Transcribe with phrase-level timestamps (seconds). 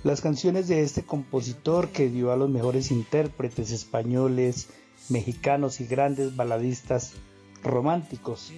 [0.03, 4.69] las canciones de este compositor que dio a los mejores intérpretes españoles,
[5.09, 7.13] mexicanos y grandes baladistas
[7.63, 8.53] románticos.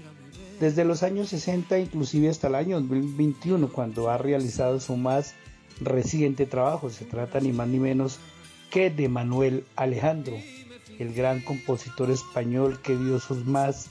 [0.59, 5.33] Desde los años 60 inclusive hasta el año 2021 cuando ha realizado su más
[5.81, 6.89] reciente trabajo.
[6.89, 8.19] Se trata ni más ni menos
[8.69, 10.37] que de Manuel Alejandro,
[10.99, 13.89] el gran compositor español que dio sus más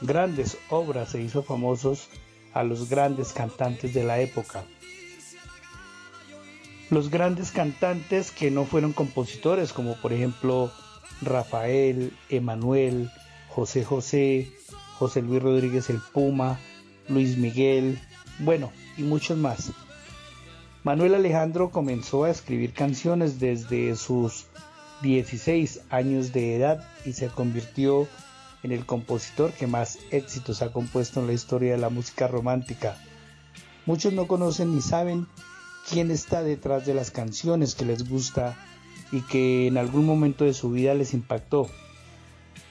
[0.00, 2.08] grandes obras e hizo famosos
[2.52, 4.64] a los grandes cantantes de la época
[6.90, 10.72] los grandes cantantes que no fueron compositores, como por ejemplo
[11.22, 13.10] Rafael, Emanuel,
[13.48, 14.52] José José,
[14.98, 16.58] José Luis Rodríguez el Puma,
[17.08, 18.00] Luis Miguel,
[18.40, 19.72] bueno, y muchos más.
[20.82, 24.46] Manuel Alejandro comenzó a escribir canciones desde sus
[25.02, 28.08] 16 años de edad y se convirtió
[28.62, 32.96] en el compositor que más éxitos ha compuesto en la historia de la música romántica.
[33.84, 35.26] Muchos no conocen ni saben
[35.90, 38.56] quién está detrás de las canciones que les gusta
[39.12, 41.68] y que en algún momento de su vida les impactó.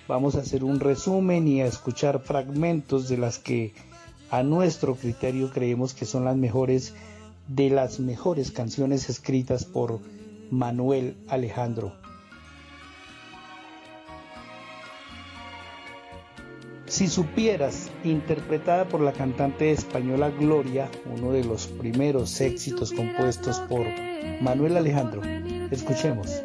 [0.07, 3.75] Vamos a hacer un resumen y a escuchar fragmentos de las que
[4.31, 6.95] a nuestro criterio creemos que son las mejores
[7.49, 9.99] de las mejores canciones escritas por
[10.51, 11.93] Manuel Alejandro.
[16.85, 23.85] Si supieras, interpretada por la cantante española Gloria, uno de los primeros éxitos compuestos por
[24.41, 25.21] Manuel Alejandro.
[25.69, 26.41] Escuchemos.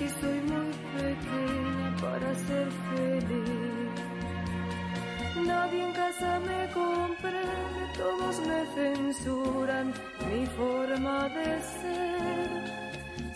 [0.00, 3.92] Que soy muy pequeña para ser feliz.
[5.46, 9.92] Nadie en casa me comprende, todos me censuran
[10.28, 12.48] mi forma de ser.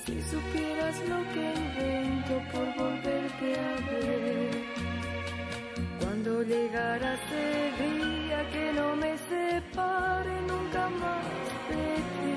[0.05, 4.55] Si supieras lo que invento por volverte a ver.
[6.01, 7.47] Cuando llegara ese
[7.85, 11.25] día que no me separe nunca más
[11.71, 12.33] de ti.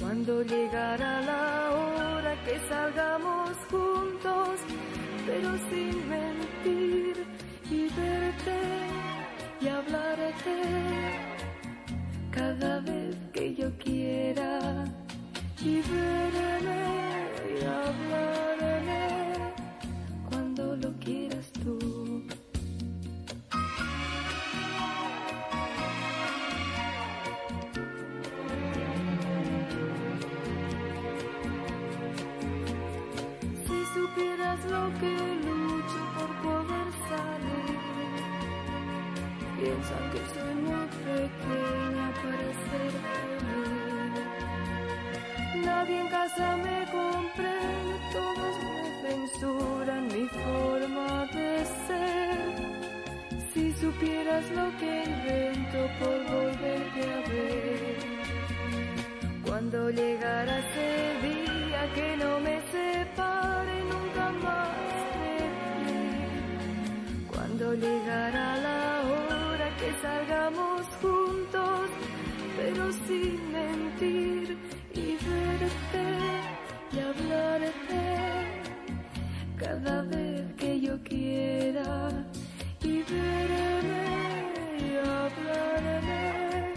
[0.00, 1.67] Cuando llegara la
[2.48, 4.60] que salgamos juntos,
[5.26, 7.26] pero sin mentir
[7.70, 8.60] y verte
[9.60, 10.56] y hablarte
[12.30, 14.84] cada vez que yo quiera
[15.60, 16.84] y verme
[17.54, 19.08] y hablarme
[20.30, 21.47] cuando lo quieras
[34.18, 35.14] supieras lo que
[35.46, 37.78] lucho por poder salir,
[39.56, 44.26] piensan que soy muy pequeña para ser feliz.
[45.64, 52.38] Nadie en casa me comprende, todos me censuran mi forma de ser.
[53.52, 57.98] Si supieras lo que invento por volverte a ver.
[59.44, 60.90] Cuando llegara ese
[61.26, 62.57] día que no me
[67.74, 71.90] llegara la hora que salgamos juntos,
[72.56, 74.58] pero sin mentir
[74.94, 76.06] y verte
[76.92, 78.02] y hablarte
[79.56, 82.10] cada vez que yo quiera
[82.82, 84.06] y verme
[84.80, 86.74] y hablarme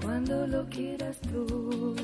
[0.00, 1.96] cuando lo quieras tú.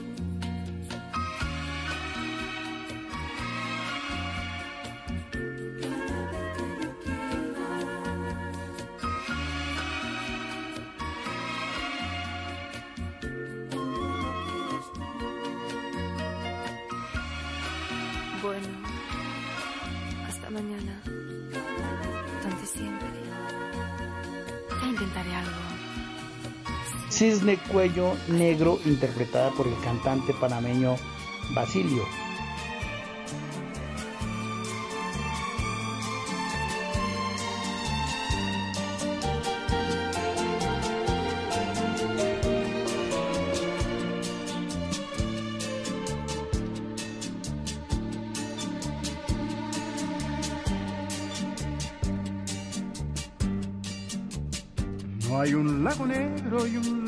[27.17, 30.97] Cisne Cuello Negro, interpretada por el cantante panameño
[31.55, 32.03] Basilio.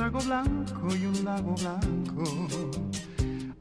[0.09, 2.25] Lago blanco y un lago blanco.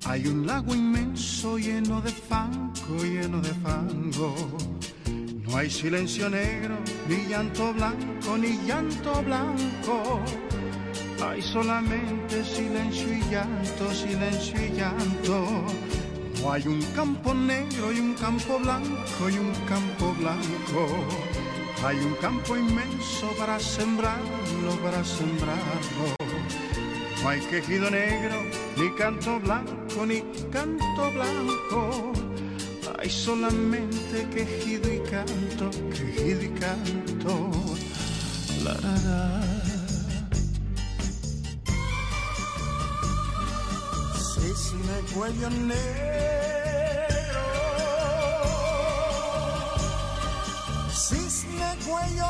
[0.05, 4.33] Hay un lago inmenso lleno de fango, lleno de fango.
[5.45, 6.77] No hay silencio negro,
[7.09, 10.21] ni llanto blanco, ni llanto blanco.
[11.21, 15.65] Hay solamente silencio y llanto, silencio y llanto.
[16.41, 20.87] No hay un campo negro y un campo blanco y un campo blanco.
[21.83, 26.16] Hay un campo inmenso para sembrarlo, para sembrarlo.
[27.27, 28.41] No hay quejido negro,
[28.77, 32.13] ni canto blanco, ni canto blanco.
[32.97, 37.51] Hay solamente quejido y canto, quejido y canto.
[38.63, 39.41] La, la, la.
[44.15, 45.83] Cisne cuello negro.
[50.93, 52.27] Cisne cuello.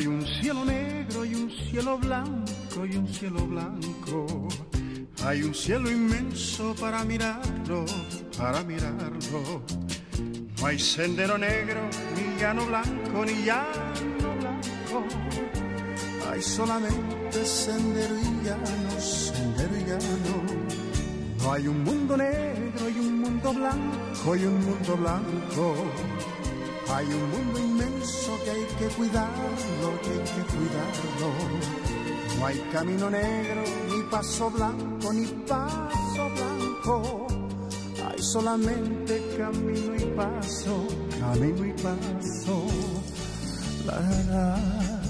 [0.00, 4.48] Hay un cielo negro y un cielo blanco y un cielo blanco.
[5.26, 7.84] Hay un cielo inmenso para mirarlo,
[8.38, 9.62] para mirarlo.
[10.58, 11.82] No hay sendero negro,
[12.16, 15.04] ni llano blanco, ni llano blanco.
[16.32, 20.34] Hay solamente sendero y llano, sendero y llano.
[21.42, 25.74] No hay un mundo negro y un mundo blanco y un mundo blanco.
[26.92, 31.28] Hay un mundo inmenso que hay que cuidarlo, que hay que cuidarlo.
[32.38, 37.26] No hay camino negro, ni paso blanco, ni paso blanco.
[38.08, 40.86] Hay solamente camino y paso,
[41.20, 42.64] camino y paso.
[43.86, 45.00] La, la, la.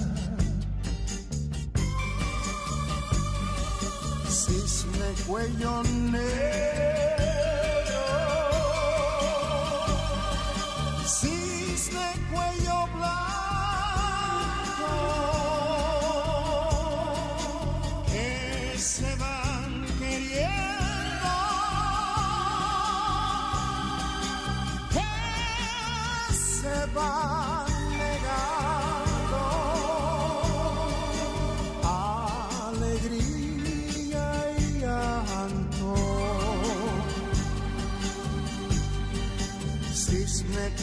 [4.29, 7.10] Cisne cuello negro.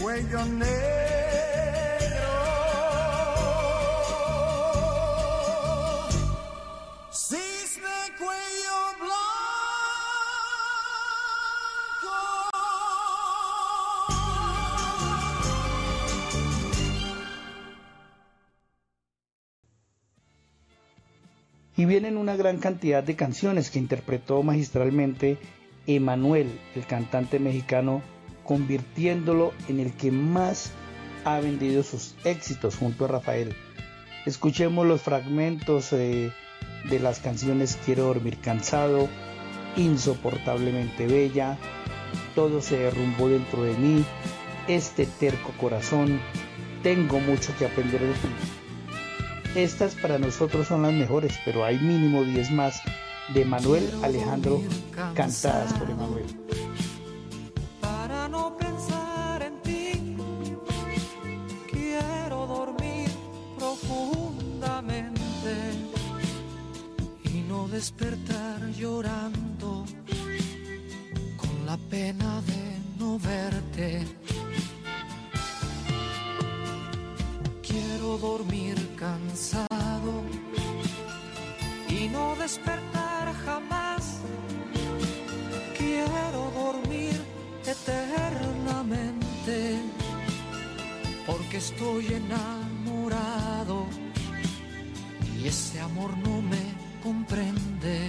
[0.01, 0.69] Cuello negro.
[7.11, 9.29] Cisne cuello blanco.
[21.77, 25.39] Y vienen una gran cantidad de canciones que interpretó magistralmente
[25.87, 28.03] Emanuel, el cantante mexicano,
[28.49, 30.71] convirtiéndolo en el que más
[31.27, 33.55] ha vendido sus éxitos junto a Rafael.
[34.25, 36.33] Escuchemos los fragmentos eh,
[36.89, 39.07] de las canciones Quiero dormir cansado,
[39.77, 41.59] Insoportablemente bella,
[42.35, 44.03] Todo se derrumbó dentro de mí,
[44.67, 46.19] Este terco corazón,
[46.83, 48.29] Tengo mucho que aprender de ti.
[49.57, 52.81] Estas para nosotros son las mejores, pero hay mínimo 10 más
[53.35, 54.63] de Manuel Alejandro
[55.15, 56.25] cantadas por Emanuel.
[58.31, 60.17] No pensar en ti,
[61.71, 63.11] quiero dormir
[63.59, 65.89] profundamente.
[67.79, 69.85] despertar llorando
[71.37, 72.63] con la pena de
[72.99, 74.05] no verte.
[77.63, 80.13] Quiero dormir cansado
[81.89, 84.21] y no despertar jamás.
[85.77, 87.15] Quiero dormir
[87.71, 89.79] eternamente
[91.27, 93.87] porque estoy enamorado
[95.37, 96.63] y ese amor no me
[97.03, 98.09] comprende.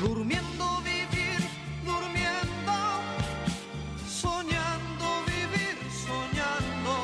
[0.00, 1.38] Durmiendo vivir,
[1.84, 2.74] durmiendo,
[4.08, 6.94] soñando vivir, soñando,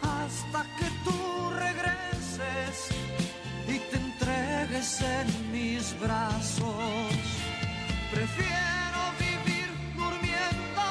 [0.00, 1.18] hasta que tú
[1.66, 2.74] regreses
[3.68, 7.09] y te entregues en mis brazos.
[8.20, 10.86] Prefiero vivir durmiendo,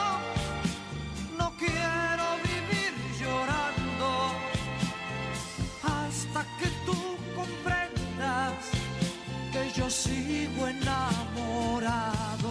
[1.37, 4.31] no quiero vivir llorando,
[5.83, 6.97] hasta que tú
[7.35, 8.55] comprendas
[9.53, 12.49] que yo sigo enamorado.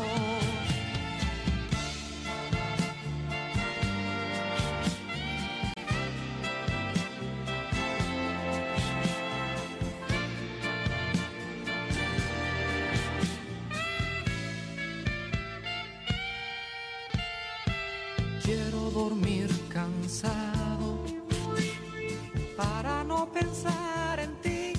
[22.57, 24.73] Para no pensar en ti.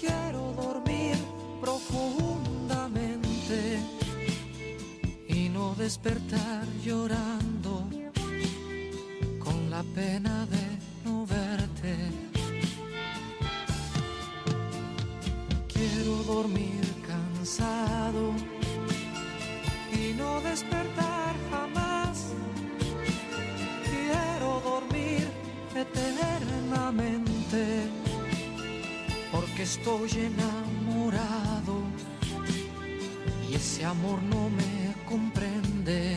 [0.00, 1.16] Quiero dormir
[1.60, 3.80] profundamente
[5.26, 7.88] y no despertar llorando
[9.40, 11.96] con la pena de no verte.
[15.72, 18.32] Quiero dormir cansado
[19.92, 20.83] y no despertar
[29.64, 31.78] estoy enamorado
[33.48, 36.13] y ese amor no me comprende.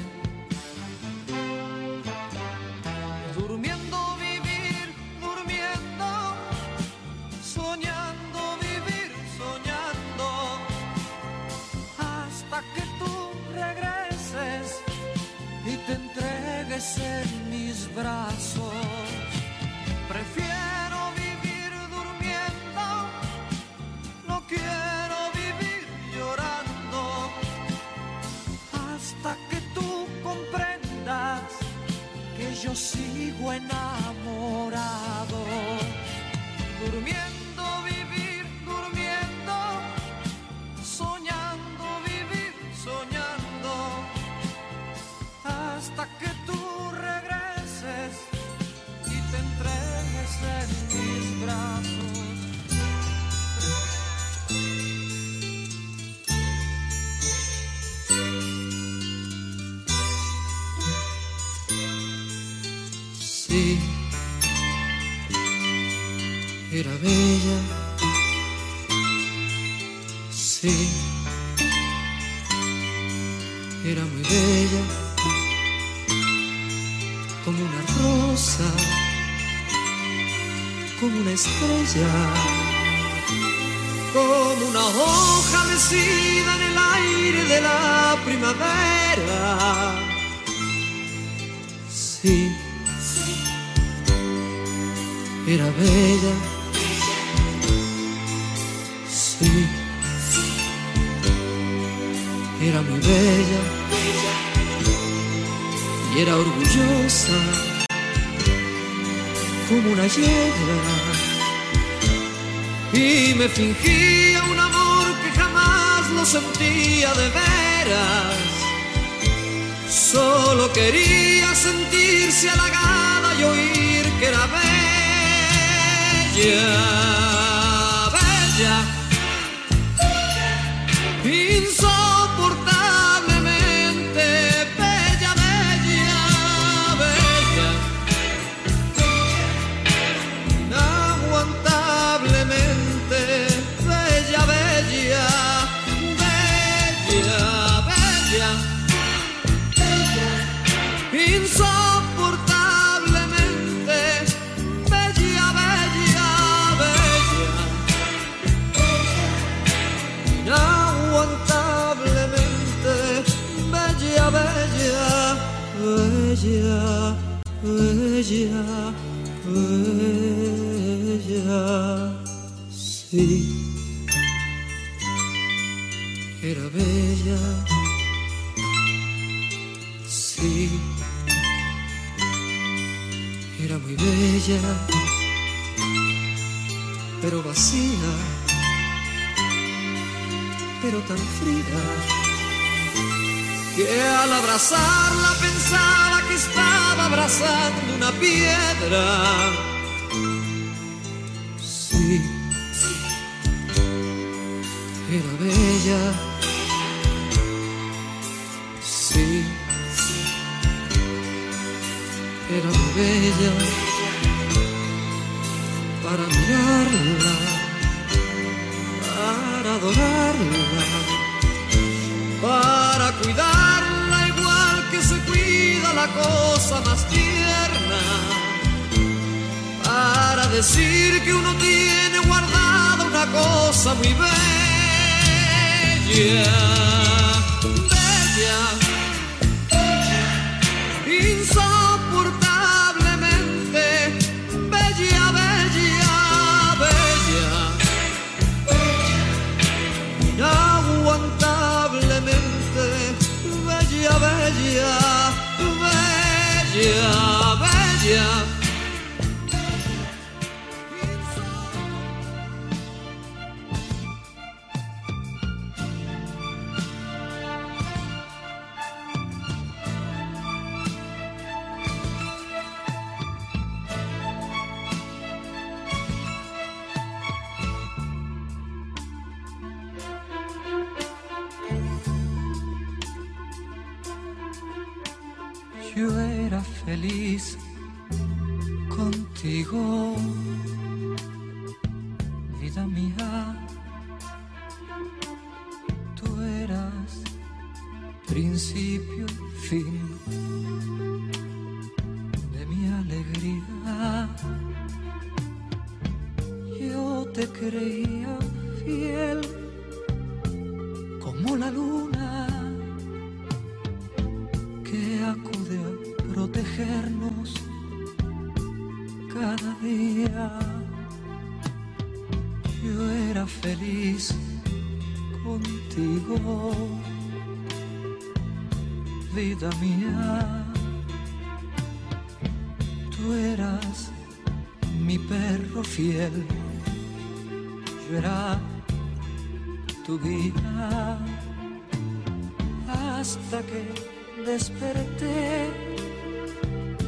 [344.47, 345.69] desperté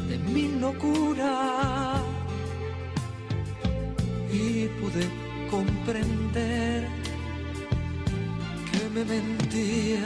[0.08, 2.02] de mi locura
[4.30, 5.04] y pude
[5.50, 6.86] comprender
[8.70, 10.04] que me mentías.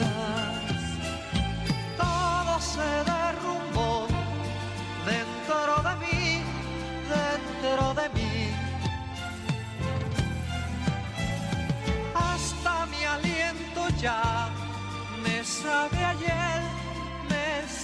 [1.99, 3.64] Todo se derrumbó.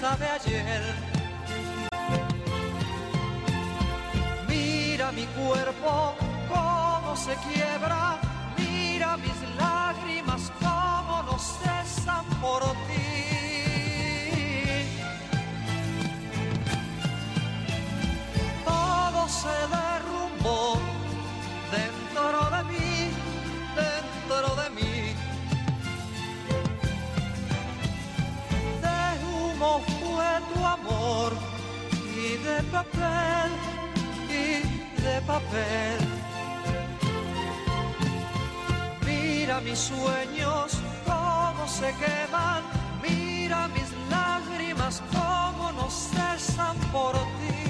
[0.00, 0.82] de ayer.
[4.48, 6.14] Mira mi cuerpo
[6.48, 8.18] cómo se quiebra,
[8.56, 13.10] mira mis lágrimas cómo no cesan por ti.
[18.64, 20.78] Todo se derrumbó
[21.70, 22.69] dentro de mí
[30.52, 31.32] tu amor
[32.16, 33.50] y de papel
[34.28, 35.98] y de papel.
[39.06, 42.62] Mira mis sueños cómo se queman,
[43.02, 47.69] mira mis lágrimas cómo no cesan por ti.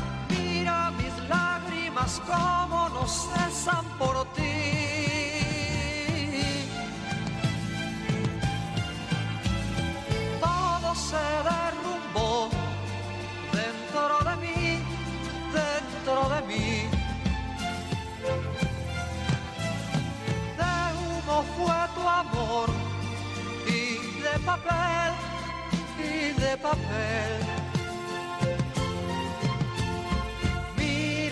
[2.25, 4.41] cómo no cesan por ti.
[10.39, 12.49] Todo se derrumbó
[13.53, 14.79] dentro de mí,
[15.53, 16.89] dentro de mí.
[20.57, 22.69] De humo fue tu amor
[23.67, 25.13] y de papel,
[25.99, 27.60] y de papel.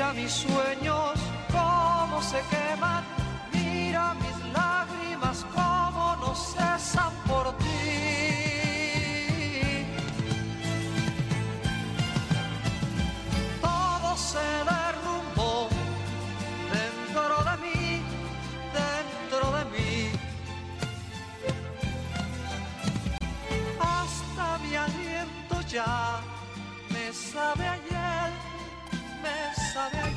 [0.10, 1.20] Mira mis sueños
[1.52, 3.04] cómo se queman,
[3.54, 7.66] mira mis lágrimas cómo no cesan por ti.
[13.62, 15.70] Todo se derrumbó
[16.74, 18.02] dentro de mí,
[18.82, 20.12] dentro de mí.
[23.80, 26.20] Hasta mi aliento ya
[26.90, 27.99] me sabe ayer,
[29.76, 30.09] me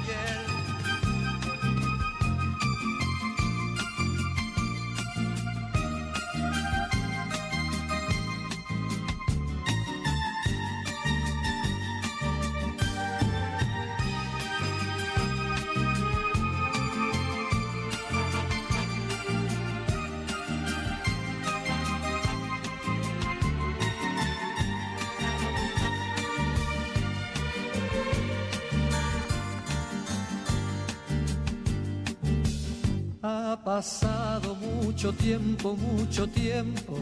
[33.65, 36.99] pasado mucho tiempo, mucho tiempo,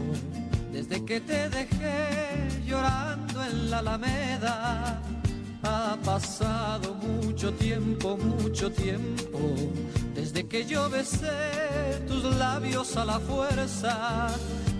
[0.71, 5.01] desde que te dejé llorando en la Alameda.
[5.63, 9.55] Ha pasado mucho tiempo, mucho tiempo,
[10.13, 14.29] desde que yo besé tus labios a la fuerza.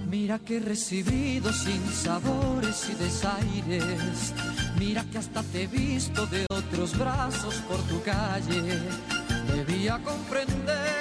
[0.09, 4.33] Mira que he recibido sin sabores y desaires.
[4.77, 8.79] Mira que hasta te he visto de otros brazos por tu calle.
[9.55, 11.00] Debía comprender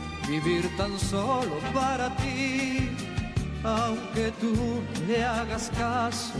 [0.31, 2.89] vivir tan solo para ti,
[3.65, 4.53] aunque tú
[5.05, 6.39] le hagas caso.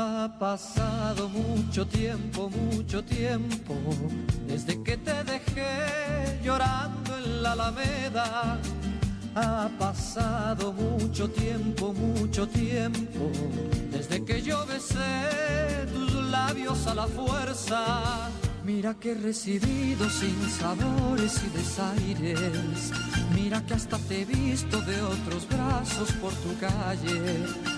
[0.00, 3.74] Ha pasado mucho tiempo, mucho tiempo,
[4.46, 8.60] desde que te dejé llorando en la Alameda.
[9.34, 13.32] Ha pasado mucho tiempo, mucho tiempo,
[13.90, 18.30] desde que yo besé tus labios a la fuerza.
[18.64, 22.92] Mira que he recibido sin sabores y desaires.
[23.34, 27.77] Mira que hasta te he visto de otros brazos por tu calle.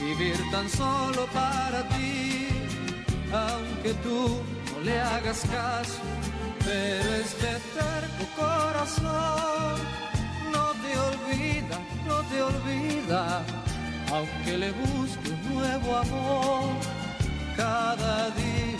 [0.00, 2.48] vivir tan solo para ti,
[3.32, 4.40] aunque tú
[4.72, 6.00] no le hagas caso,
[6.64, 9.76] pero este terco corazón
[10.52, 13.42] no te olvida, no te olvida,
[14.12, 16.64] aunque le busque un nuevo amor
[17.56, 18.78] cada día,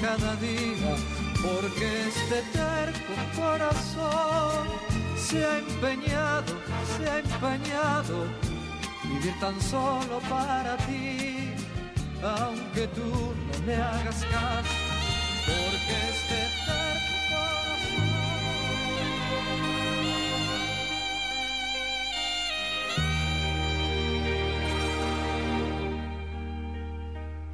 [0.00, 0.96] cada día,
[1.42, 4.66] porque este terco corazón
[5.16, 6.52] se ha empeñado,
[6.96, 8.26] se ha empeñado
[9.16, 11.50] vivir tan solo para ti,
[12.22, 14.76] aunque tú no le hagas caso,
[15.46, 18.06] porque este terco corazón.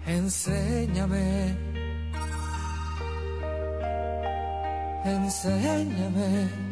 [0.07, 1.57] Enséñame.
[5.05, 6.72] Enséñame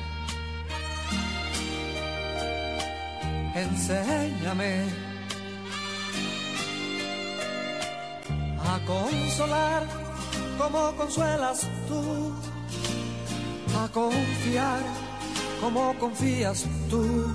[3.55, 4.85] enséñame
[8.59, 9.83] a consolar
[10.57, 12.33] como consuelas tú,
[13.77, 14.81] a confiar
[15.59, 17.27] como confías tú,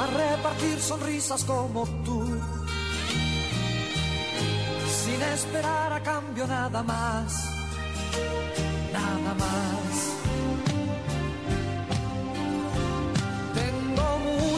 [0.00, 2.40] a repartir sonrisas como tú,
[5.04, 7.52] sin esperar a cambio nada más
[8.92, 10.21] nada más.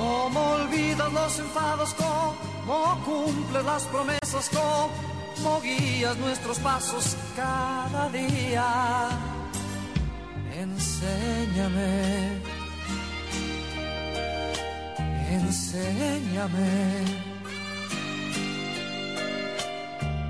[0.00, 9.08] Cómo olvidas los enfados, cómo cumples las promesas, cómo guías nuestros pasos cada día.
[10.54, 12.40] Enséñame,
[15.38, 16.70] enséñame.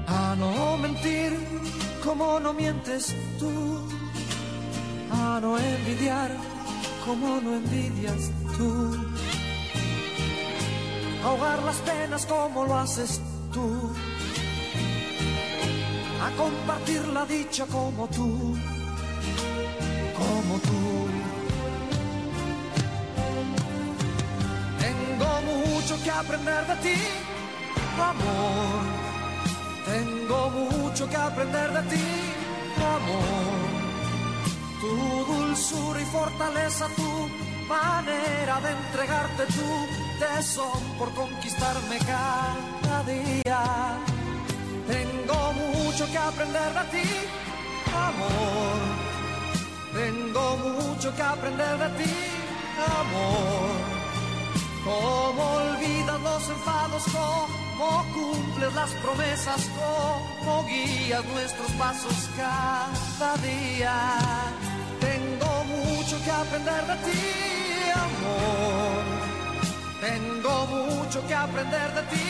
[0.08, 1.32] A no mentir
[2.04, 3.88] como no mientes tú
[5.10, 6.30] a no envidiar
[7.04, 8.96] como no envidias tú,
[11.24, 13.20] ahogar las penas como lo haces
[13.52, 13.92] tú,
[16.24, 18.56] a compartir la dicha como tú,
[20.20, 20.80] como tú.
[24.84, 27.00] Tengo mucho que aprender de ti,
[28.12, 29.00] amor.
[29.86, 32.04] Tengo mucho que aprender de ti,
[32.96, 33.70] amor
[34.80, 39.70] tu dulzura y fortaleza, tu manera de entregarte tu
[40.18, 43.62] tesón por conquistarme cada día.
[44.92, 47.08] Tengo mucho que aprender de ti,
[48.08, 48.78] amor.
[50.00, 52.14] Tengo mucho que aprender de ti,
[53.00, 53.76] amor.
[54.84, 63.94] Cómo olvidas los enfados, cómo cumples las promesas, cómo guías nuestros pasos cada día
[66.10, 67.20] mucho que aprender de ti,
[67.94, 69.04] amor.
[70.00, 72.28] Tengo mucho que aprender de ti,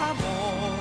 [0.00, 0.78] amor.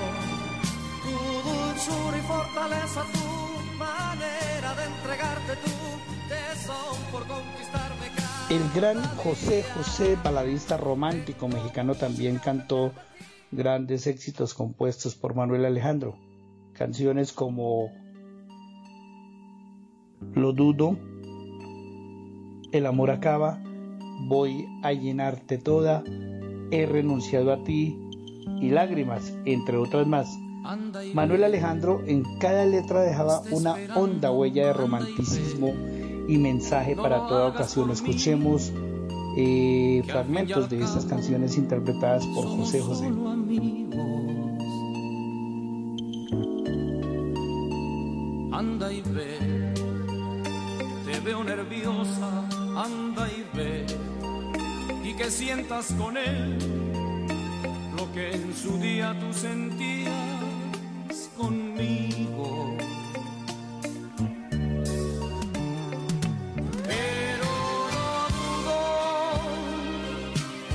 [1.04, 8.08] Tu dulzura y fortaleza, tu manera de entregarte tu tesón por conquistarme.
[8.52, 12.94] El gran José José, baladista romántico mexicano, también cantó
[13.52, 16.18] grandes éxitos compuestos por Manuel Alejandro.
[16.74, 17.92] Canciones como
[20.34, 20.98] Lo dudo,
[22.72, 23.62] el amor acaba,
[24.28, 26.04] voy a llenarte toda,
[26.72, 27.98] he renunciado a ti
[28.62, 30.28] y lágrimas, entre otras más.
[31.14, 35.74] Manuel Alejandro en cada letra dejaba una honda huella de romanticismo
[36.28, 37.90] y mensaje para toda ocasión.
[37.90, 38.74] Escuchemos
[39.38, 43.08] eh, fragmentos de estas canciones interpretadas por José José.
[48.52, 49.67] Anda y ve,
[51.20, 52.30] veo nerviosa
[52.76, 53.86] anda y ve
[55.04, 56.58] y que sientas con él
[57.98, 60.14] lo que en su día tú sentías
[61.38, 62.78] conmigo.
[66.86, 67.52] Pero
[67.96, 68.80] no dudo,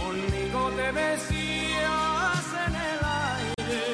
[0.02, 3.00] conmigo te decías en el
[3.31, 3.85] aire,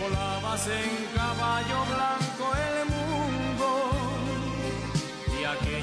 [0.00, 0.97] volabas en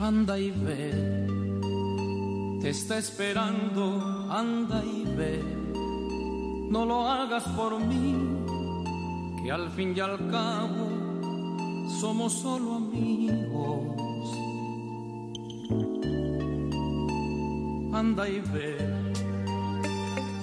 [0.00, 0.92] Anda y ve,
[2.60, 5.42] te está esperando, anda y ve,
[6.70, 8.14] no lo hagas por mí,
[9.42, 10.88] que al fin y al cabo
[12.00, 13.98] somos solo amigos.
[17.92, 18.76] Anda y ve,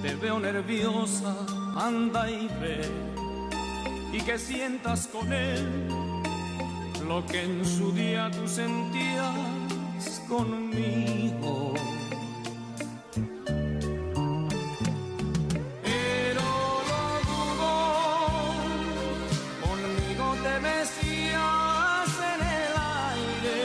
[0.02, 1.34] te veo nerviosa,
[1.78, 2.82] anda y ve,
[4.12, 6.05] y que sientas con él
[7.08, 11.74] lo que en su día tú sentías conmigo.
[15.84, 16.48] Pero
[16.92, 17.74] lo dudo,
[19.66, 22.74] conmigo te besías en el
[23.12, 23.60] aire,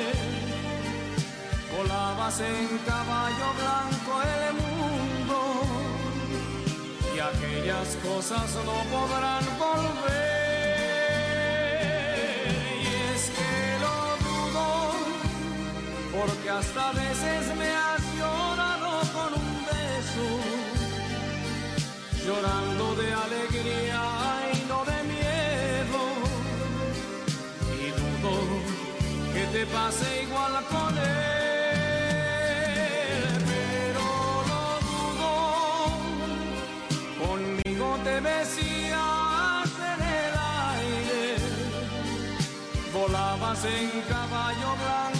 [1.76, 5.38] volabas en caballo blanco el mundo
[7.14, 10.29] y aquellas cosas no podrán volver.
[16.20, 20.26] Porque hasta veces me has llorado con un beso,
[22.26, 24.02] llorando de alegría
[24.52, 26.00] y no de miedo,
[27.84, 28.34] y dudo
[29.32, 31.04] que te pase igual con él,
[33.52, 34.06] pero
[34.50, 35.32] lo dudo,
[37.24, 40.32] conmigo te besías en el
[40.76, 41.24] aire,
[42.92, 45.19] volabas en caballo blanco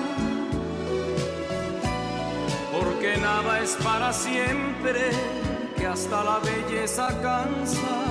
[3.01, 5.09] porque nada es para siempre,
[5.75, 8.10] que hasta la belleza cansa.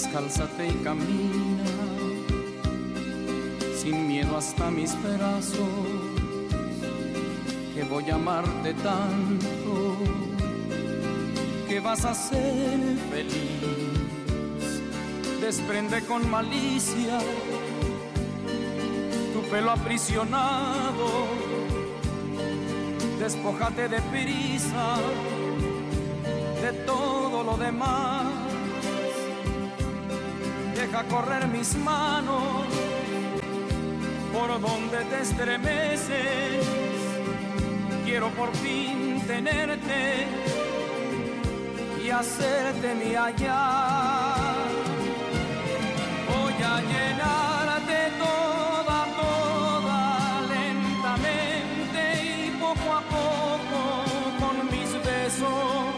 [0.00, 1.64] Descálzate y camina
[3.82, 5.58] sin miedo hasta mis brazos,
[7.74, 9.96] que voy a amarte tanto
[11.68, 12.78] que vas a ser
[13.10, 13.88] feliz
[15.40, 17.18] desprende con malicia
[19.32, 21.26] tu pelo aprisionado.
[23.18, 24.96] Despójate de prisa
[26.62, 28.17] de todo lo demás.
[30.98, 32.66] Deja correr mis manos
[34.32, 36.66] por donde te estremeces.
[38.04, 40.26] Quiero por fin tenerte
[42.04, 44.54] y hacerte mi allá
[46.64, 53.80] a llenarte toda, toda lentamente y poco a poco
[54.40, 55.94] con mis besos.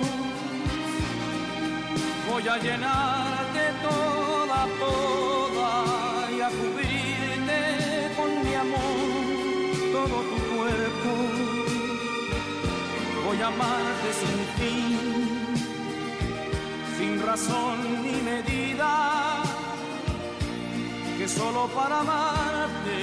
[2.30, 3.29] Voy a llenarte
[4.60, 9.00] toda, toda y a cubrirte con mi amor
[9.92, 11.10] todo tu cuerpo.
[13.26, 14.98] Voy a amarte sin fin,
[16.98, 19.42] sin razón ni medida
[21.18, 22.98] que solo para amarte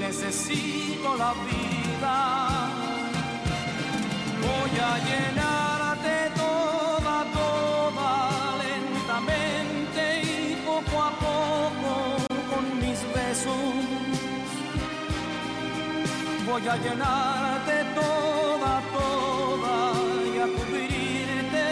[0.00, 2.16] necesito la vida.
[4.40, 5.47] Voy a llenarte
[16.50, 19.76] Voy a llenarte toda, toda
[20.34, 21.66] y a cubrirte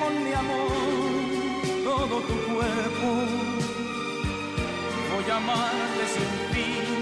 [0.00, 3.42] con mi amor todo tu cuerpo
[5.22, 6.94] voy a amarte sin fin,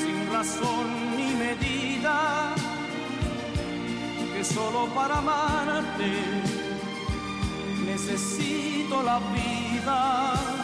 [0.00, 2.54] sin razón ni medida,
[4.34, 6.10] que solo para amarte
[7.86, 10.63] necesito la vida.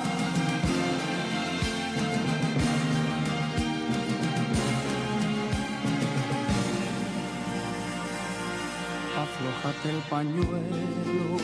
[9.63, 11.37] Aflójate el pañuelo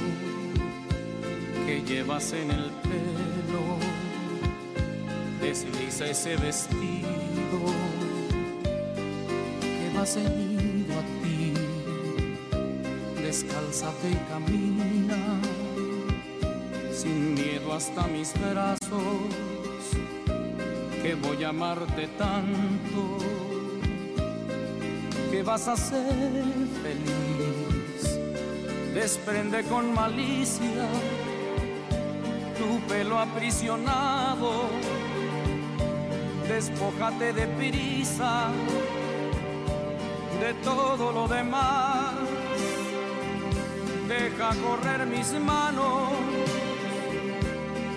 [1.66, 3.76] que llevas en el pelo
[5.42, 7.60] desliza ese vestido
[9.60, 11.52] que va ceñido a ti.
[13.22, 15.40] Descálzate y camina
[16.94, 19.28] sin miedo hasta mis brazos,
[21.02, 23.18] que voy a amarte tanto
[25.30, 27.25] que vas a ser feliz.
[29.00, 30.86] Desprende con malicia
[32.58, 34.70] tu pelo aprisionado
[36.48, 38.48] despójate de prisa
[40.40, 42.14] de todo lo demás.
[44.08, 46.10] Deja correr mis manos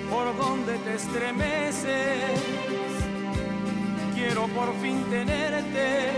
[0.10, 2.42] por donde te estremeces.
[4.16, 6.12] Quiero por fin tenerte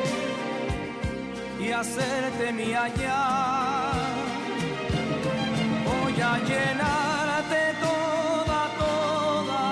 [1.59, 3.60] y hacerte mi allá.
[6.33, 9.63] A llenarte toda, toda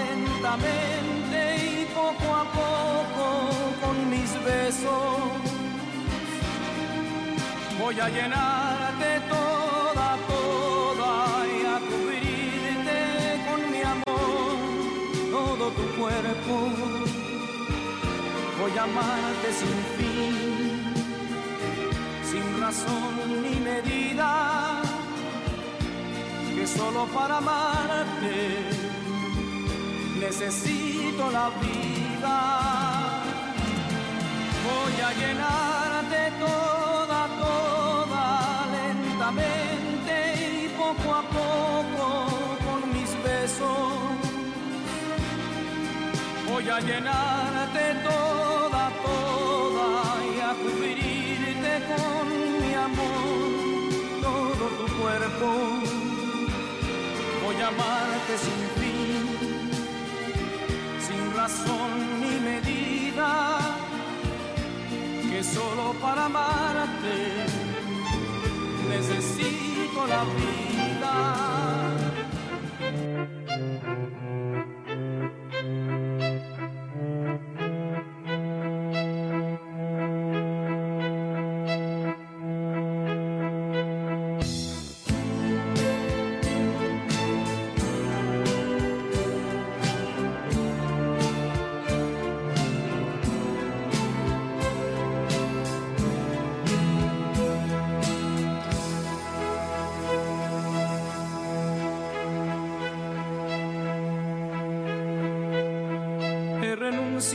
[0.00, 3.26] lentamente poco a poco
[3.80, 5.48] con mis besos
[7.88, 11.12] voy a llenarte toda, toda
[11.56, 13.00] y a cubrirte
[13.48, 14.56] con mi amor,
[15.30, 16.54] todo tu cuerpo.
[18.60, 20.34] Voy a amarte sin fin,
[22.30, 24.82] sin razón ni medida,
[26.76, 28.36] solo para amarte
[30.20, 32.78] necesito la vida
[34.68, 40.12] voy a llenarte toda, toda lentamente
[40.64, 42.06] y poco a poco
[42.66, 43.92] con mis besos.
[46.48, 49.94] Voy a llenarte toda, toda
[50.34, 52.24] y a cubrirte con
[52.60, 55.97] mi amor todo tu cuerpo.
[57.58, 59.24] Voy a amarte sin fin,
[61.00, 63.58] sin razón ni medida
[65.42, 67.16] solo para amarte
[68.88, 71.14] necesito la vida.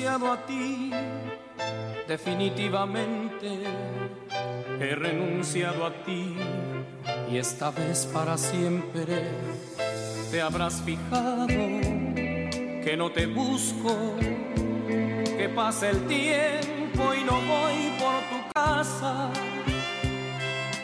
[0.01, 0.91] A ti,
[2.07, 3.47] definitivamente
[4.79, 6.35] he renunciado a ti.
[7.31, 9.05] Y esta vez para siempre
[10.31, 14.15] te habrás fijado que no te busco,
[15.37, 19.29] que pasa el tiempo y no voy por tu casa,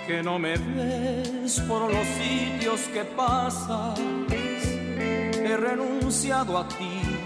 [0.06, 4.00] que no me ves por los sitios que pasas,
[4.30, 7.19] he renunciado a ti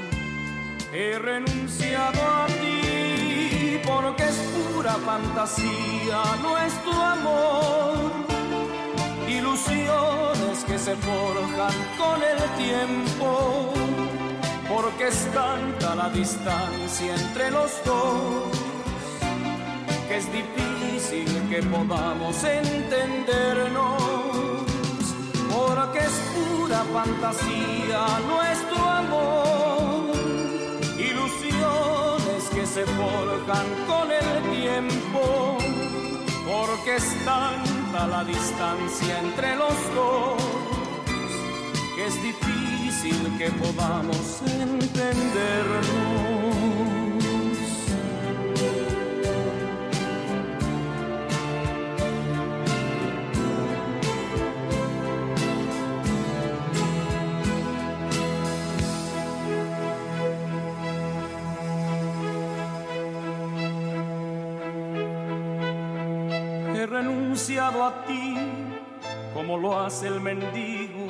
[0.95, 8.11] He renunciado a ti porque es pura fantasía nuestro amor.
[9.27, 13.73] Ilusiones que se forjan con el tiempo,
[14.69, 18.51] porque es tanta la distancia entre los dos
[20.07, 24.03] que es difícil que podamos entendernos,
[25.51, 29.42] porque es pura fantasía nuestro amor
[32.73, 35.57] se forjan con el tiempo,
[36.47, 40.41] porque es tanta la distancia entre los dos
[41.95, 47.02] que es difícil que podamos entendernos.
[67.53, 68.35] Renunciado a ti
[69.33, 71.07] como lo hace el mendigo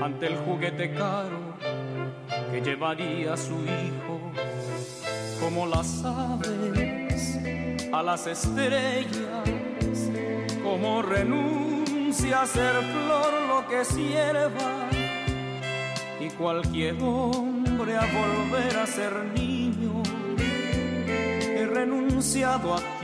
[0.00, 1.56] ante el juguete caro
[2.52, 4.20] que llevaría a su hijo,
[5.40, 7.38] como las aves
[7.92, 9.48] a las estrellas,
[10.62, 14.88] como renuncia a ser flor lo que sierva
[16.20, 20.00] y cualquier hombre a volver a ser niño.
[20.38, 23.03] He renunciado a ti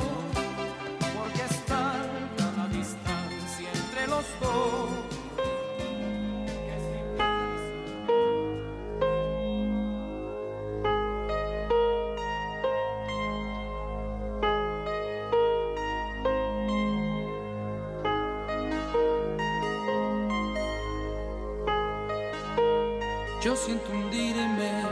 [23.43, 24.83] Yo siento hundirme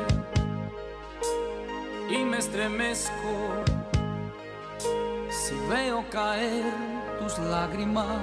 [2.09, 3.63] y me estremezco
[5.29, 6.63] si veo caer
[7.19, 8.17] tus lágrimas.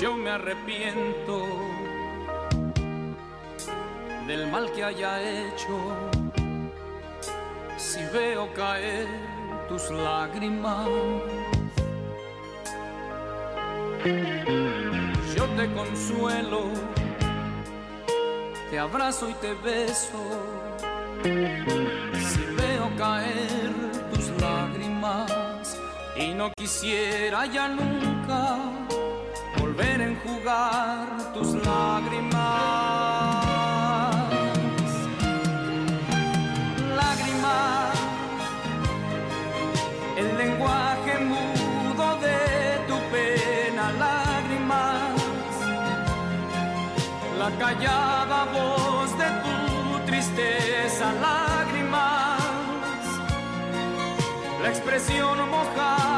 [0.00, 1.44] Yo me arrepiento
[4.28, 5.76] del mal que haya hecho
[7.76, 9.08] si veo caer
[9.68, 10.86] tus lágrimas.
[15.34, 16.62] Yo te consuelo,
[18.70, 20.22] te abrazo y te beso.
[21.24, 23.72] Si veo caer
[24.12, 25.76] tus lágrimas
[26.16, 28.58] y no quisiera ya nunca
[29.78, 32.38] volver a enjugar tus lágrimas.
[40.16, 42.40] el lenguaje mudo de
[42.88, 45.12] tu pena, lágrimas,
[47.38, 52.42] la callada voz de tu tristeza, lágrimas,
[54.60, 56.17] la expresión mojada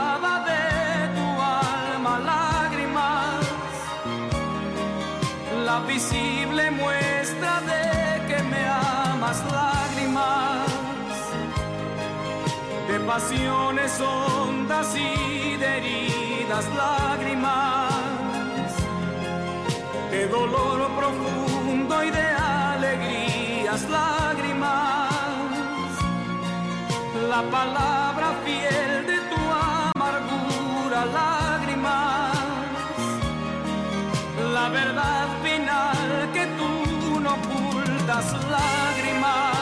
[5.93, 7.85] visible muestra de
[8.29, 10.69] que me amas, lágrimas.
[12.89, 18.71] De pasiones hondas y de heridas lágrimas,
[20.11, 22.27] de dolor profundo y de
[22.73, 25.11] alegrías lágrimas,
[27.33, 29.41] la palabra fiel de tu
[29.97, 32.39] amargura lágrimas,
[34.55, 35.40] la verdad
[37.31, 39.61] ocultas lágrimas.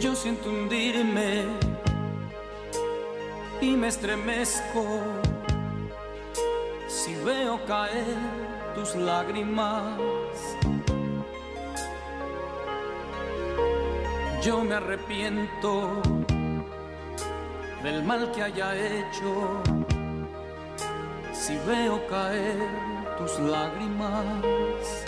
[0.00, 1.44] Yo siento hundirme
[3.60, 4.84] y me estremezco
[6.88, 9.98] si veo caer tus lágrimas.
[14.44, 16.00] Yo me arrepiento
[17.82, 19.62] del mal que haya hecho
[21.32, 22.68] si veo caer
[23.18, 25.06] tus lágrimas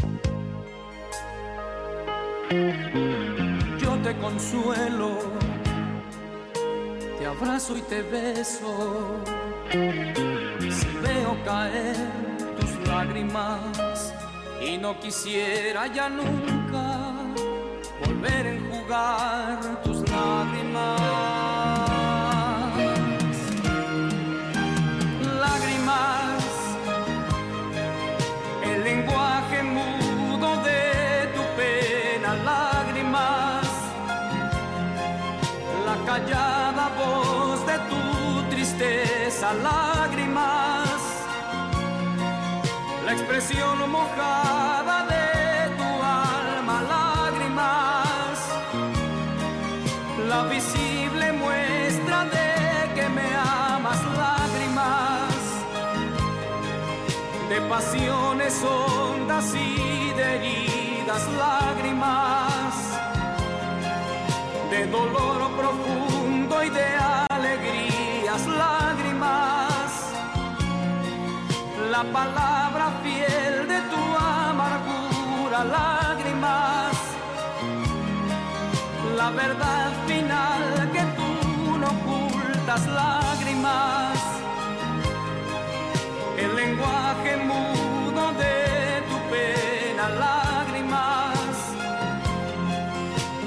[4.02, 5.18] te consuelo,
[7.18, 9.20] te abrazo y te beso.
[9.70, 11.96] Si veo caer
[12.98, 14.12] lágrimas
[14.60, 17.12] y no quisiera ya nunca
[18.04, 21.37] volver a enjugar tus lágrimas.
[43.30, 48.38] Expresión mojada de tu alma, lágrimas,
[50.26, 55.34] la visible muestra de que me amas, lágrimas,
[57.50, 62.74] de pasiones hondas y de heridas, lágrimas.
[64.70, 66.96] De dolor profundo y de
[67.28, 68.77] alegrías, lágrimas,
[71.98, 76.94] la palabra fiel de tu amargura, lágrimas,
[79.16, 81.32] la verdad final que tú
[81.80, 84.18] no ocultas, lágrimas,
[86.42, 88.56] el lenguaje mudo de
[89.08, 91.54] tu pena, lágrimas.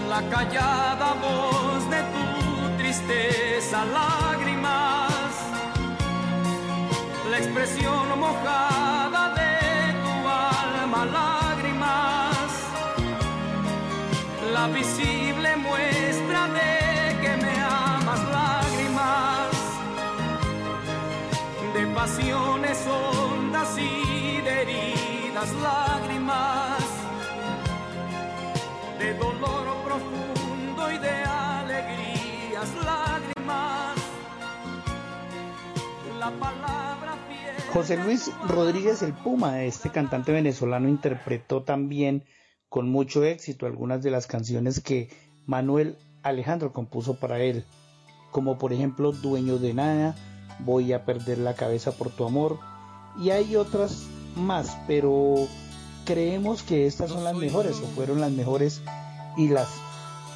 [0.09, 2.27] La callada voz de tu
[2.79, 5.31] tristeza, lágrimas,
[7.31, 7.80] la expresión
[8.31, 9.55] mojada de
[10.03, 12.49] tu alma, lágrimas,
[14.53, 16.71] la visible muestra de
[17.21, 19.51] que me amas, lágrimas,
[21.75, 26.83] de pasiones hondas y de heridas, lágrimas.
[28.99, 33.95] De dolor profundo y de alegrías, lágrimas.
[36.19, 37.13] La palabra
[37.73, 42.25] José Luis Rodríguez el Puma, este cantante venezolano, interpretó también
[42.67, 45.09] con mucho éxito algunas de las canciones que
[45.45, 47.63] Manuel Alejandro compuso para él,
[48.31, 50.15] como por ejemplo Dueño de Nada,
[50.59, 52.59] Voy a perder la cabeza por tu amor,
[53.19, 54.03] y hay otras
[54.35, 55.47] más, pero
[56.05, 58.81] creemos que estas son las mejores o fueron las mejores
[59.37, 59.69] y las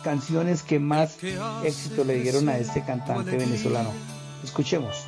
[0.03, 1.17] canciones que más
[1.63, 3.91] éxito le dieron a este cantante venezolano.
[4.43, 5.04] Escuchemos.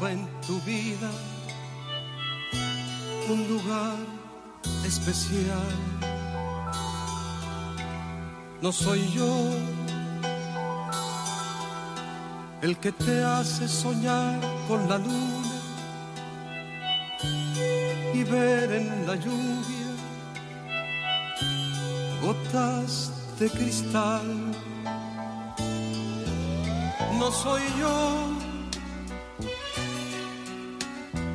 [0.00, 1.10] Ocupa en tu vida
[3.28, 3.96] un lugar
[4.86, 5.68] especial.
[8.62, 9.50] No soy yo
[12.62, 15.54] el que te hace soñar con la luna
[18.14, 19.90] y ver en la lluvia
[22.22, 24.26] gotas de cristal.
[27.18, 28.39] No soy yo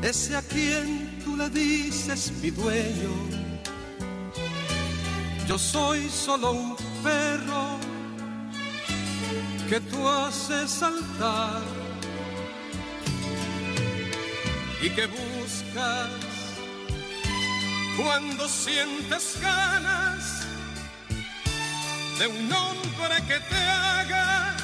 [0.06, 3.14] ese a quien tú le dices mi dueño.
[5.48, 7.80] Yo soy solo un perro
[9.70, 11.62] que tú haces saltar
[14.82, 16.10] y que buscas
[17.98, 20.46] cuando sientes ganas
[22.20, 24.56] de un hombre que te haga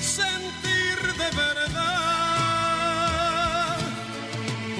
[0.00, 2.01] sentir de verdad,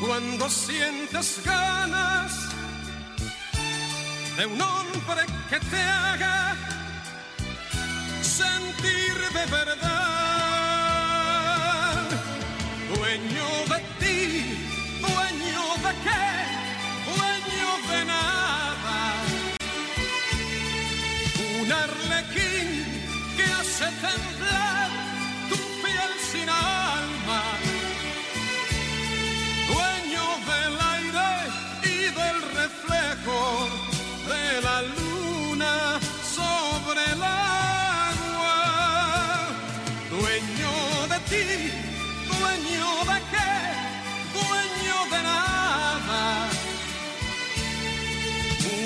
[0.00, 2.32] cuando sientes ganas
[4.36, 6.56] de un hombre que te haga
[8.22, 9.78] sentir de verdad,
[12.94, 14.20] dueño de ti,
[15.00, 16.26] dueño de qué,
[17.16, 18.98] dueño de nada,
[21.60, 22.68] un arlequín
[23.36, 24.37] que hace temblar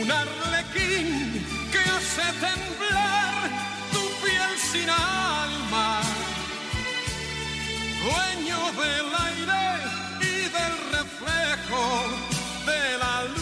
[0.01, 3.35] un arlequín que hace temblar
[3.93, 6.01] tu piel sin alma.
[8.05, 9.65] Dueño del aire
[10.21, 11.83] y del reflejo
[12.67, 13.42] de la luna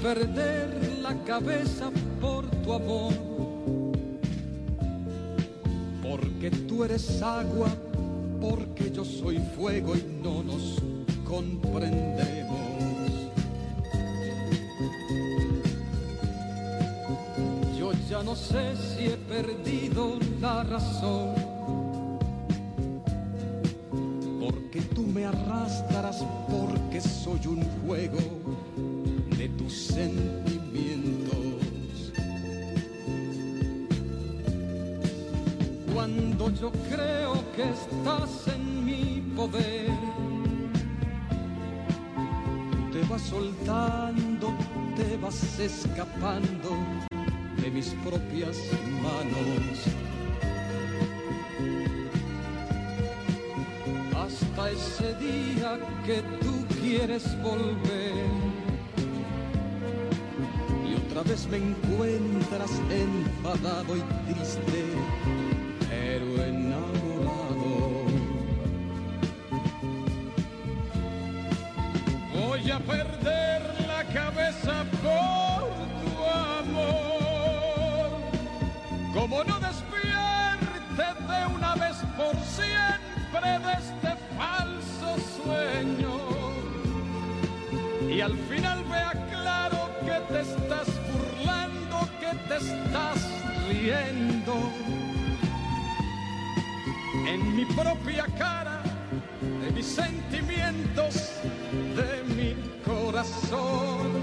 [0.00, 1.90] perder la cabeza
[2.20, 3.12] por tu amor,
[6.02, 7.68] porque tú eres agua,
[8.40, 10.82] porque yo soy fuego y no nos
[11.24, 12.60] comprendemos.
[17.78, 21.34] Yo ya no sé si he perdido la razón,
[24.40, 28.18] porque tú me arrastrarás, porque soy un fuego
[29.62, 31.32] tus sentimientos.
[35.92, 39.90] Cuando yo creo que estás en mi poder,
[42.92, 44.56] te vas soltando,
[44.96, 46.70] te vas escapando
[47.62, 48.56] de mis propias
[49.02, 49.78] manos.
[54.16, 58.51] Hasta ese día que tú quieres volver.
[61.12, 64.84] Otra vez me encuentras enfadado y triste,
[65.86, 68.06] pero enamorado.
[72.32, 75.68] Voy a perder la cabeza por
[76.00, 76.24] tu
[76.64, 78.08] amor.
[79.12, 86.16] Como no despierte de una vez por siempre de este falso sueño.
[88.10, 91.01] Y al final vea claro que te estás
[92.52, 93.18] te estás
[93.68, 94.54] riendo.
[97.26, 98.82] En mi propia cara,
[99.40, 101.14] de mis sentimientos,
[101.98, 104.22] de mi corazón.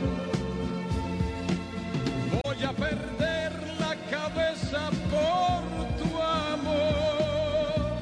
[2.43, 5.61] Voy a perder la cabeza por
[5.99, 7.97] tu amor.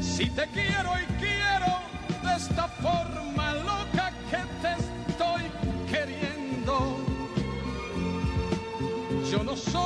[0.00, 1.72] Si te quiero y quiero
[2.22, 3.51] de esta forma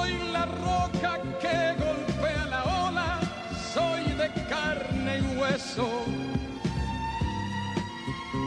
[0.06, 3.20] soy la roca que golpea la ola,
[3.74, 5.88] soy de carne y hueso.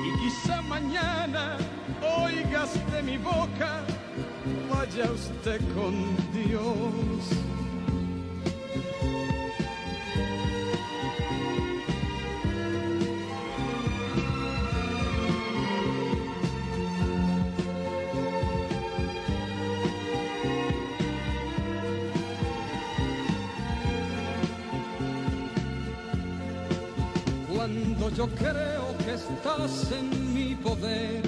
[0.05, 1.57] Y quizá mañana
[2.23, 3.81] oigas de mi boca,
[4.69, 5.93] vaya usted con
[6.33, 7.39] Dios.
[28.15, 31.21] Yo creo que estás en mi poder,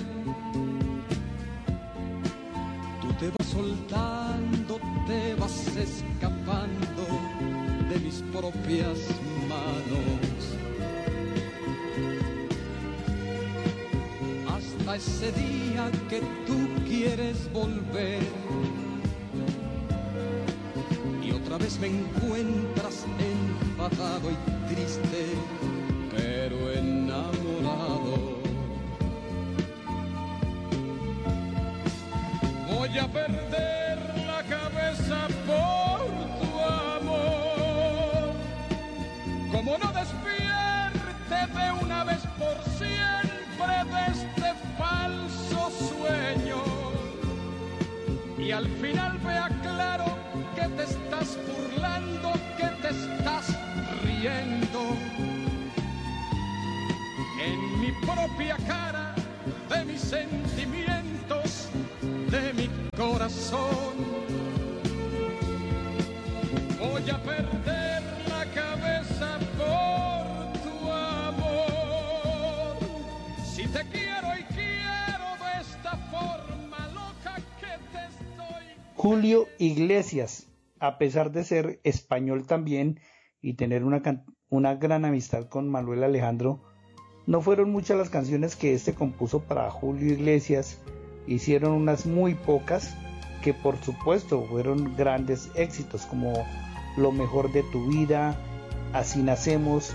[3.01, 7.05] tú te vas soltando, te vas escapando
[7.89, 8.97] de mis propias
[9.47, 10.41] manos.
[14.49, 18.21] Hasta ese día que tú quieres volver.
[21.23, 25.70] Y otra vez me encuentras enfadado y triste
[26.41, 28.15] pero enamorado.
[32.67, 35.99] Voy a perder la cabeza por
[36.39, 36.49] tu
[36.97, 38.33] amor.
[39.51, 46.63] Como no despierte de una vez por siempre de este falso sueño.
[48.39, 50.05] Y al final vea claro
[50.55, 53.45] que te estás burlando, que te estás
[54.03, 55.10] riendo
[57.45, 59.15] en mi propia cara,
[59.69, 61.69] de mis sentimientos,
[62.01, 63.95] de mi corazón.
[66.79, 72.77] Voy a perder la cabeza por tu amor.
[73.43, 78.65] Si te quiero y quiero de esta forma loca que te estoy.
[78.95, 80.47] Julio Iglesias,
[80.79, 82.99] a pesar de ser español también
[83.41, 84.01] y tener una,
[84.49, 86.70] una gran amistad con Manuel Alejandro,
[87.27, 90.77] no fueron muchas las canciones que este compuso para Julio Iglesias,
[91.27, 92.93] hicieron unas muy pocas
[93.41, 96.33] que por supuesto fueron grandes éxitos como
[96.97, 98.35] Lo mejor de tu vida,
[98.93, 99.93] Así nacemos,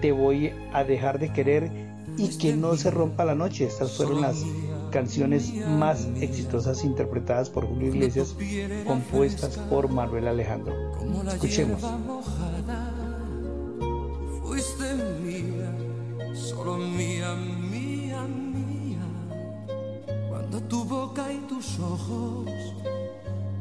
[0.00, 1.70] Te voy a dejar de querer
[2.16, 3.66] y Que no se rompa la noche.
[3.66, 4.44] Estas fueron las
[4.90, 8.36] canciones más exitosas interpretadas por Julio Iglesias,
[8.86, 10.72] compuestas por Manuel Alejandro.
[11.26, 11.82] Escuchemos.
[21.78, 22.46] Ojos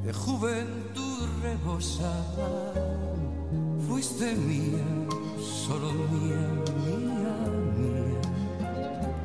[0.03, 2.73] de juventud rebosaban,
[3.87, 4.83] fuiste mía,
[5.39, 6.47] solo mía,
[6.85, 7.35] mía,
[7.77, 8.21] mía.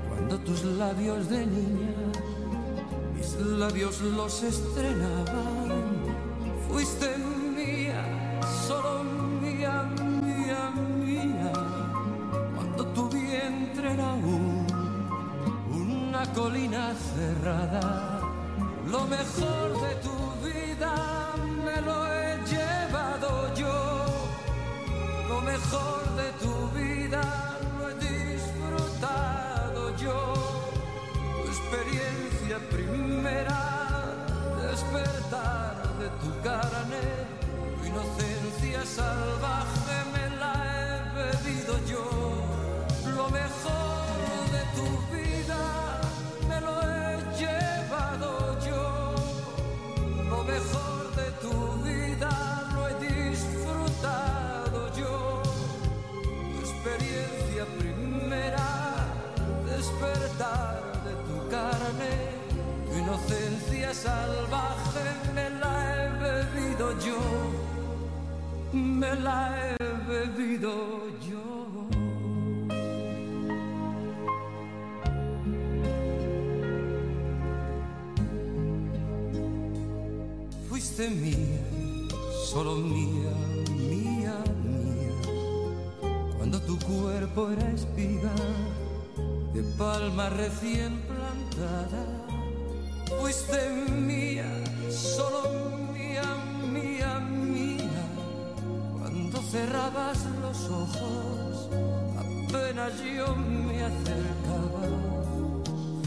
[0.08, 2.28] Cuando tus labios de niña
[3.18, 5.82] mis labios los estrenaban.
[6.68, 7.16] Fuiste
[7.56, 9.02] mía, solo
[9.42, 9.82] mía,
[10.22, 10.70] mía,
[11.04, 11.52] mía.
[12.54, 14.66] Cuando tu vientre era un,
[15.72, 18.17] una colina cerrada.
[18.90, 20.16] Lo mejor de tu
[20.46, 20.94] vida
[21.62, 24.06] me lo he llevado yo.
[25.28, 27.22] Lo mejor de tu vida
[27.78, 30.34] lo he disfrutado yo.
[31.42, 33.60] Tu experiencia primera,
[34.62, 37.04] despertar de tu carne,
[37.78, 42.06] tu inocencia salvaje me la he bebido yo.
[43.14, 44.06] Lo mejor
[44.54, 45.87] de tu vida
[50.58, 51.54] mejor de tu
[51.84, 52.30] vida
[52.74, 55.42] lo he disfrutado yo.
[56.52, 58.68] Tu experiencia primera,
[59.66, 62.14] despertar de tu carne,
[62.86, 67.20] tu inocencia salvaje me la he bebido yo.
[68.72, 69.76] Me la he
[70.10, 70.74] bebido
[71.30, 71.97] yo.
[80.98, 81.60] Fuiste mía,
[82.50, 83.30] solo mía,
[83.70, 84.34] mía,
[84.64, 85.14] mía.
[86.36, 88.32] Cuando tu cuerpo era espiga
[89.54, 92.04] de palma recién plantada.
[93.20, 94.50] Fuiste mía,
[94.90, 96.24] solo mía,
[96.72, 98.04] mía, mía.
[98.98, 101.70] Cuando cerrabas los ojos,
[102.18, 104.82] apenas yo me acercaba.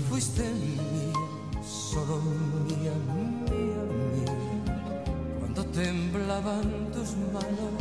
[0.09, 2.17] Fuiste mía, solo
[2.67, 4.01] mía, mía, mía.
[5.74, 7.74] Temblaban tus manos,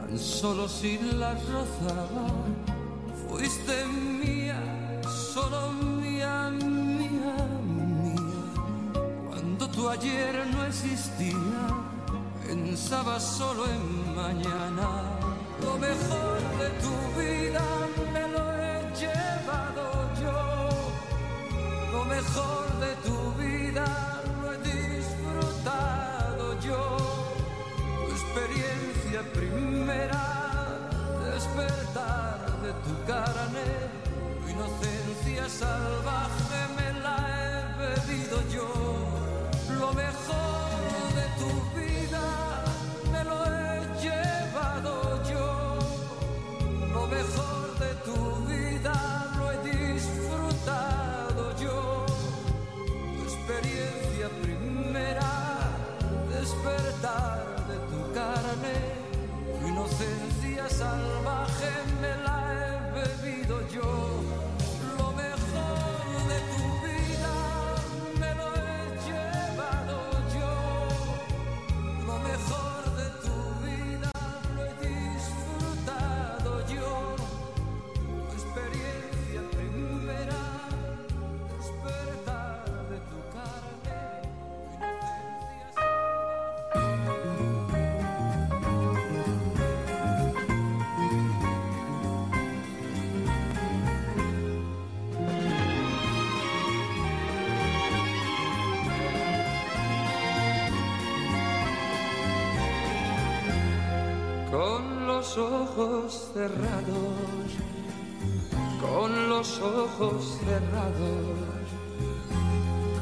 [0.00, 2.26] tan solo si las rozaba.
[3.28, 4.60] Fuiste mía,
[5.32, 8.20] solo mía, mía, mía.
[9.28, 11.38] Cuando tu ayer no existía,
[12.44, 14.88] pensaba solo en mañana.
[15.62, 17.62] Lo mejor de tu vida
[18.12, 19.84] me lo he llevado
[20.20, 20.68] yo.
[21.92, 24.16] Lo mejor de tu vida
[28.36, 30.90] experiencia primera,
[31.24, 33.64] despertar de tu carne,
[34.42, 38.68] tu inocencia salvaje me la he bebido yo.
[39.80, 40.68] Lo mejor
[41.18, 42.24] de tu vida
[43.10, 45.78] me lo he llevado yo.
[46.92, 52.04] Lo mejor de tu vida lo he disfrutado yo.
[53.16, 55.32] Tu experiencia primera,
[56.28, 57.45] despertar
[59.86, 61.70] inocencia salvaje
[62.00, 64.15] me la he bebido yo.
[105.76, 107.50] Ojos cerrados,
[108.80, 111.36] con los ojos cerrados,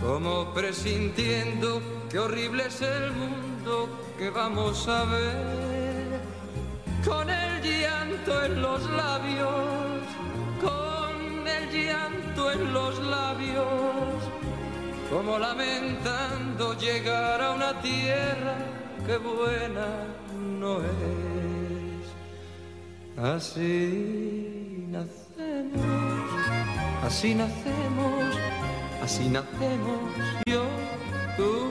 [0.02, 6.20] como presintiendo que horrible es el mundo que vamos a ver,
[7.04, 10.02] con el llanto en los labios,
[10.60, 13.64] con el llanto en los labios,
[15.12, 18.56] como lamentando llegar a una tierra
[19.06, 19.86] que buena
[20.58, 21.43] no es.
[23.16, 26.30] Así nacemos,
[27.04, 28.36] así nacemos,
[29.02, 30.10] así nacemos
[30.46, 30.64] yo,
[31.36, 31.70] tú,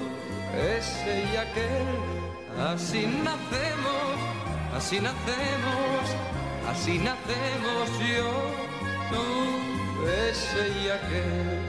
[0.56, 2.64] ese y aquel.
[2.66, 4.16] Así nacemos,
[4.74, 6.06] así nacemos,
[6.70, 8.32] así nacemos yo,
[9.12, 11.60] tú, ese y aquel.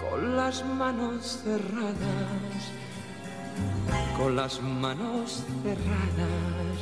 [0.00, 2.76] Con las manos cerradas
[4.16, 6.78] con las manos cerradas,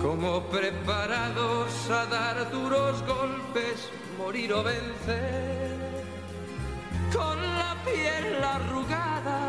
[0.00, 5.76] como preparados a dar duros golpes, morir o vencer,
[7.12, 9.40] con la piel arrugada,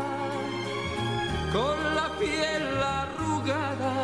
[1.52, 3.94] con la piel arrugada,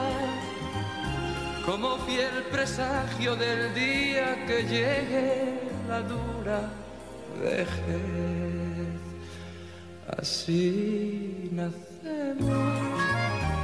[1.67, 6.71] como fiel presagio del día que llegue la dura
[7.43, 8.49] vejez.
[10.19, 12.73] Así nacemos,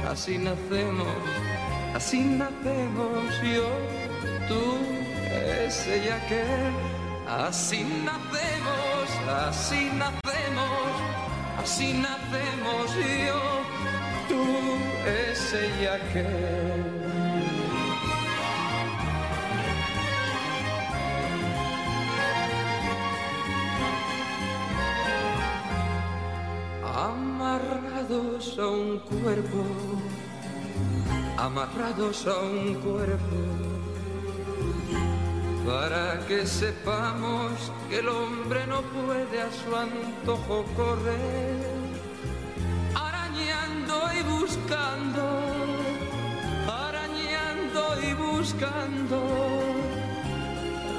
[0.07, 1.07] así nacemos,
[1.95, 3.69] así nacemos yo,
[4.47, 4.63] tú,
[5.65, 6.73] ese y aquel.
[7.27, 9.07] Así nacemos,
[9.47, 10.91] así nacemos,
[11.57, 12.87] así nacemos
[13.27, 13.41] yo,
[14.29, 14.43] tú,
[15.09, 16.95] ese y aquel.
[26.95, 29.65] amarrados a un cuerpo,
[31.37, 33.37] amarrados a un cuerpo,
[35.65, 41.59] para que sepamos que el hombre no puede a su antojo correr,
[42.95, 45.23] arañando y buscando,
[46.67, 49.17] arañando y buscando.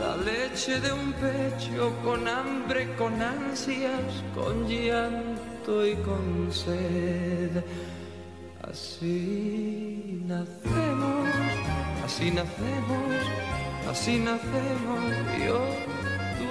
[0.01, 7.65] La leche de un pecho con hambre, con ansias, con llanto y con sed.
[8.63, 9.86] Así
[10.27, 11.29] nacemos,
[12.05, 13.15] así nacemos,
[13.91, 15.05] así nacemos,
[15.47, 15.61] yo,
[16.39, 16.51] tú,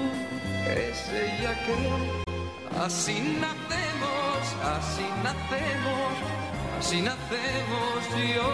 [0.70, 2.26] ese y aquel.
[2.82, 4.44] Así nacemos,
[4.76, 6.14] así nacemos,
[6.80, 8.00] así nacemos,
[8.36, 8.50] yo,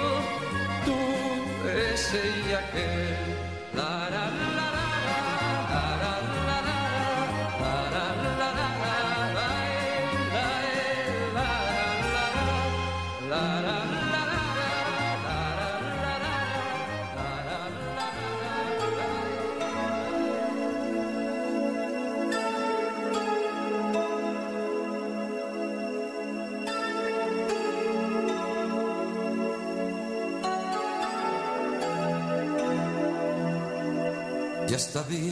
[0.86, 3.42] tú, ese y aquel.
[34.94, 35.32] Está bien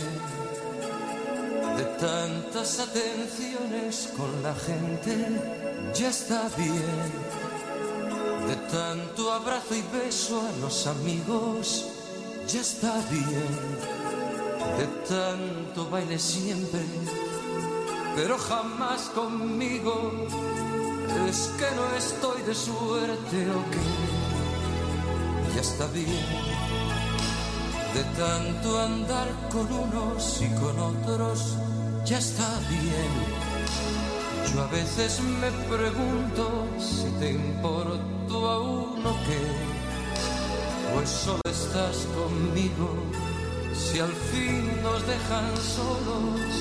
[1.76, 5.14] de tantas atenciones con la gente,
[5.94, 7.02] ya está bien
[8.48, 11.88] de tanto abrazo y beso a los amigos,
[12.48, 13.58] ya está bien
[14.78, 16.86] de tanto baile siempre,
[18.16, 20.26] pero jamás conmigo.
[21.28, 26.49] Es que no estoy de suerte o qué, ya está bien
[27.94, 31.56] de tanto andar con unos y con otros,
[32.06, 33.12] ya está bien.
[34.54, 39.42] Yo a veces me pregunto si te importo a uno que,
[40.94, 42.90] pues solo estás conmigo,
[43.74, 46.52] si al fin nos dejan solos.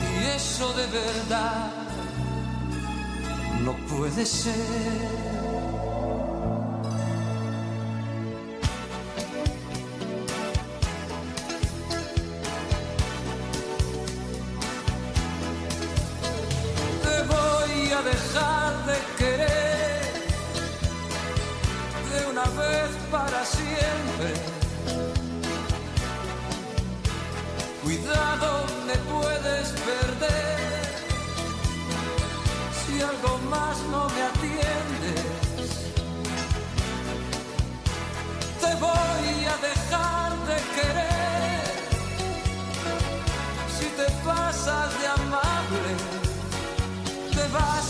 [0.00, 1.72] Y eso de verdad
[3.64, 5.25] no puede ser.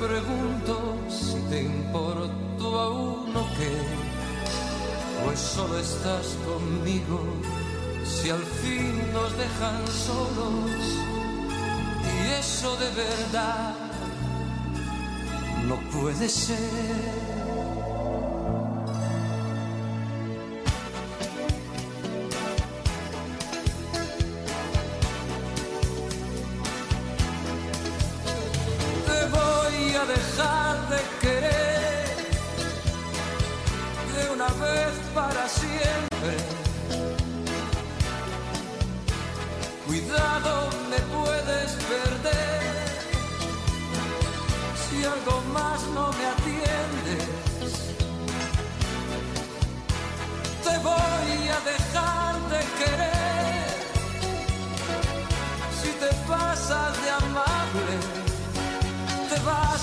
[0.00, 7.20] pregunto si te importo a uno que, pues solo estás conmigo,
[8.04, 10.70] si al fin nos dejan solos,
[12.04, 13.74] y eso de verdad
[15.66, 17.55] no puede ser.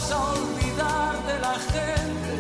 [0.04, 2.36] vas a olvidar de la gente,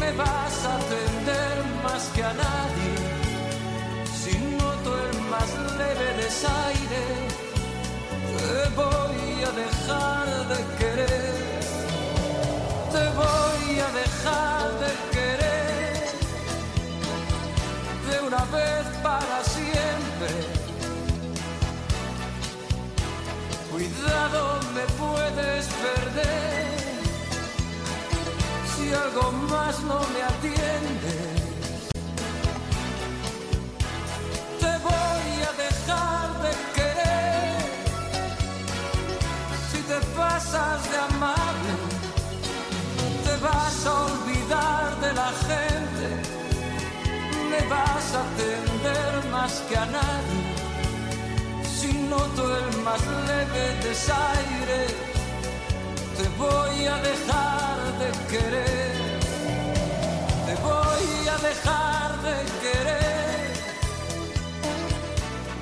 [0.00, 2.94] me vas a atender más que a nadie.
[4.20, 7.04] Si noto el más leve desaire,
[8.38, 11.34] te voy a dejar de querer,
[12.94, 16.08] te voy a dejar de querer,
[18.08, 20.32] de una vez para siempre.
[23.70, 26.66] Cuidado me puedes perder
[28.72, 31.16] si algo más no me atiende.
[34.62, 37.58] Te voy a dejar de querer
[39.70, 41.72] si te pasas de amable.
[43.26, 46.06] Te vas a olvidar de la gente,
[47.50, 50.55] me vas a atender más que a nadie.
[52.10, 54.86] Noto el más leve desaire,
[56.16, 58.92] te voy a dejar de querer,
[60.46, 63.50] te voy a dejar de querer.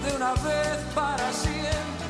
[0.05, 2.09] De una vez para siempre.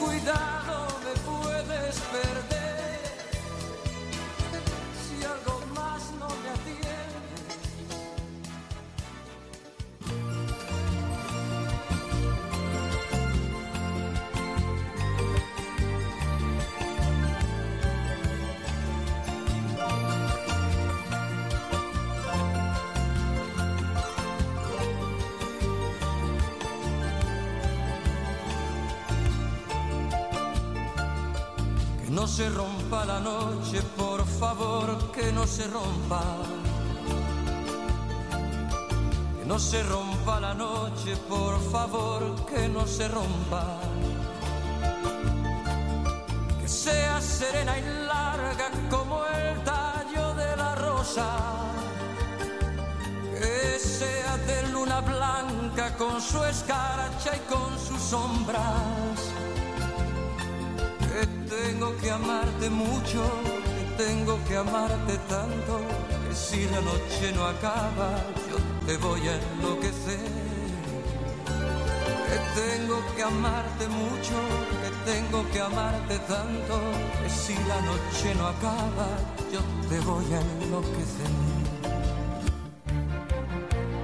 [0.00, 2.53] Cuidado, me puedes perder
[32.36, 36.20] se rompa la noche, por favor, que no se rompa.
[39.38, 43.78] Que no se rompa la noche, por favor, que no se rompa.
[46.60, 51.28] Que sea serena y larga como el tallo de la rosa.
[53.38, 59.43] Que sea de luna blanca con su escarcha y con sus sombras
[61.84, 63.22] tengo que amarte mucho,
[63.76, 65.80] que tengo que amarte tanto,
[66.26, 68.10] que si la noche no acaba,
[68.50, 68.56] yo
[68.86, 70.30] te voy a enloquecer.
[72.28, 74.36] Que tengo que amarte mucho,
[74.80, 76.80] que tengo que amarte tanto,
[77.22, 79.08] que si la noche no acaba,
[79.52, 81.32] yo te voy a enloquecer.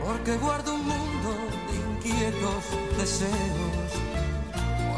[0.04, 1.30] Porque guardo un mundo
[1.70, 2.64] de inquietos
[2.98, 4.00] deseos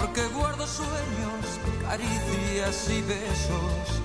[0.03, 1.45] porque guardo sueños,
[1.93, 4.01] caricias y besos,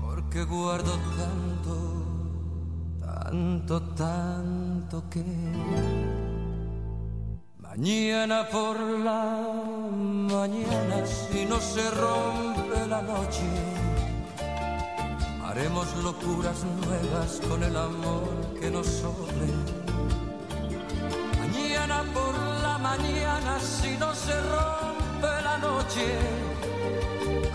[0.00, 1.76] porque guardo tanto,
[2.98, 5.22] tanto, tanto que
[7.58, 9.22] mañana por la
[10.32, 13.50] mañana, si no se rompe la noche,
[15.46, 19.48] haremos locuras nuevas con el amor que nos sobre.
[21.38, 26.53] Mañana por la mañana, si no se rompe la noche,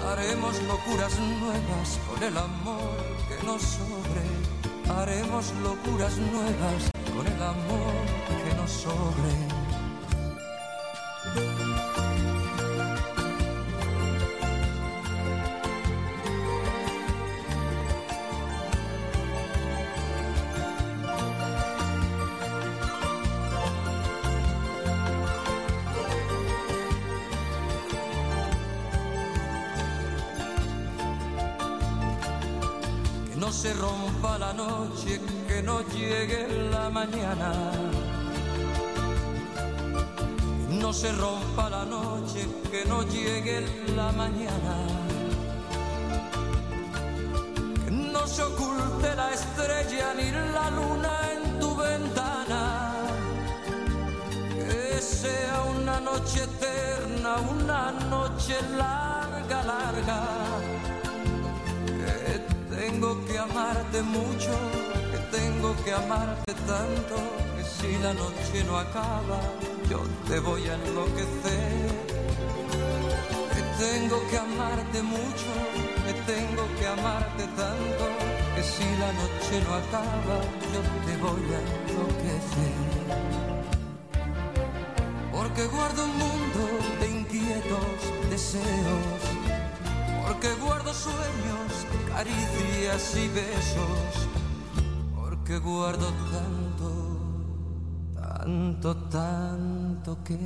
[0.07, 2.97] haremos locuras nuevas con el amor
[3.27, 4.99] que nos sobre.
[4.99, 7.93] Haremos locuras nuevas con el amor
[8.43, 9.58] que nos sobre.
[34.39, 37.51] La noche, que no llegue la mañana.
[40.69, 43.57] No se rompa la noche, que no llegue
[43.95, 44.75] la mañana.
[47.83, 52.93] Que no se oculte la estrella ni la luna en tu ventana.
[54.55, 60.78] Que sea una noche eterna, una noche larga, larga
[63.39, 64.51] que amarte mucho,
[65.11, 67.15] que tengo que amarte tanto,
[67.55, 69.39] que si la noche no acaba,
[69.89, 71.89] yo te voy a enloquecer.
[73.55, 75.51] Que tengo que amarte mucho,
[76.05, 78.03] que tengo que amarte tanto,
[78.55, 80.37] que si la noche no acaba,
[80.73, 82.77] yo te voy a enloquecer.
[85.31, 86.61] Porque guardo un mundo
[86.99, 87.99] de inquietos
[88.29, 89.38] deseos
[90.29, 94.27] porque guardo sueños, caricias y besos,
[95.15, 96.91] porque guardo tanto,
[98.13, 100.37] tanto, tanto que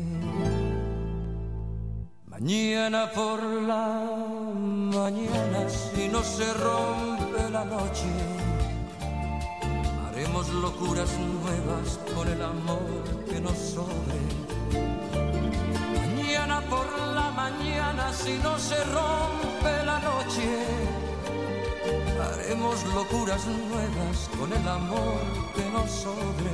[2.28, 4.00] mañana por la
[4.98, 8.08] mañana, si no se rompe la noche,
[10.08, 14.43] haremos locuras nuevas con el amor que nos sobre.
[16.70, 20.48] Por la mañana si no se rompe la noche.
[22.22, 25.22] Haremos locuras nuevas con el amor
[25.56, 26.54] que nos sobre.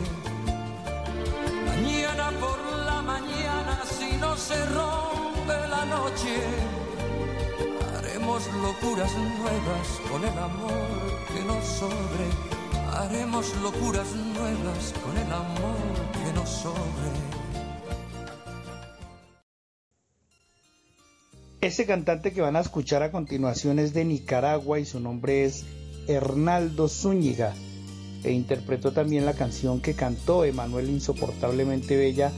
[1.66, 6.36] Mañana por la mañana si no se rompe la noche.
[7.98, 10.90] Haremos locuras nuevas con el amor
[11.34, 12.28] que nos sobre.
[12.98, 17.39] Haremos locuras nuevas con el amor que nos sobre.
[21.62, 25.66] Ese cantante que van a escuchar a continuación es de Nicaragua y su nombre es
[26.08, 27.54] Hernaldo Zúñiga
[28.24, 32.32] e interpretó también la canción que cantó Emanuel Insoportablemente Bella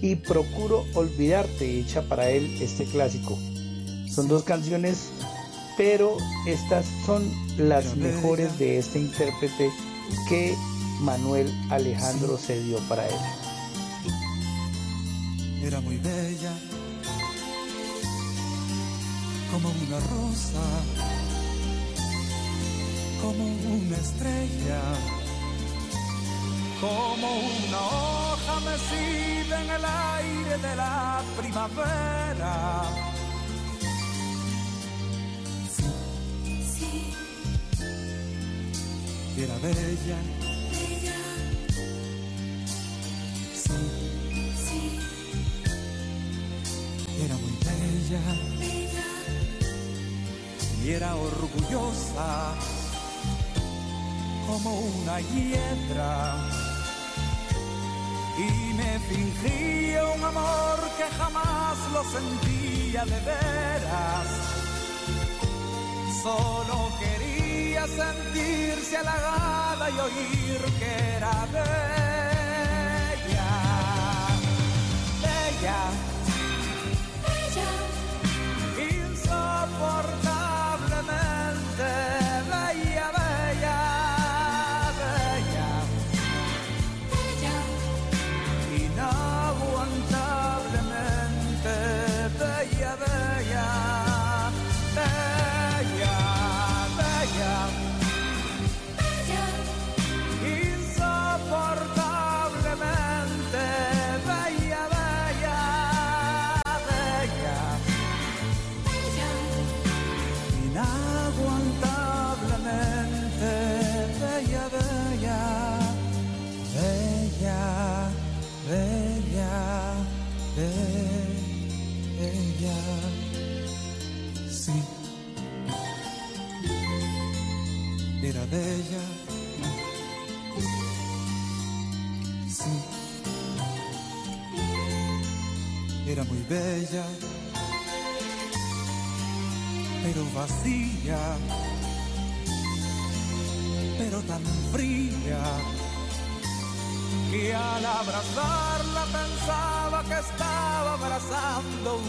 [0.00, 3.36] y Procuro Olvidarte, hecha para él este clásico.
[4.08, 5.08] Son dos canciones,
[5.76, 6.16] pero
[6.46, 7.28] estas son
[7.58, 9.70] las mejores de este intérprete
[10.28, 10.54] que
[11.00, 13.14] Manuel Alejandro se dio para él.
[15.64, 16.69] Era muy bella
[19.50, 20.64] como una rosa,
[23.20, 24.80] como una estrella,
[26.80, 27.28] como
[27.66, 32.82] una hoja mecida en el aire de la primavera.
[35.76, 35.84] Sí,
[36.76, 37.14] sí,
[39.36, 40.18] era bella.
[40.70, 41.20] Bella.
[43.54, 43.78] Sí,
[44.64, 44.80] sí,
[47.24, 48.79] era muy bella
[50.84, 52.54] y era orgullosa
[54.46, 56.36] como una hiedra
[58.38, 64.28] y me fingía un amor que jamás lo sentía de veras.
[66.22, 72.40] Solo quería sentirse halagada y oír que era bella,
[75.22, 75.80] bella,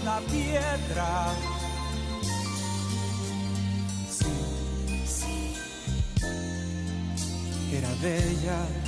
[0.02, 1.52] una piedra
[8.02, 8.65] bella.
[8.76, 8.81] Sí.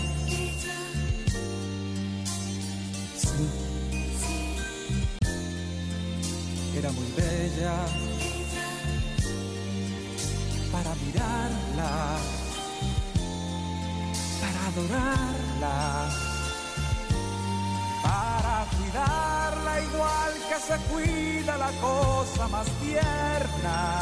[21.83, 24.01] Cosa más tierna.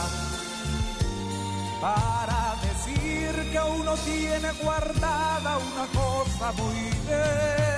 [1.81, 2.55] Para
[3.51, 7.70] que uno tiene guardada una cosa muy bella,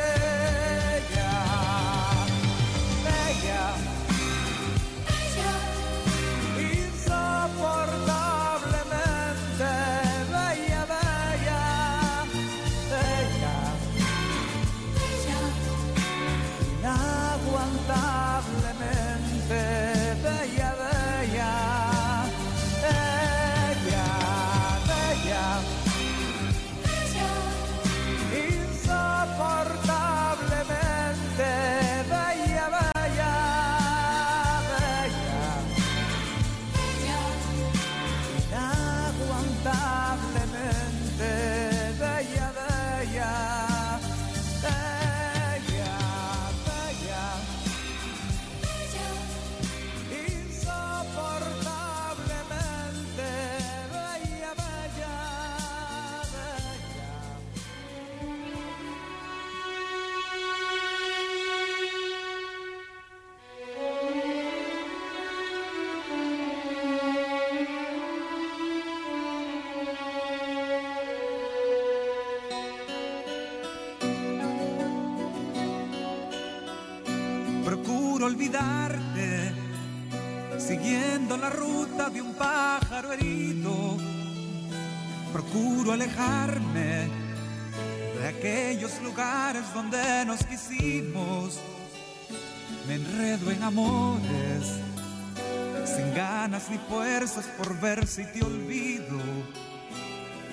[96.64, 99.20] ganas ni fuerzas por ver si te olvido.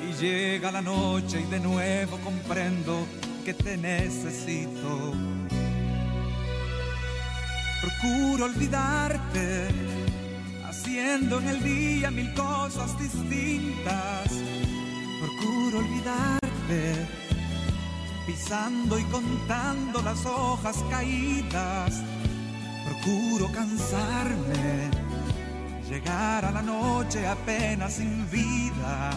[0.03, 3.07] Y llega la noche y de nuevo comprendo
[3.45, 5.13] que te necesito.
[7.81, 9.69] Procuro olvidarte,
[10.65, 14.31] haciendo en el día mil cosas distintas.
[15.21, 17.07] Procuro olvidarte,
[18.27, 22.03] pisando y contando las hojas caídas.
[22.87, 24.91] Procuro cansarme,
[25.91, 29.11] llegar a la noche apenas sin vida.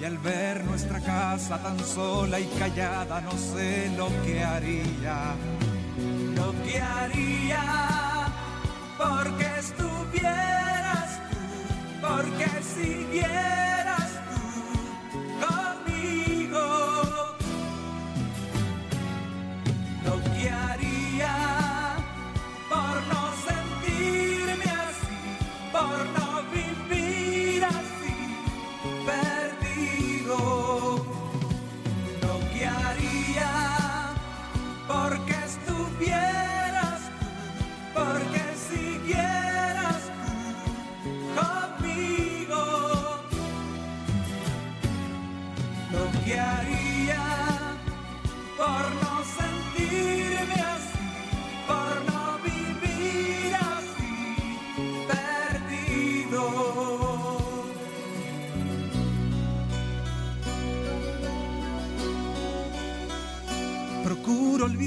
[0.00, 5.36] Y al ver nuestra casa tan sola y callada, no sé lo que haría
[6.34, 7.62] lo que haría
[8.98, 14.01] porque estuvieras tú, porque siguieras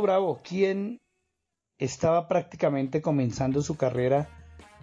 [0.00, 1.00] Bravo, quien
[1.78, 4.28] estaba prácticamente comenzando su carrera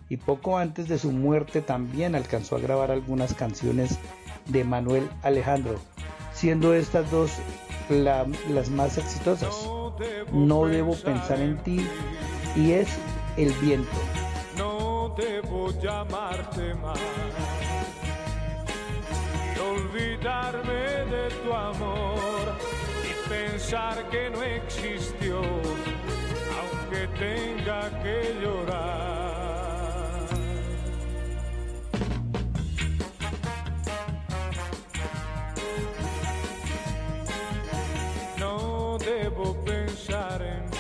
[0.10, 3.98] y poco antes de su muerte también alcanzó a grabar algunas canciones
[4.48, 5.80] de Manuel Alejandro,
[6.34, 7.32] siendo estas dos
[7.90, 9.70] la- las más exitosas.
[10.34, 11.86] No debo pensar en ti
[12.56, 12.88] y es
[13.38, 13.90] El viento.
[14.58, 17.00] no debo llamarte más
[19.60, 22.41] olvidarme de tu amor
[23.32, 25.42] pensar que no existió,
[26.60, 29.32] aunque tenga que llorar.
[38.38, 40.78] No debo pensar en ti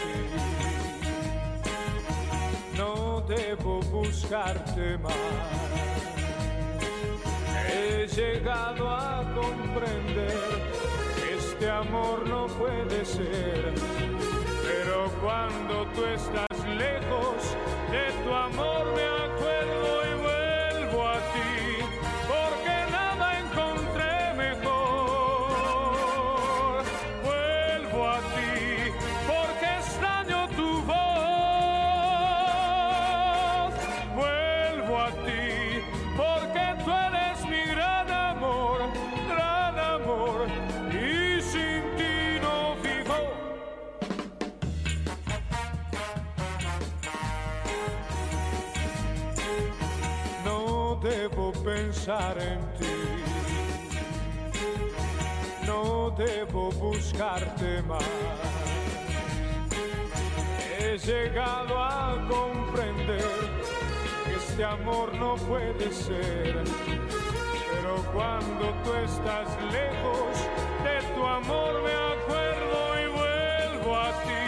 [2.78, 5.14] no debo buscarte más.
[7.73, 10.90] He llegado a comprender
[11.62, 13.72] este amor no puede ser.
[14.64, 17.56] Pero cuando tú estás lejos
[17.92, 21.61] de tu amor me acuerdo y vuelvo a ti,
[51.73, 52.98] pensar en ti.
[55.65, 58.03] No debo buscarte más.
[60.80, 63.38] He llegado a comprender
[64.26, 66.64] que este amor no puede ser.
[67.72, 69.48] Pero cuando tú estás
[69.80, 70.34] lejos
[70.85, 74.40] de tu amor me acuerdo y vuelvo a ti,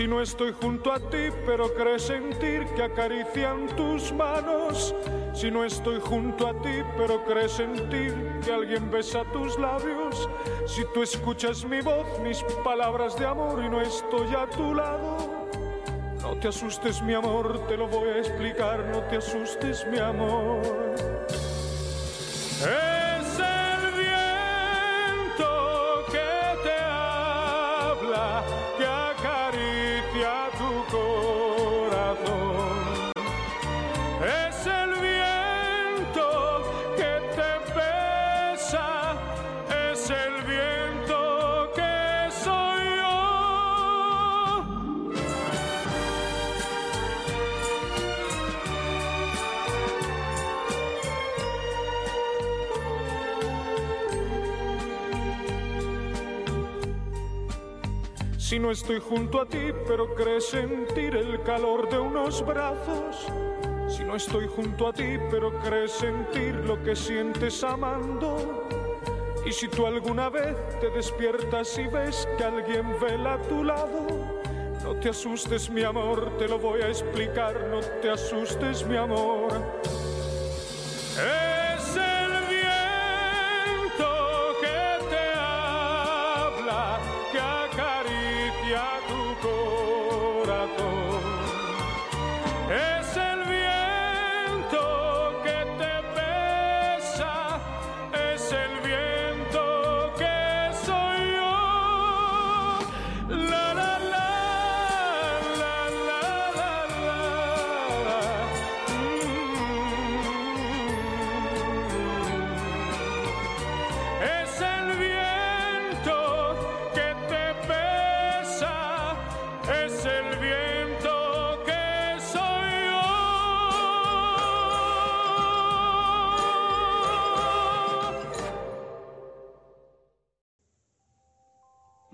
[0.00, 4.94] Si no estoy junto a ti, pero crees sentir que acarician tus manos.
[5.34, 10.26] Si no estoy junto a ti, pero crees sentir que alguien besa tus labios.
[10.66, 15.18] Si tú escuchas mi voz, mis palabras de amor y no estoy a tu lado.
[16.22, 18.82] No te asustes, mi amor, te lo voy a explicar.
[18.86, 20.62] No te asustes, mi amor.
[22.58, 22.99] Es
[58.50, 63.28] Si no estoy junto a ti, pero crees sentir el calor de unos brazos.
[63.86, 68.66] Si no estoy junto a ti, pero crees sentir lo que sientes amando.
[69.46, 74.08] Y si tú alguna vez te despiertas y ves que alguien vela a tu lado,
[74.82, 79.52] no te asustes, mi amor, te lo voy a explicar, no te asustes, mi amor.
[81.14, 81.49] Es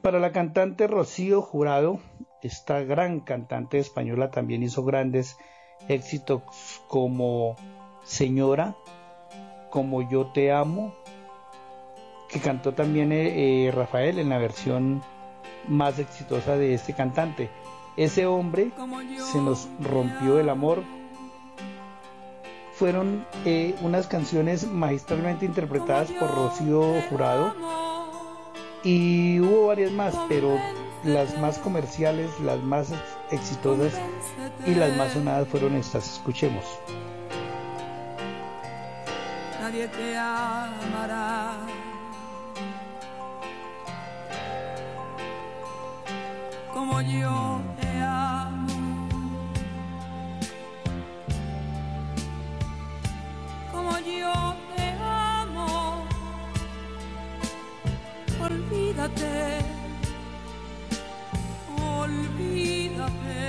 [0.07, 1.99] Para la cantante Rocío Jurado,
[2.41, 5.37] esta gran cantante española también hizo grandes
[5.89, 6.43] éxitos
[6.87, 7.57] como
[8.05, 8.77] Señora,
[9.69, 10.95] como Yo Te Amo,
[12.28, 15.03] que cantó también eh, eh, Rafael en la versión
[15.66, 17.51] más exitosa de este cantante.
[17.97, 18.70] Ese hombre
[19.33, 20.85] se nos rompió el amor.
[22.74, 27.86] Fueron eh, unas canciones magistralmente interpretadas por Rocío Jurado
[28.82, 30.59] y hubo varias más, pero
[31.05, 32.93] las más comerciales, las más
[33.31, 33.93] exitosas
[34.66, 36.15] y las más sonadas fueron estas.
[36.15, 36.65] Escuchemos.
[39.61, 41.57] Nadie te amará.
[46.73, 48.36] Como yo te amo.
[59.07, 59.62] olvídate,
[61.78, 63.47] olvídate.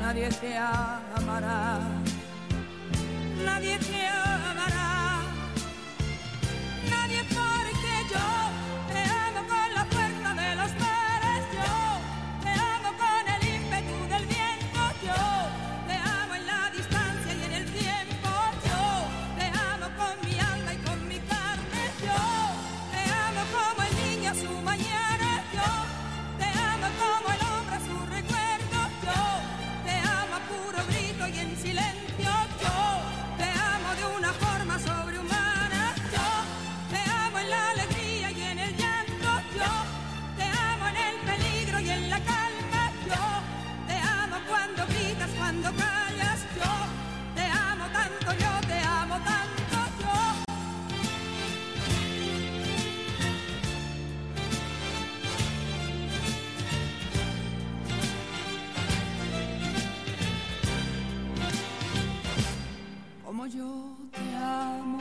[0.00, 0.56] Nadie te
[1.16, 1.78] amará,
[3.44, 4.55] nadie te amará.
[63.48, 64.98] yo te amo.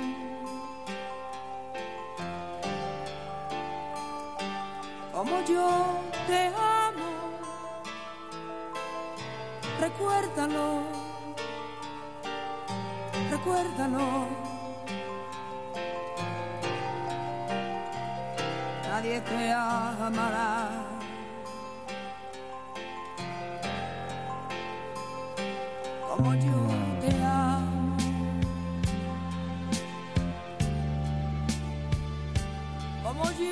[5.12, 7.10] Como yo te amo,
[9.80, 10.82] recuérdalo,
[13.32, 14.28] recuérdalo.
[18.90, 20.86] Nadie te amará.
[26.16, 26.65] como yo.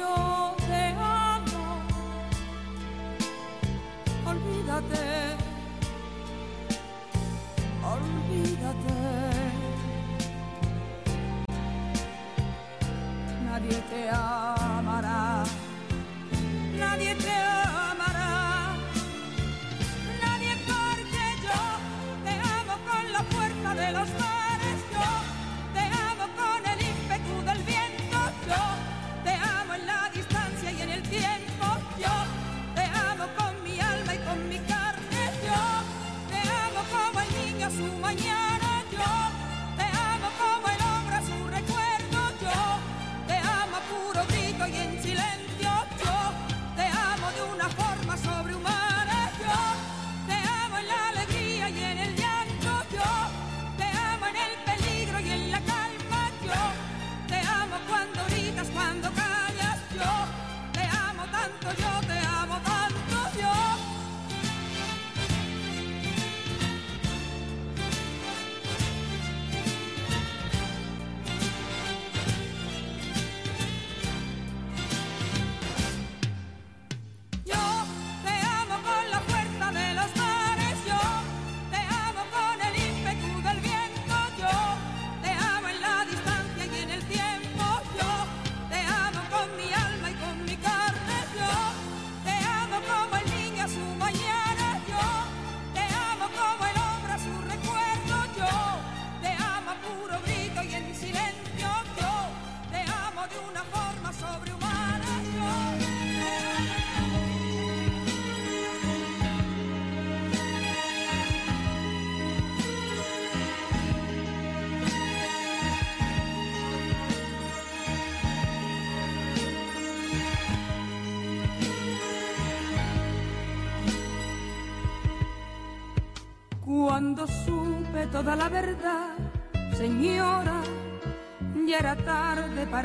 [0.04, 1.66] yo te amo.
[4.32, 5.06] Olvídate,
[7.94, 8.98] olvídate.
[13.46, 15.44] Nadie te amará,
[16.80, 17.63] nadie te amará.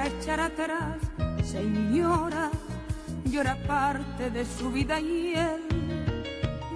[0.09, 0.97] echar atrás,
[1.45, 2.51] señora,
[3.25, 5.63] llora parte de su vida y él,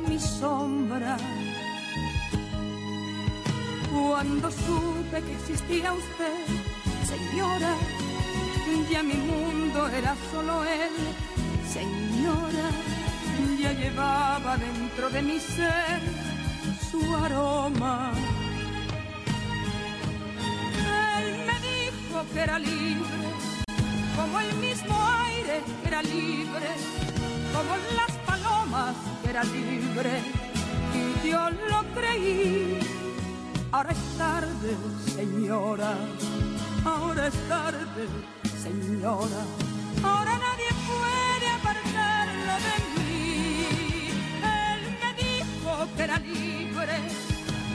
[0.08, 1.16] mi sombra.
[3.92, 6.46] Cuando supe que existía usted,
[7.12, 7.74] señora,
[8.90, 10.94] ya mi mundo era solo él,
[11.76, 12.66] señora,
[13.60, 16.00] ya llevaba dentro de mi ser
[16.90, 18.12] su aroma.
[21.18, 22.81] Él me dijo que era libre
[26.02, 26.70] libre,
[27.52, 30.20] como las palomas que era libre,
[30.94, 32.78] y yo lo creí.
[33.70, 34.76] Ahora es tarde,
[35.14, 35.94] señora,
[36.84, 38.08] ahora es tarde,
[38.62, 39.42] señora,
[40.02, 44.08] ahora nadie puede apartarlo de mí.
[44.42, 46.96] Él me dijo que era libre,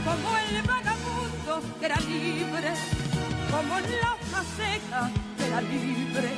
[0.05, 2.73] como el vagabundo que era libre,
[3.49, 6.29] como la hoja seca que era libre,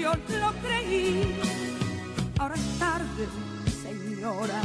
[0.00, 1.36] yo lo creí.
[2.38, 3.28] Ahora es tarde,
[3.82, 4.62] señora,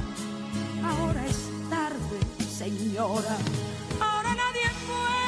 [0.83, 3.37] ahora es tarde, señora.
[3.99, 5.26] Ahora nadie puede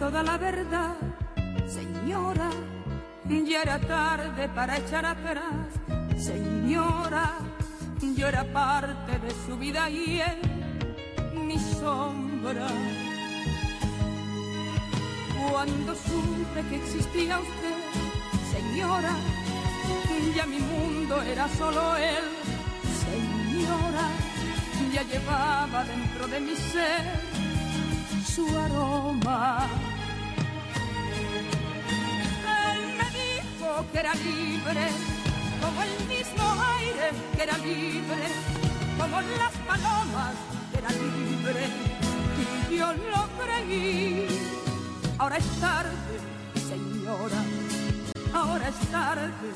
[0.00, 0.96] toda la verdad,
[1.68, 2.48] señora,
[3.28, 5.66] ya era tarde para echar atrás.
[6.16, 7.34] Señora,
[8.16, 10.40] yo era parte de su vida y él,
[11.46, 12.68] mi sombra.
[15.50, 17.78] Cuando supe que existía usted,
[18.54, 19.14] señora,
[20.34, 22.26] ya mi mundo era solo él.
[23.04, 24.06] Señora,
[24.94, 27.04] ya llevaba dentro de mi ser
[28.34, 29.89] su aroma.
[33.92, 34.88] Que era libre,
[35.60, 36.44] como el mismo
[36.78, 38.26] aire que era libre,
[38.98, 40.34] como las palomas
[40.70, 41.66] que era libre,
[42.70, 44.26] y yo lo creí.
[45.18, 46.14] Ahora es tarde,
[46.68, 47.42] señora,
[48.34, 49.50] ahora es tarde,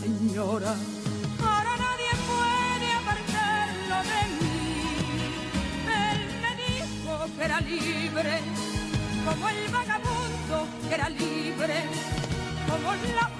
[0.00, 0.74] señora.
[1.40, 4.56] Ahora nadie puede apartarlo de mí.
[6.12, 8.40] Él me dijo que era libre,
[9.24, 11.84] como el vagabundo que era libre,
[12.68, 13.37] como la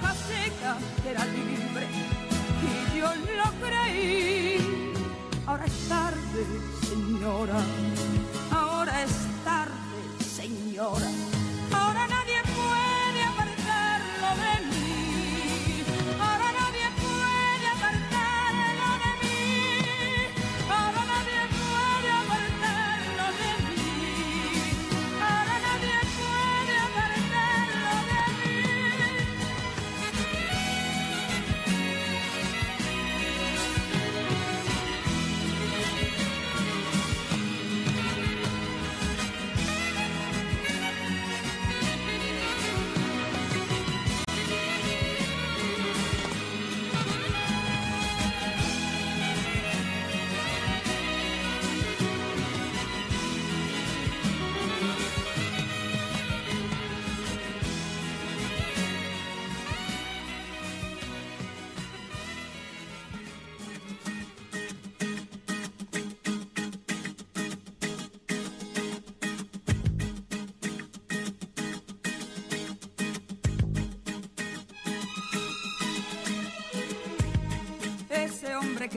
[1.09, 1.87] era libre,
[2.61, 4.93] y yo lo creí.
[5.45, 6.45] Ahora es tarde,
[6.87, 7.59] señora,
[8.51, 9.11] ahora es
[9.43, 11.28] tarde, señora.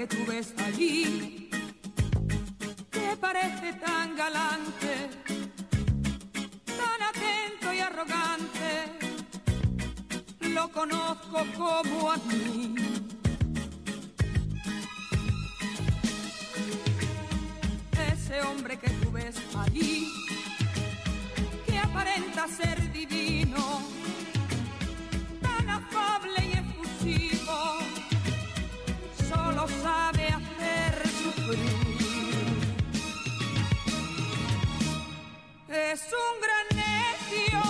[0.02, 1.48] Que tú ves allí,
[2.90, 5.10] que parece tan galante,
[6.66, 8.98] tan atento y arrogante,
[10.40, 12.74] lo conozco como a mí.
[18.12, 20.08] Ese hombre que tú ves allí,
[21.64, 23.91] que aparenta ser divino,
[29.82, 31.82] sabe hacer sufrir.
[35.68, 37.60] Es un gran necio,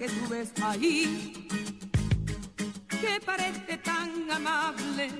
[0.00, 1.46] que tú ves ahí,
[2.88, 5.10] que parece tan amable,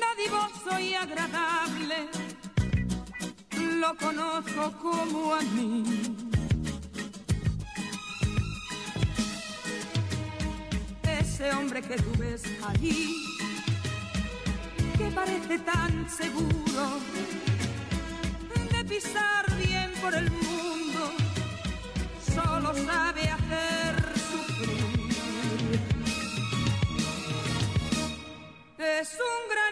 [0.00, 2.08] dadivoso y agradable,
[3.82, 5.84] lo conozco como a mí.
[11.02, 13.26] Ese hombre que tú ves allí,
[14.96, 16.98] que parece tan seguro
[18.72, 20.81] de pisar bien por el mundo,
[22.52, 23.94] solo sabe hacer
[24.30, 25.80] sufrir.
[28.78, 29.71] Es un gran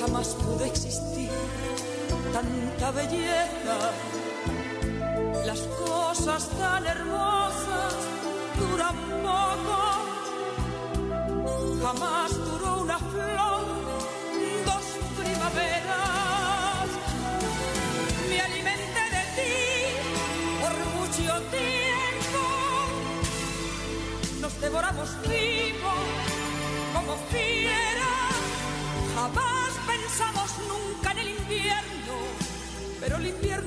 [0.00, 1.28] jamás pudo existir
[2.32, 3.76] tanta belleza.
[5.44, 7.49] Las cosas tan hermosas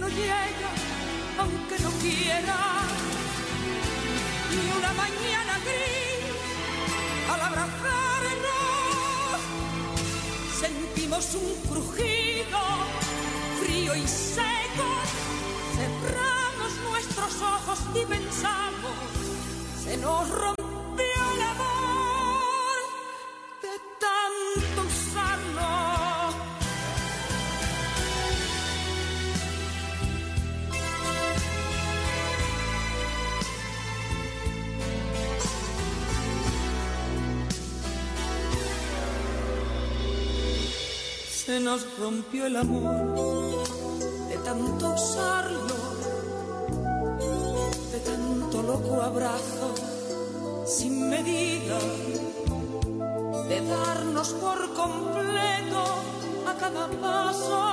[0.09, 0.69] llega
[1.39, 2.57] aunque no quiera.
[4.51, 6.35] Y una mañana gris,
[7.31, 9.39] al abrazarnos,
[10.59, 12.59] sentimos un crujido
[13.61, 14.87] frío y seco.
[15.77, 18.97] Cerramos nuestros ojos y pensamos,
[19.83, 20.62] se nos rompió
[41.63, 43.63] nos rompió el amor
[44.27, 45.75] de tanto usarlo,
[47.91, 49.73] de tanto loco abrazo
[50.65, 51.79] sin medida,
[53.47, 55.83] de darnos por completo
[56.47, 57.72] a cada paso.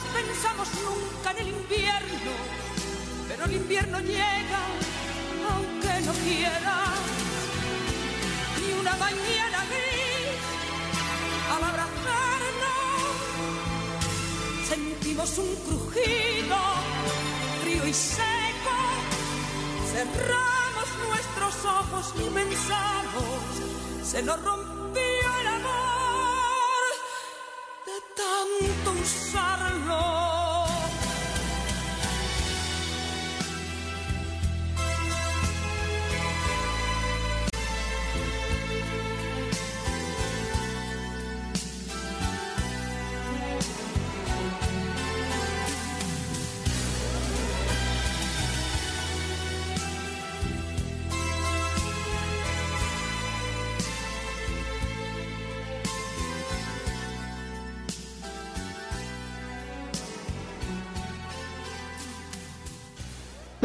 [0.13, 2.33] pensamos nunca en el invierno,
[3.27, 4.61] pero el invierno llega
[5.49, 6.77] aunque no quiera.
[8.59, 10.41] Ni una mañana gris
[11.53, 13.01] al abrazarnos
[14.67, 16.57] sentimos un crujido
[17.61, 18.75] frío y seco.
[19.91, 23.49] Cerramos nuestros ojos y pensamos,
[24.03, 26.83] se nos rompió el amor
[27.85, 28.93] de tanto
[29.71, 30.20] usarlo.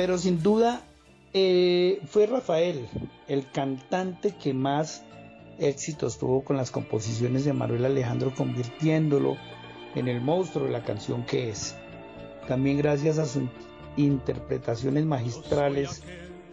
[0.06, 0.82] Pero sin duda
[1.32, 2.88] eh, fue Rafael,
[3.26, 5.02] el cantante que más
[5.58, 9.36] éxitos tuvo con las composiciones de Manuel Alejandro, convirtiéndolo
[9.96, 11.74] en el monstruo de la canción que es.
[12.46, 13.48] También gracias a sus
[13.96, 16.04] interpretaciones magistrales,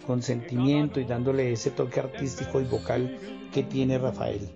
[0.08, 3.20] con sentimiento y dándole ese toque artístico y vocal
[3.54, 4.50] que tiene Rafael.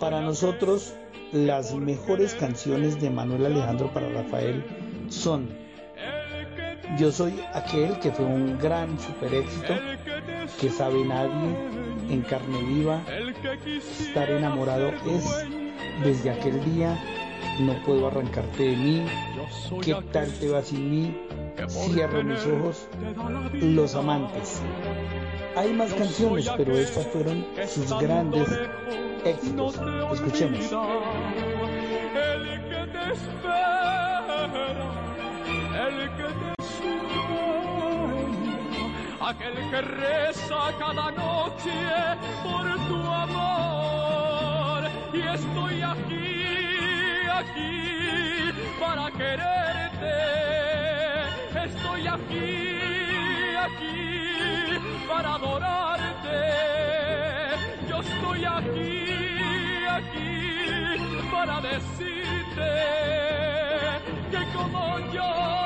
[0.00, 0.94] Para nosotros,
[1.32, 4.64] las mejores canciones de Manuel Alejandro para Rafael
[5.10, 5.65] son
[6.98, 9.74] yo soy aquel que fue un gran super éxito,
[10.60, 11.56] que sabe nadie,
[12.08, 13.00] en carne viva.
[14.00, 15.46] Estar enamorado es
[16.04, 16.98] desde aquel día,
[17.60, 19.06] no puedo arrancarte de mí.
[19.82, 21.16] ¿Qué tal te va sin mí?
[21.68, 22.88] Cierro mis ojos.
[23.52, 24.60] Los amantes.
[25.56, 28.48] Hay más canciones, pero estas fueron sus grandes
[29.24, 29.80] éxitos.
[30.12, 30.70] Escuchemos.
[39.26, 41.78] Aquel que reza cada noche
[42.44, 44.80] por tu amor.
[45.12, 50.16] Y estoy aquí, aquí para quererte.
[51.66, 52.78] Estoy aquí,
[53.66, 53.98] aquí
[55.08, 56.42] para adorarte.
[57.88, 58.94] Yo estoy aquí,
[59.98, 60.30] aquí
[61.32, 62.70] para decirte
[64.30, 65.65] que como yo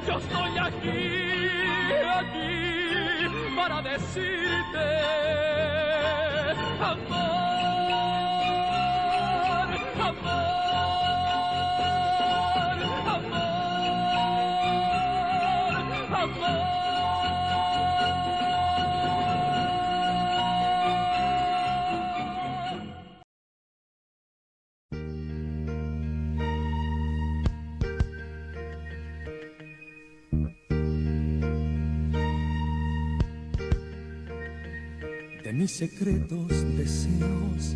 [0.08, 1.02] Yo estoy aquí,
[2.20, 4.49] aquí para decirte
[35.60, 37.76] mis secretos deseos,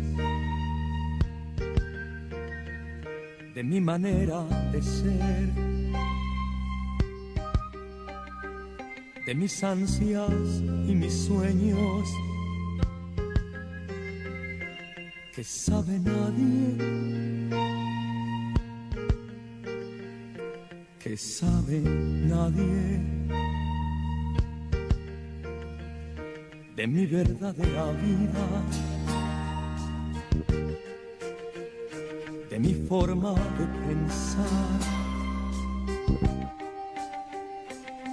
[3.54, 4.42] de mi manera
[4.72, 5.52] de ser,
[9.26, 12.08] de mis ansias y mis sueños,
[15.34, 17.50] que sabe nadie,
[21.00, 23.23] que sabe nadie.
[26.76, 28.46] De mi verdadera vida,
[32.50, 34.80] de mi forma de pensar,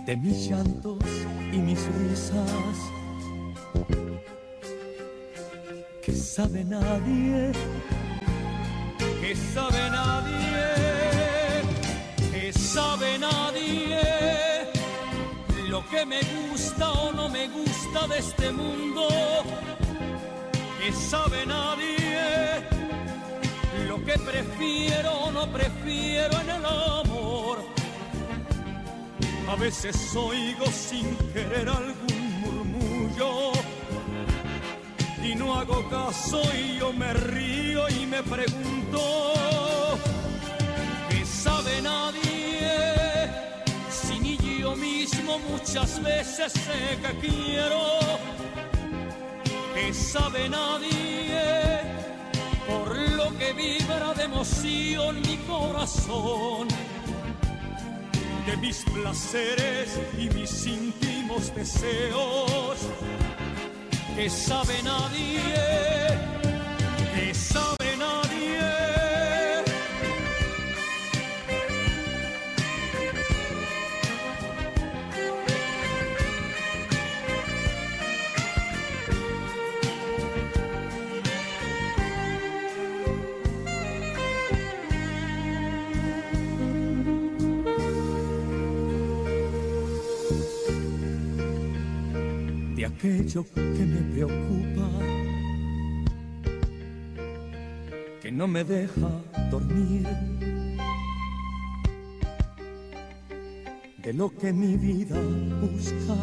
[0.05, 1.03] de mis llantos
[1.51, 2.77] y mis risas,
[6.03, 7.51] que sabe nadie,
[9.21, 10.67] que sabe nadie,
[12.31, 13.50] que sabe nadie
[15.91, 19.09] que me gusta o no me gusta de este mundo,
[20.79, 22.65] que sabe nadie
[23.89, 27.57] lo que prefiero o no prefiero en el amor.
[29.49, 33.51] A veces oigo sin querer algún murmullo
[35.21, 39.93] y no hago caso y yo me río y me pregunto
[41.09, 43.00] ¿qué sabe nadie?
[44.71, 47.99] Yo mismo muchas veces sé que quiero
[49.75, 51.41] ¿qué sabe nadie?
[52.69, 56.69] Por lo que vibra de emoción mi corazón
[58.45, 62.77] de mis placeres y mis íntimos deseos
[64.15, 65.51] que sabe nadie,
[67.13, 67.80] que sabe
[93.01, 94.87] aquello que me preocupa,
[98.21, 99.09] que no me deja
[99.49, 100.07] dormir,
[104.03, 105.19] de lo que mi vida
[105.61, 106.15] busca,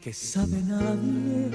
[0.00, 1.50] que sabe nadie,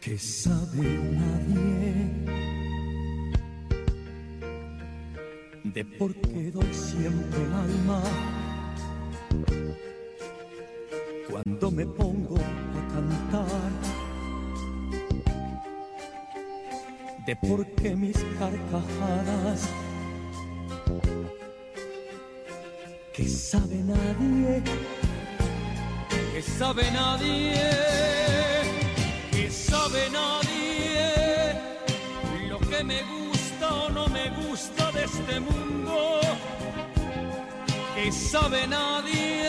[0.00, 0.82] que sabe
[1.12, 2.43] nadie.
[5.64, 8.02] De por qué doy siempre el alma.
[11.30, 13.70] Cuando me pongo a cantar,
[17.26, 19.68] de por qué mis carcajadas
[23.14, 24.62] que sabe nadie,
[26.32, 27.54] que sabe nadie,
[29.30, 31.54] que sabe nadie
[32.50, 34.83] lo que me gusta o no me gusta
[35.18, 36.20] este mundo,
[37.94, 39.48] que sabe nadie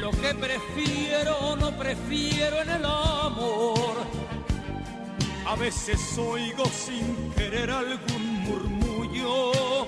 [0.00, 3.96] lo que prefiero o no prefiero en el amor.
[5.46, 9.86] A veces oigo sin querer algún murmullo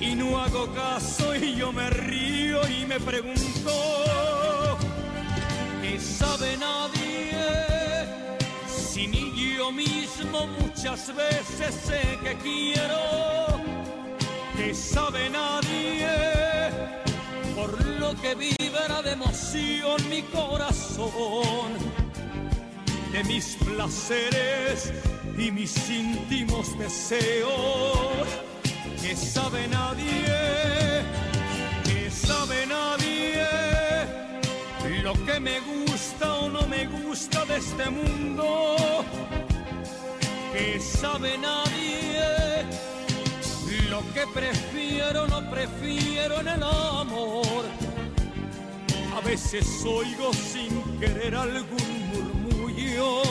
[0.00, 3.72] y no hago caso y yo me río y me pregunto,
[5.82, 7.83] ¿qué sabe nadie?
[8.94, 13.58] Si ni yo mismo muchas veces sé que quiero,
[14.56, 16.06] que sabe nadie
[17.56, 21.72] por lo que vibra de emoción mi corazón,
[23.10, 24.92] de mis placeres
[25.36, 28.28] y mis íntimos deseos,
[29.02, 30.93] que sabe nadie,
[35.26, 38.76] que me gusta o no me gusta de este mundo,
[40.52, 42.24] que sabe nadie
[43.94, 47.64] lo que prefiero no prefiero en el amor.
[49.16, 53.22] A veces oigo sin querer algún murmullo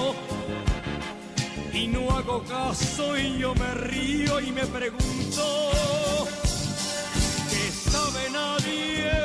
[1.73, 5.43] y no hago caso y yo me río y me pregunto,
[7.49, 9.22] ¿qué sabe nadie?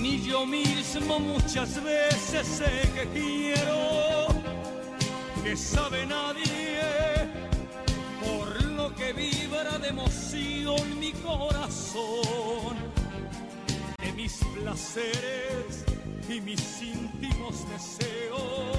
[0.00, 4.28] Ni yo mismo muchas veces sé que quiero,
[5.44, 6.80] que sabe nadie
[8.24, 12.76] por lo que vibra de emoción mi corazón,
[13.98, 15.84] de mis placeres
[16.28, 18.78] y mis íntimos deseos,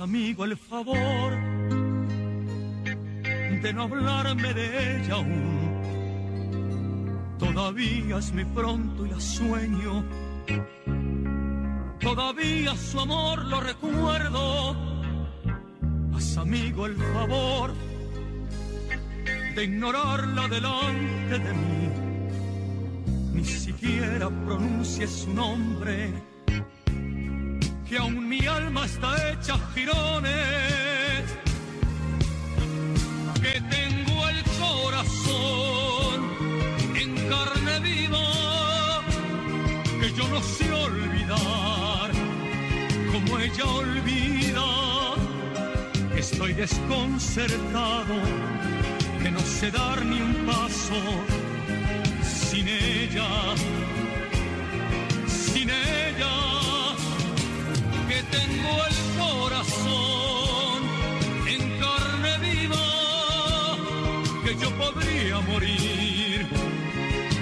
[0.00, 1.32] Amigo el favor
[3.62, 5.70] de no hablarme de ella aún.
[7.38, 10.04] Todavía es muy pronto y la sueño.
[12.00, 14.76] Todavía su amor lo recuerdo.
[16.14, 17.72] Haz amigo el favor
[19.54, 21.88] de ignorarla delante de mí.
[23.32, 26.33] Ni siquiera pronuncie su nombre
[27.88, 31.24] que aún mi alma está hecha jirones,
[33.42, 36.18] que tengo el corazón
[36.94, 39.02] en carne viva,
[40.00, 42.10] que yo no sé olvidar
[43.12, 44.64] como ella olvida,
[46.16, 48.14] es Estoy desconcertado,
[49.22, 51.00] que no sé dar ni un paso
[52.22, 53.28] sin ella,
[55.26, 56.53] sin ella, que
[58.34, 60.80] tengo el corazón
[61.46, 62.86] en carne viva,
[64.44, 66.46] que yo podría morir,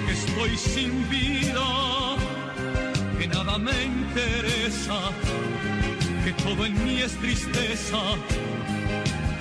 [0.05, 1.67] que estoy sin vida,
[3.17, 4.99] que nada me interesa,
[6.23, 8.01] que todo en mí es tristeza,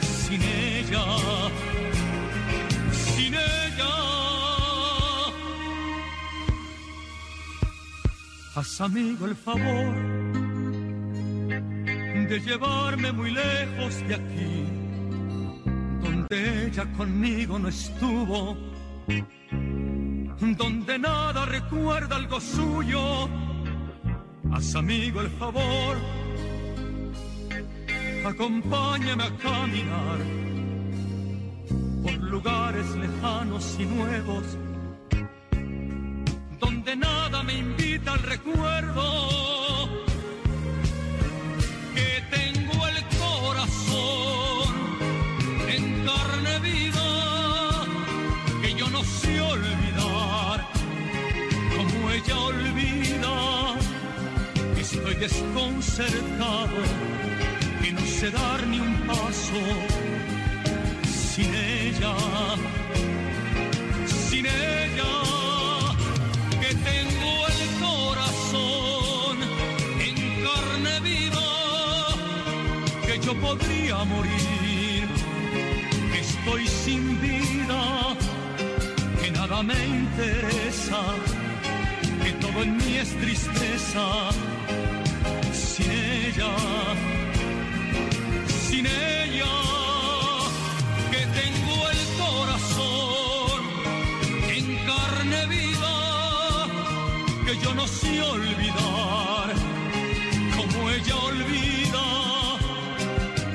[0.00, 1.04] sin ella,
[3.14, 3.92] sin ella.
[8.54, 10.31] Haz amigo el favor
[12.32, 14.64] de llevarme muy lejos de aquí,
[16.00, 18.56] donde ella conmigo no estuvo,
[20.40, 23.28] donde nada recuerda algo suyo.
[24.50, 25.98] Haz amigo el favor,
[28.24, 30.18] acompáñame a caminar
[32.02, 34.44] por lugares lejanos y nuevos
[36.58, 40.11] donde nada me invita al recuerdo.
[55.22, 56.78] Desconcertado,
[57.80, 59.60] que no sé dar ni un paso
[61.04, 62.14] sin ella,
[64.28, 65.14] sin ella
[66.60, 69.36] que tengo el corazón
[70.08, 70.16] en
[70.46, 71.50] carne viva,
[73.06, 75.06] que yo podría morir,
[76.12, 78.16] que estoy sin vida,
[79.20, 81.00] que nada me interesa,
[82.24, 84.30] que todo en mí es tristeza,
[86.34, 86.54] ella,
[88.48, 89.54] sin ella,
[91.10, 93.60] que tengo el corazón
[94.48, 96.66] en carne viva
[97.44, 99.52] que yo no sé olvidar,
[100.56, 102.04] como ella olvida,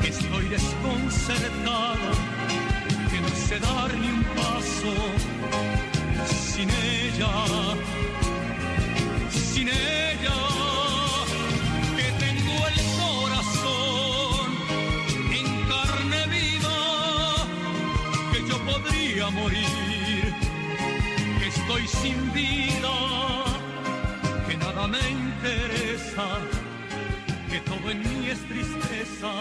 [0.02, 2.10] que estoy desconcertado,
[3.10, 4.94] que no sé dar ni un paso
[6.28, 7.34] sin ella,
[9.32, 10.57] sin ella,
[21.88, 22.93] sin vida
[24.47, 26.39] que nada me interesa,
[27.49, 29.31] que todo en mí es tristeza,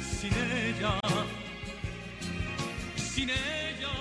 [0.00, 1.00] sin ella,
[2.96, 3.94] sin ella,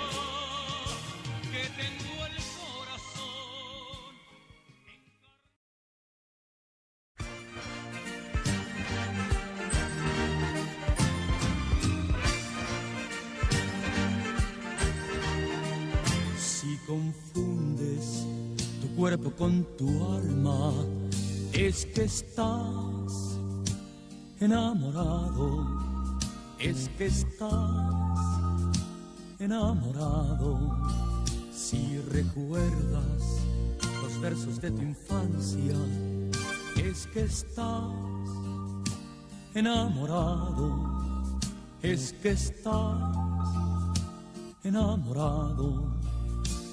[16.87, 18.25] confundes
[18.81, 20.71] tu cuerpo con tu alma,
[21.51, 23.37] es que estás
[24.39, 25.67] enamorado,
[26.57, 27.51] es que estás
[29.37, 30.77] enamorado.
[31.51, 33.41] Si recuerdas
[34.01, 35.75] los versos de tu infancia,
[36.77, 37.83] es que estás
[39.53, 41.01] enamorado,
[41.81, 42.95] es que estás
[44.63, 45.96] enamorado.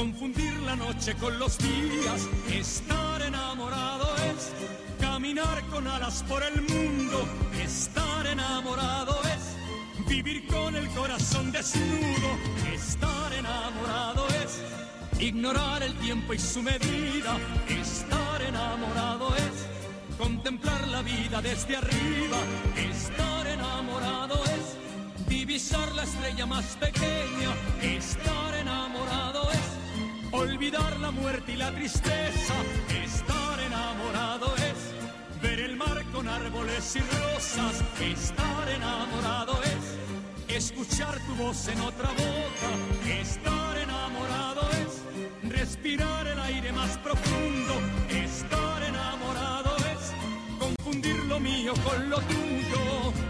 [0.00, 2.26] confundir la noche con los días.
[2.50, 4.50] Estar enamorado es
[4.98, 7.18] caminar con alas por el mundo.
[7.62, 12.30] Estar enamorado es vivir con el corazón desnudo.
[12.72, 14.50] Estar enamorado es
[15.20, 17.36] ignorar el tiempo y su medida.
[17.68, 19.54] Estar enamorado es
[20.16, 22.38] contemplar la vida desde arriba.
[22.90, 27.50] Estar enamorado es divisar la estrella más pequeña.
[27.82, 29.29] Estar enamorado
[30.32, 32.54] olvidar la muerte y la tristeza.
[33.04, 37.82] Estar enamorado es ver el mar con árboles y rosas.
[38.00, 43.10] Estar enamorado es escuchar tu voz en otra boca.
[43.20, 47.74] Estar enamorado es respirar el aire más profundo.
[48.08, 50.12] Estar enamorado es
[50.58, 53.29] confundir lo mío con lo tuyo.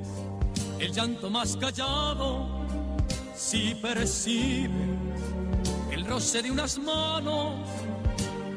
[0.81, 2.47] el llanto más callado,
[3.35, 4.97] si percibe
[5.91, 7.69] el roce de unas manos,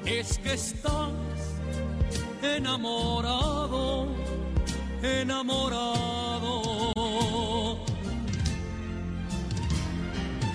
[0.06, 1.10] es que estás
[2.42, 4.08] enamorado,
[5.02, 6.14] enamorado.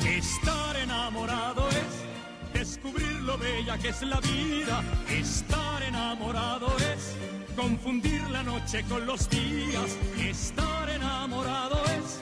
[0.07, 4.83] Estar enamorado es descubrir lo bella que es la vida.
[5.07, 7.15] Estar enamorado es
[7.60, 9.98] confundir la noche con los días.
[10.18, 12.22] Estar enamorado es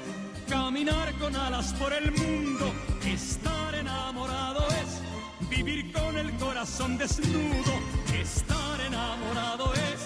[0.50, 2.74] caminar con alas por el mundo.
[3.06, 7.74] Estar enamorado es vivir con el corazón desnudo.
[8.20, 10.00] Estar enamorado es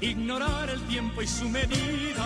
[0.00, 2.24] ignorar el tiempo y su medida.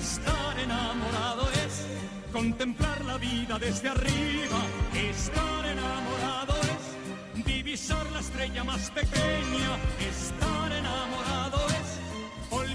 [0.00, 1.84] Estar enamorado es
[2.32, 4.60] contemplar la vida desde arriba.
[4.94, 9.70] Estar enamorado es divisar la estrella más pequeña.
[10.10, 11.77] Estar enamorado es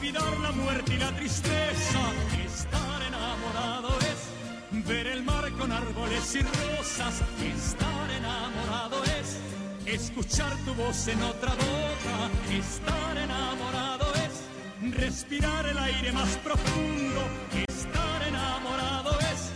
[0.03, 2.01] olvidar la muerte y la tristeza.
[2.45, 7.21] Estar enamorado es ver el mar con árboles y rosas.
[7.41, 9.39] Estar enamorado es
[9.85, 12.15] escuchar tu voz en otra boca.
[12.51, 17.21] Estar enamorado es respirar el aire más profundo.
[17.69, 19.51] Estar enamorado es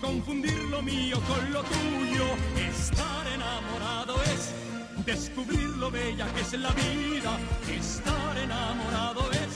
[0.00, 2.26] confundir lo mío con lo tuyo.
[2.70, 4.52] Estar enamorado es
[5.06, 7.38] descubrir lo bella que es la vida.
[7.70, 9.51] Estar enamorado es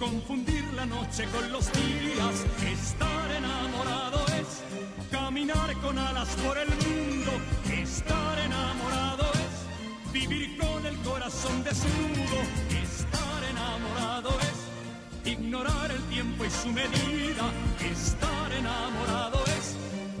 [0.00, 2.46] confundir la noche con los días.
[2.72, 4.62] Estar enamorado es
[5.10, 7.32] caminar con alas por el mundo.
[7.70, 12.38] Estar enamorado es vivir con el corazón desnudo.
[12.82, 17.44] Estar enamorado es ignorar el tiempo y su medida.
[17.92, 19.76] Estar enamorado es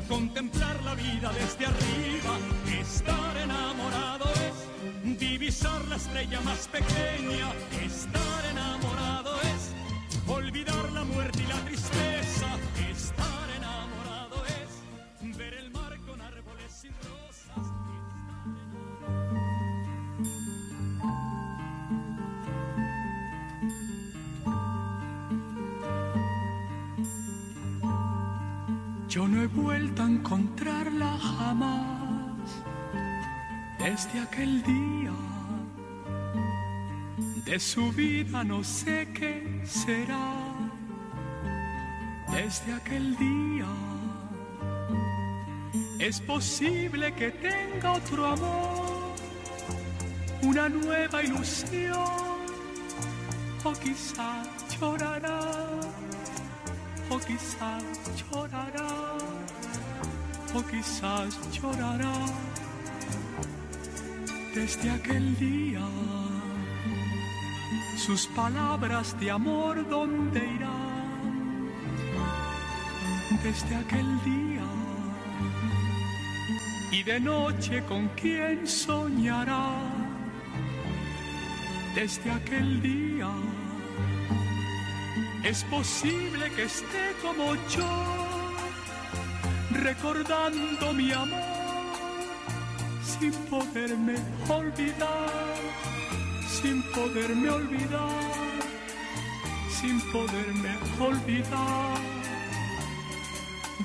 [0.08, 2.32] contemplar la vida desde arriba.
[2.80, 7.48] Estar enamorado es divisar la estrella más pequeña.
[7.82, 9.19] Estar enamorado
[10.60, 12.46] olvidar la muerte y la tristeza.
[12.90, 17.66] Estar enamorado es ver el mar con árboles y rosas.
[29.08, 32.62] Yo no he vuelto a encontrarla jamás
[33.78, 35.12] desde aquel día.
[37.44, 40.49] De su vida no sé qué será
[42.32, 43.66] desde aquel día.
[45.98, 49.14] Es posible que tenga otro amor,
[50.42, 52.40] una nueva ilusión,
[53.62, 54.42] o quizá
[54.80, 55.40] llorará
[57.10, 57.82] o quizás
[58.30, 59.18] llorará,
[60.54, 62.14] o quizás llorará
[64.54, 65.86] desde aquel día.
[67.96, 70.99] Sus palabras de amor, ¿dónde irán?
[73.30, 74.66] Desde aquel día.
[76.90, 79.70] Y de noche, ¿con quién soñará?
[81.94, 83.30] Desde aquel día.
[85.44, 87.88] Es posible que esté como yo,
[89.70, 91.40] recordando mi amor,
[93.02, 94.16] sin poderme
[94.48, 95.56] olvidar,
[96.46, 98.60] sin poderme olvidar,
[99.70, 102.19] sin poderme olvidar.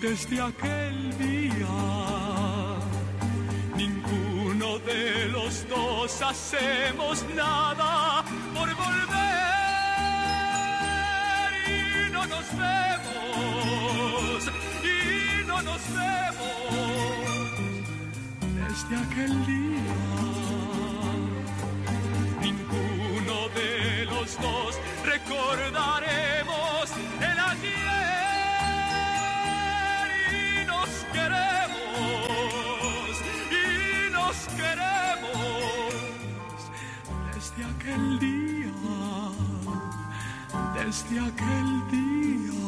[0.02, 1.76] Desde aquel día,
[3.76, 8.24] ninguno de los dos hacemos nada
[8.54, 9.16] por volver
[12.28, 14.50] nos vemos
[14.84, 16.56] y no nos vemos
[18.58, 19.98] desde aquel día.
[22.42, 27.85] Ninguno de los dos recordaremos el ayer
[34.58, 35.96] queremos
[37.34, 38.74] desde aquel día,
[40.76, 42.65] desde aquel día.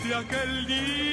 [0.00, 1.11] Desde aquel día.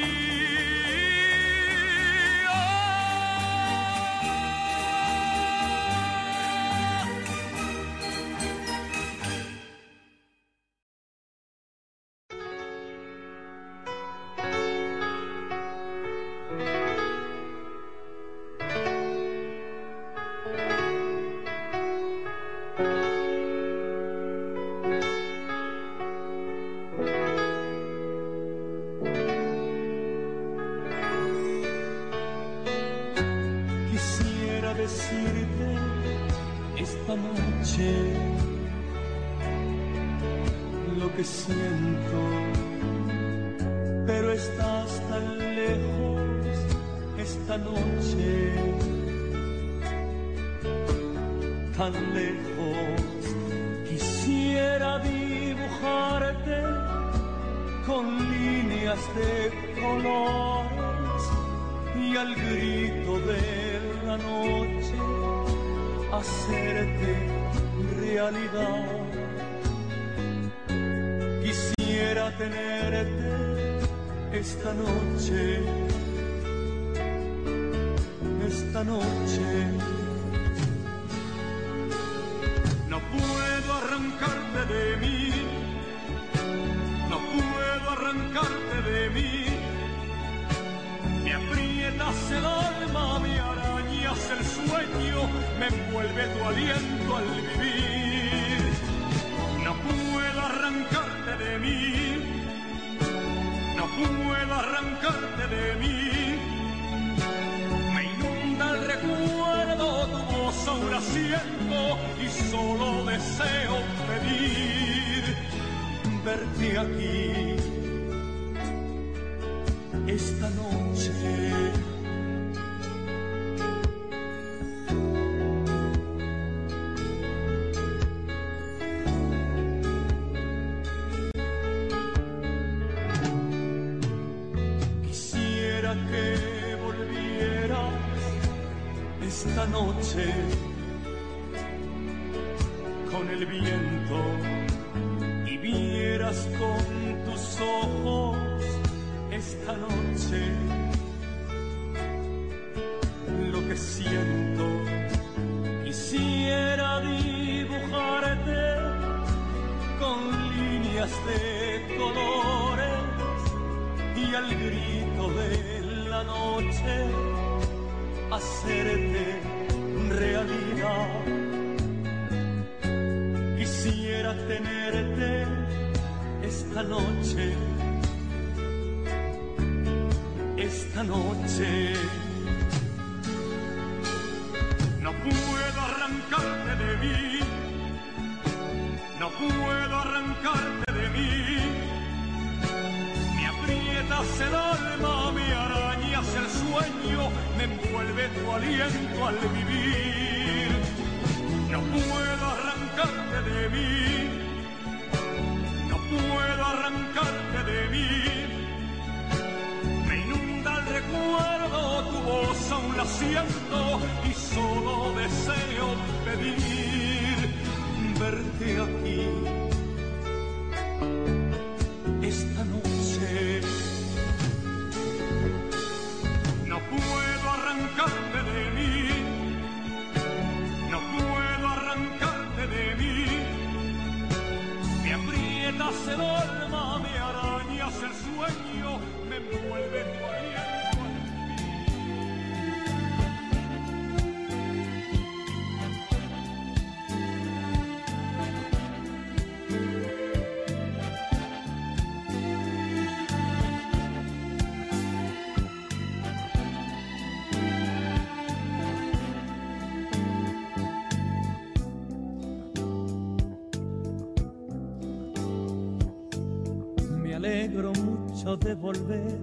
[268.59, 269.39] De volver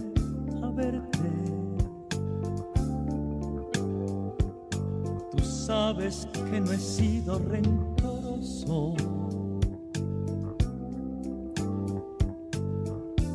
[0.62, 1.30] a verte.
[5.30, 8.94] Tú sabes que no he sido rencoroso,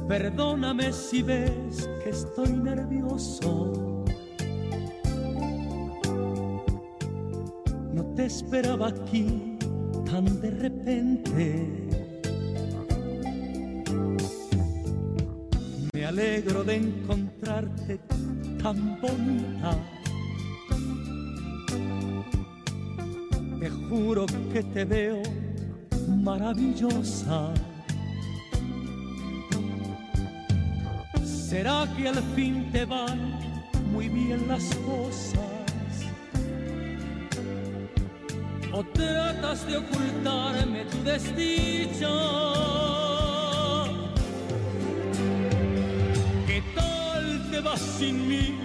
[0.07, 4.03] Perdóname si ves que estoy nervioso.
[7.93, 9.50] No te esperaba aquí
[32.71, 33.39] te van
[33.91, 35.41] muy bien las cosas?
[38.73, 42.07] ¿O tratas de ocultarme tu desdicha?
[46.47, 48.57] ¿Qué tal te vas sin mí?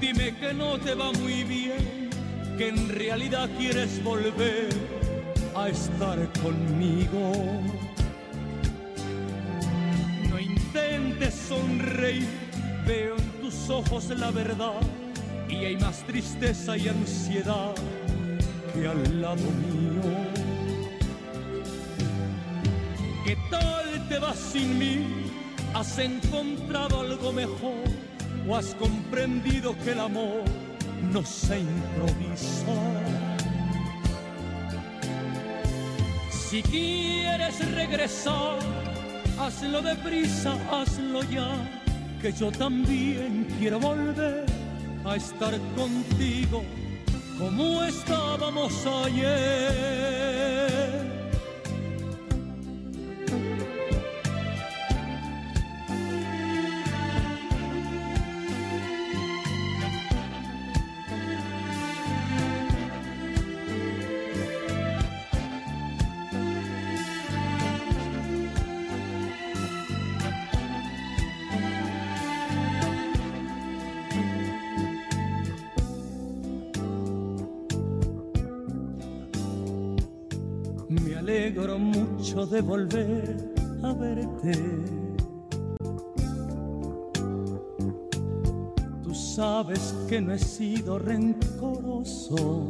[0.00, 2.10] Dime que no te va muy bien,
[2.58, 4.68] que en realidad quieres volver
[5.54, 7.32] a estar conmigo.
[10.28, 12.28] No intentes sonreír,
[12.86, 13.27] veo
[13.70, 14.80] ojos la verdad
[15.48, 17.74] y hay más tristeza y ansiedad
[18.72, 20.02] que al lado mío.
[23.24, 25.30] ¿Qué tal te vas sin mí?
[25.74, 27.84] ¿Has encontrado algo mejor
[28.48, 30.44] o has comprendido que el amor
[31.12, 32.74] no se improvisa?
[36.30, 38.58] Si quieres regresar,
[39.38, 41.77] hazlo deprisa, hazlo ya,
[42.20, 44.44] que yo también quiero volver
[45.04, 46.64] a estar contigo
[47.38, 48.72] como estábamos
[49.04, 50.07] ayer.
[82.50, 84.52] De volver a verte.
[89.02, 92.66] Tú sabes que no he sido rencoroso.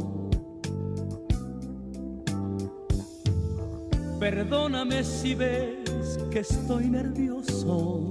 [4.19, 8.09] Perdóname si ves que estoy nervioso.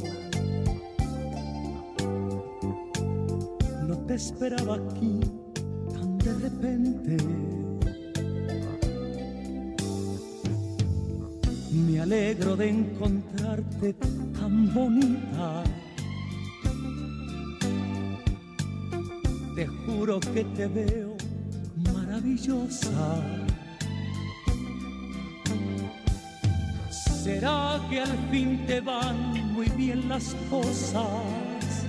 [3.86, 5.17] No te esperaba aquí
[12.58, 15.64] de encontrarte tan bonita.
[19.56, 21.16] Te juro que te veo
[21.94, 23.22] maravillosa.
[26.90, 31.86] ¿Será que al fin te van muy bien las cosas?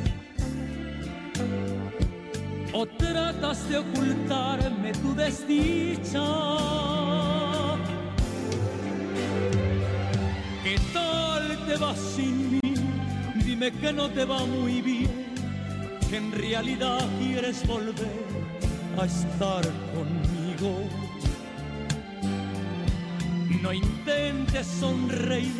[2.74, 6.98] ¿O tratas de ocultarme tu desdicha?
[11.79, 12.61] Vas sin mí?
[13.45, 15.11] Dime que no te va muy bien,
[16.09, 18.25] que en realidad quieres volver
[18.99, 19.65] a estar
[19.95, 20.89] conmigo.
[23.63, 25.53] No intentes sonreír,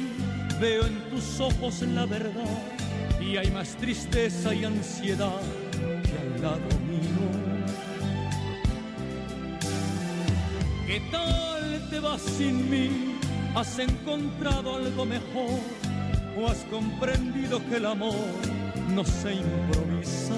[0.61, 2.59] veo en tus ojos la verdad
[3.21, 5.41] y hay más tristeza y ansiedad
[5.73, 7.29] que al lado mío.
[10.87, 13.15] ¿Qué tal te vas sin mí?
[13.55, 15.78] ¿Has encontrado algo mejor
[16.37, 18.15] o has comprendido que el amor
[18.95, 20.35] no se improvisa?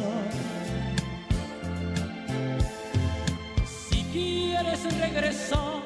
[3.90, 5.82] Si quieres regresar,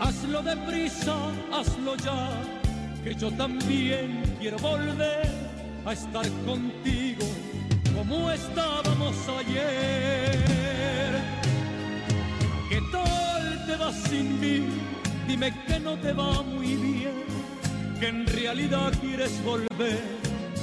[0.00, 1.16] hazlo deprisa,
[1.52, 2.30] hazlo ya,
[3.04, 5.28] que yo también quiero volver
[5.84, 7.26] a estar contigo
[7.96, 11.12] como estábamos ayer.
[12.68, 14.66] ¿Qué tal te vas sin mí?
[15.26, 17.24] Dime que no te va muy bien,
[18.02, 20.02] que en realidad quieres volver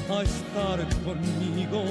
[0.10, 1.86] a estar conmigo.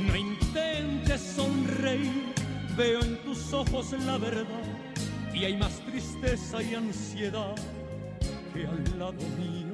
[0.00, 2.34] No intentes sonreír,
[2.76, 4.64] veo en tus ojos la verdad
[5.32, 7.54] y hay más tristeza y ansiedad
[8.52, 9.73] que al lado mío.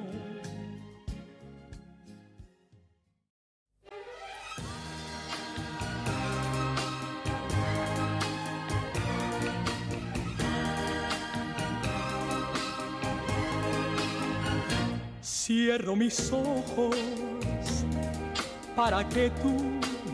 [15.52, 16.94] Cierro mis ojos
[18.76, 19.56] para que tú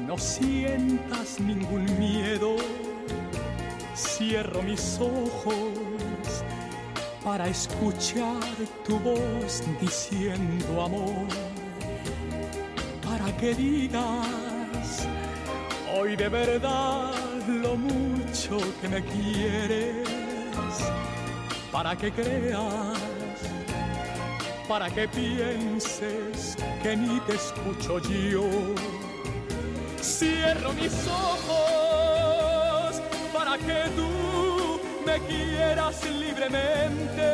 [0.07, 2.57] no sientas ningún miedo.
[3.95, 6.43] Cierro mis ojos
[7.23, 8.41] para escuchar
[8.87, 11.29] tu voz diciendo amor,
[13.05, 15.07] para que digas
[15.95, 17.13] hoy de verdad
[17.47, 20.09] lo mucho que me quieres,
[21.71, 23.16] para que creas,
[24.69, 28.49] para que pienses que ni te escucho yo.
[30.01, 33.01] Cierro mis ojos
[33.33, 37.33] para que tú me quieras libremente,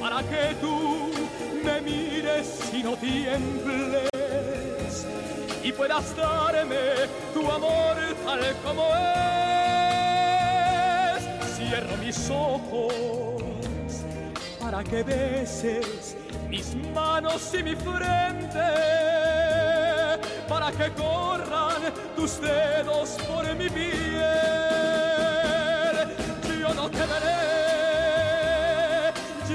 [0.00, 1.10] para que tú
[1.64, 4.08] me mires y no tiembles
[5.62, 9.04] y puedas darme tu amor tal como es.
[11.56, 13.53] Cierro mis ojos
[14.64, 16.16] para que beses
[16.48, 18.66] mis manos y mi frente,
[20.48, 24.24] para que corran tus dedos por mi piel.
[26.58, 27.42] Yo no te veré,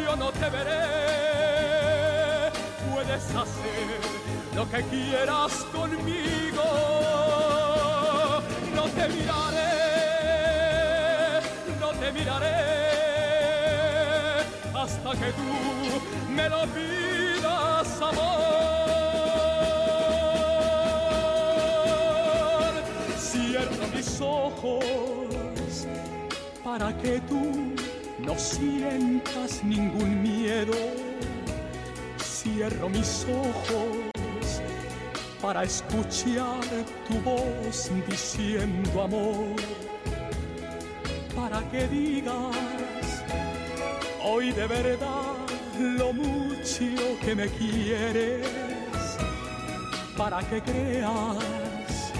[0.06, 0.84] yo no te veré,
[2.94, 4.00] puedes hacer
[4.56, 6.64] lo que quieras conmigo.
[8.76, 9.72] No te miraré,
[11.80, 12.89] no te miraré
[15.12, 18.40] que tú me lo pidas, amor.
[23.18, 25.88] Cierro mis ojos
[26.64, 27.74] para que tú
[28.20, 30.74] no sientas ningún miedo.
[32.22, 34.10] Cierro mis ojos
[35.42, 36.60] para escuchar
[37.08, 39.56] tu voz diciendo amor,
[41.36, 42.89] para que digas
[44.24, 45.36] hoy de verdad
[45.80, 48.48] lo mucho que me quieres,
[50.18, 52.12] para que creas,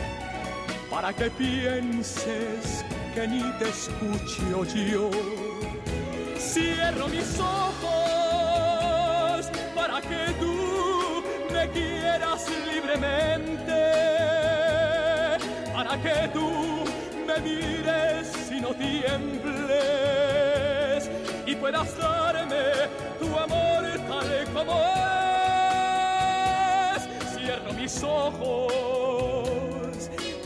[0.90, 5.10] para que pienses que ni te escucho yo.
[6.38, 7.90] Cierro mis ojos
[9.76, 13.82] para que tú me quieras libremente,
[15.74, 16.50] para que tú
[17.28, 20.49] me mires y no tiembles
[21.60, 22.90] puedas darme
[23.20, 24.74] tu amor tal como
[26.96, 27.02] es.
[27.34, 28.72] Cierro mis ojos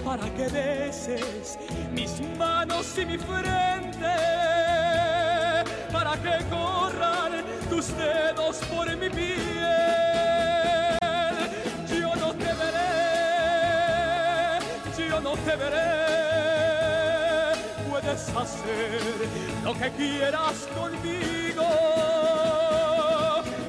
[0.04, 1.58] para que beses
[1.92, 4.16] mis manos y mi frente,
[5.92, 10.14] para que corran tus dedos por mi piel
[15.24, 16.03] no te veré.
[18.36, 19.02] Hacer
[19.64, 21.68] lo que quieras conmigo.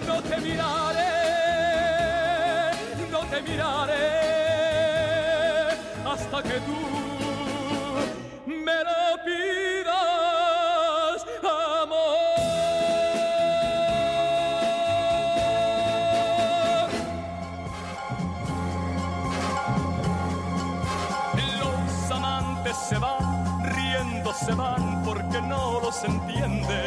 [0.07, 1.11] No te miraré,
[3.11, 4.25] no te miraré
[6.07, 6.94] hasta que tú
[26.05, 26.83] los entiende.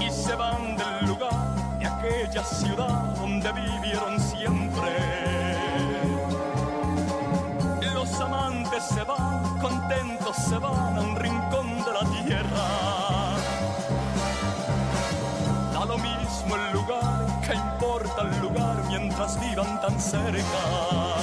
[0.00, 4.90] Y se van del lugar de aquella ciudad donde vivieron siempre.
[7.94, 12.68] Los amantes se van, contentos se van a un rincón de la tierra.
[15.72, 21.16] Da lo mismo el lugar, que importa el lugar mientras vivan tan cerca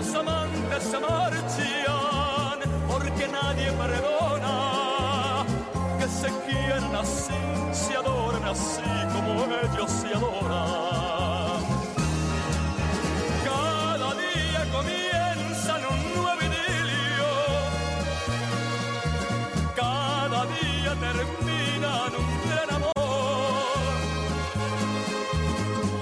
[0.00, 1.49] los amantes se marchan
[3.10, 5.44] porque nadie perdona
[5.98, 7.34] que se quieran así,
[7.72, 8.82] se adoren así
[9.14, 11.62] como ellos se adoran.
[13.44, 17.32] Cada día comienzan un nuevo idilio,
[19.74, 23.96] cada día terminan un gran amor.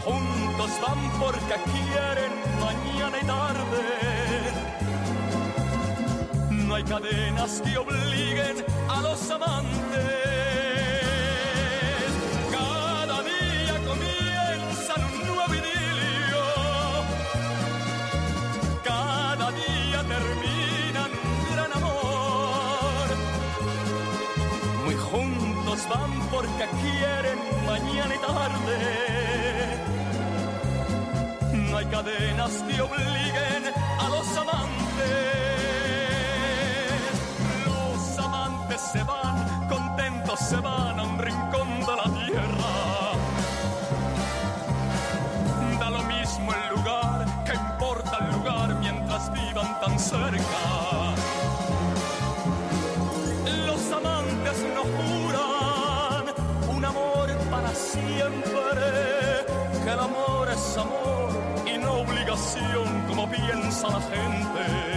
[0.04, 2.07] Juntos van porque quieren
[6.88, 9.68] cadenas que obliguen a los amantes.
[12.50, 16.44] Cada día comienzan un nuevo idilio.
[18.82, 23.08] Cada día terminan un gran amor.
[24.84, 29.18] Muy juntos van porque quieren mañana y tarde
[31.70, 33.62] no hay cadenas que obliguen
[33.98, 35.37] a los amantes.
[40.36, 42.72] se van a un rincón de la tierra.
[45.80, 51.14] Da lo mismo el lugar, que importa el lugar mientras vivan tan cerca.
[53.66, 56.24] Los amantes no juran
[56.76, 58.82] un amor para siempre,
[59.82, 61.30] que el amor es amor
[61.66, 64.87] y no obligación como piensa la gente.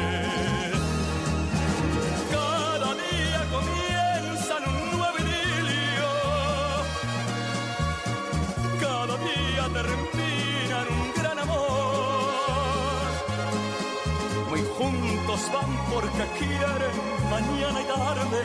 [15.49, 16.95] Van porque quieren
[17.29, 18.43] mañana y tarde.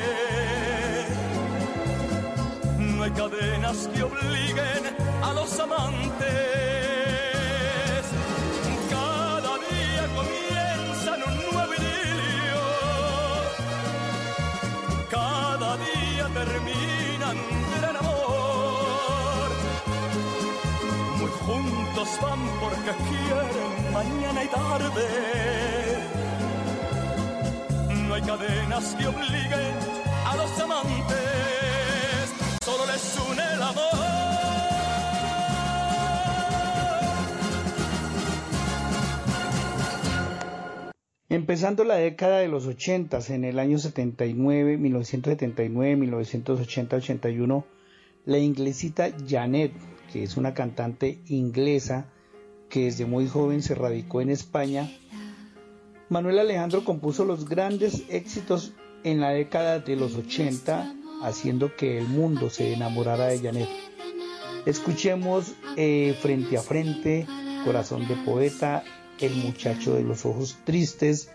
[2.78, 4.82] No hay cadenas que obliguen
[5.22, 6.26] a los amantes.
[8.90, 12.64] Cada día comienzan un nuevo idilio.
[15.10, 19.48] Cada día terminan un gran amor.
[21.18, 26.05] Muy juntos van porque quieren mañana y tarde.
[28.26, 29.74] Cadenas que obliguen
[30.24, 31.16] a los amantes.
[32.60, 33.86] Solo les une el amor.
[41.28, 47.64] Empezando la década de los 80, en el año 79, 1979, 1980, 81,
[48.24, 49.72] la inglesita Janet,
[50.12, 52.10] que es una cantante inglesa
[52.68, 54.90] que desde muy joven se radicó en España,
[56.08, 62.06] Manuel Alejandro compuso los grandes éxitos en la década de los 80, haciendo que el
[62.06, 63.68] mundo se enamorara de Janet.
[64.66, 67.26] Escuchemos eh, Frente a Frente,
[67.64, 68.84] Corazón de Poeta,
[69.20, 71.30] El muchacho de los ojos tristes,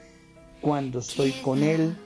[0.61, 1.97] Cuando estoy con él,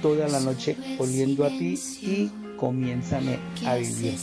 [0.00, 4.18] Toda la noche oliendo a ti y Comiénzame a vivir.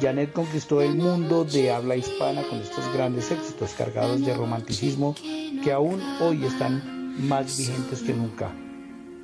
[0.00, 5.14] Janet conquistó el mundo de habla hispana con estos grandes éxitos cargados de romanticismo
[5.62, 8.52] que aún hoy están más vigentes que nunca.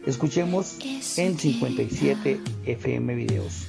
[0.06, 0.78] Escuchemos
[1.16, 3.66] en 57 FM Videos.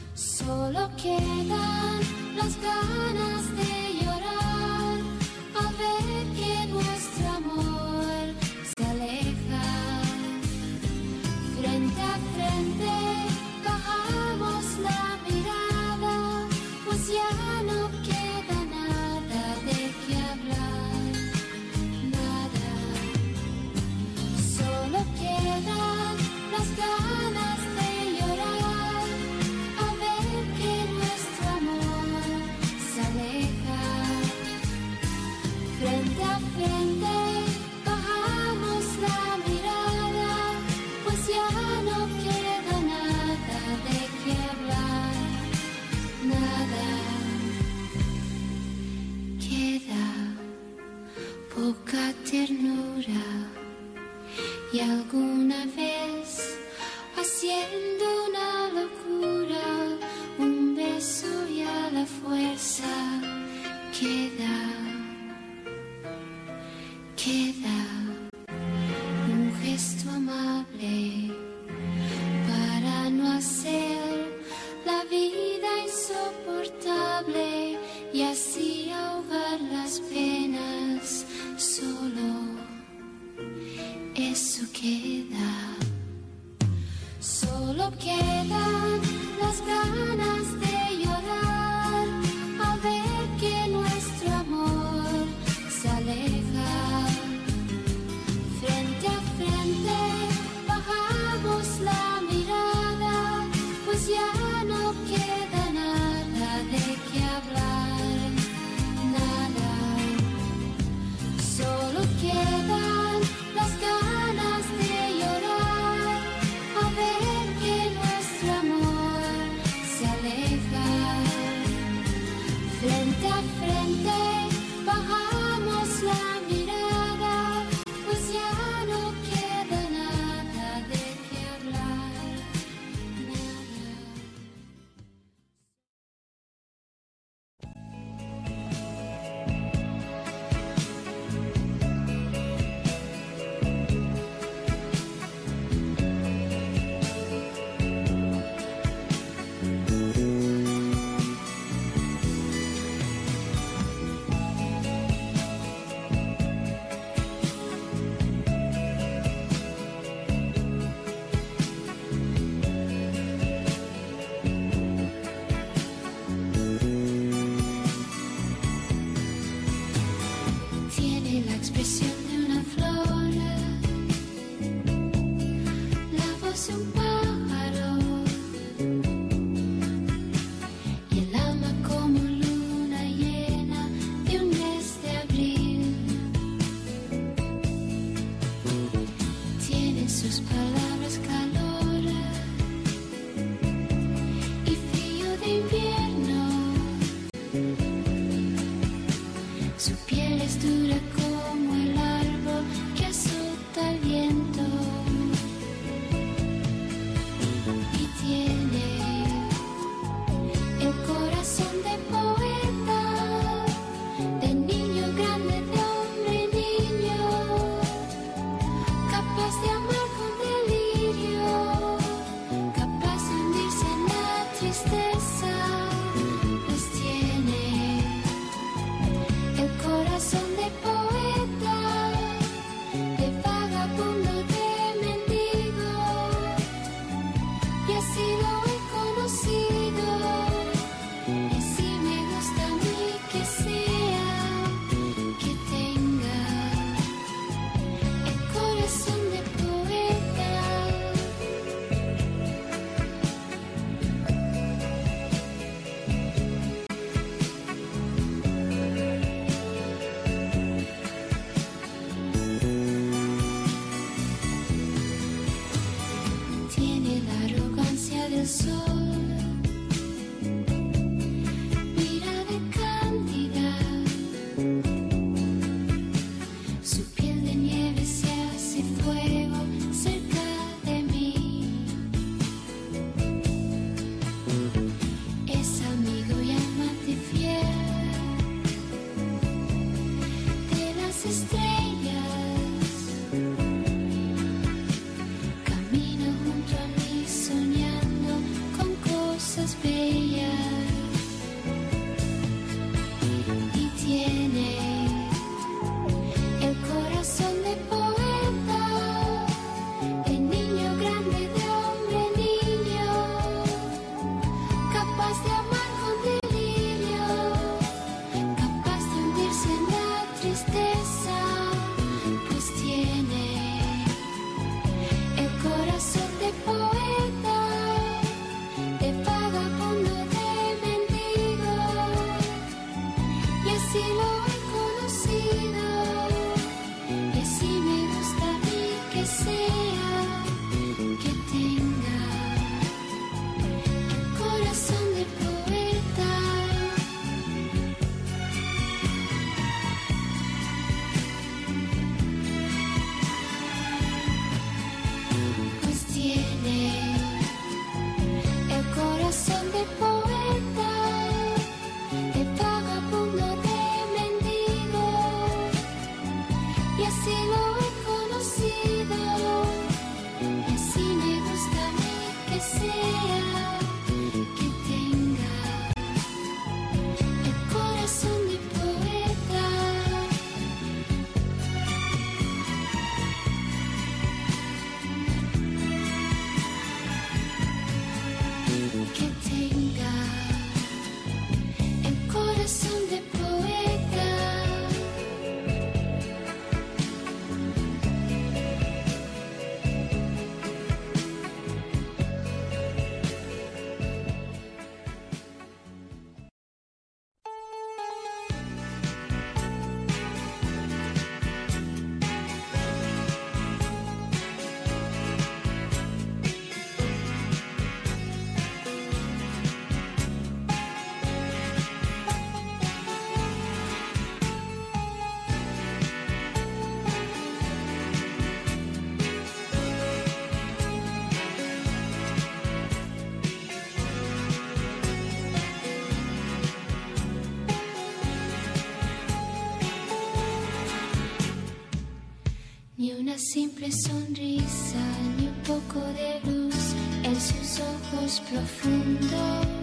[443.32, 445.00] Una simple sonrisa
[445.38, 446.76] ni un poco de luz
[447.24, 449.81] en sus ojos profundos.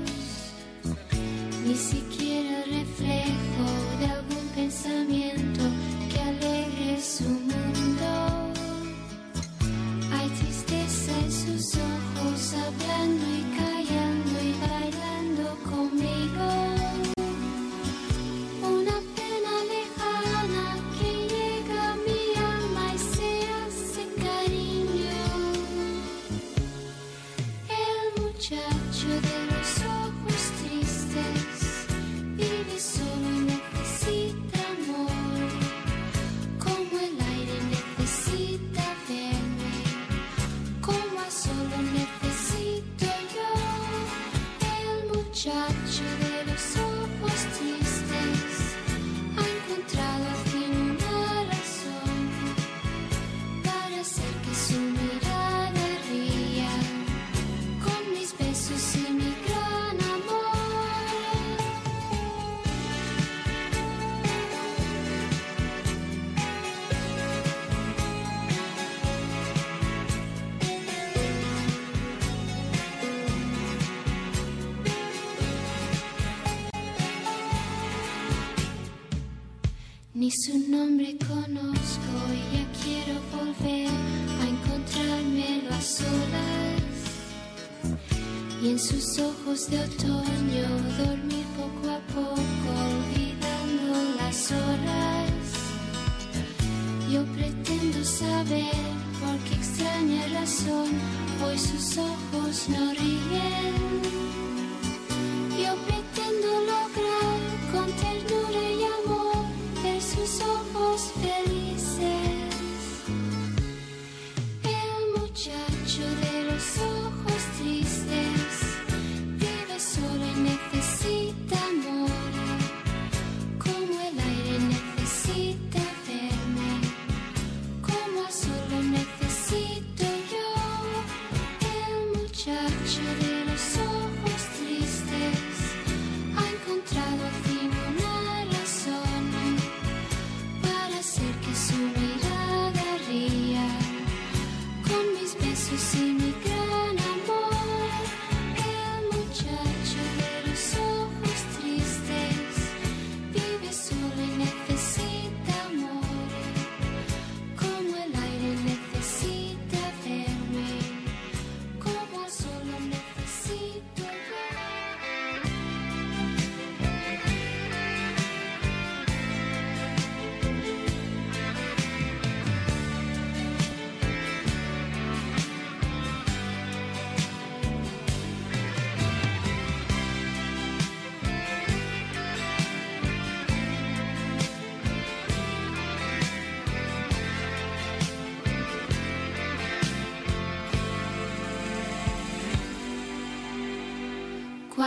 [89.71, 90.18] the time.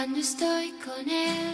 [0.01, 1.50] cuando estoy con él.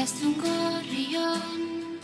[0.00, 1.98] un gorrión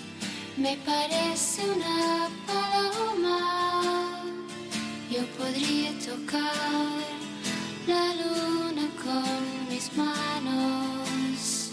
[0.56, 4.20] me parece una paloma.
[5.08, 6.50] Yo podría tocar
[7.86, 11.70] la luna con mis manos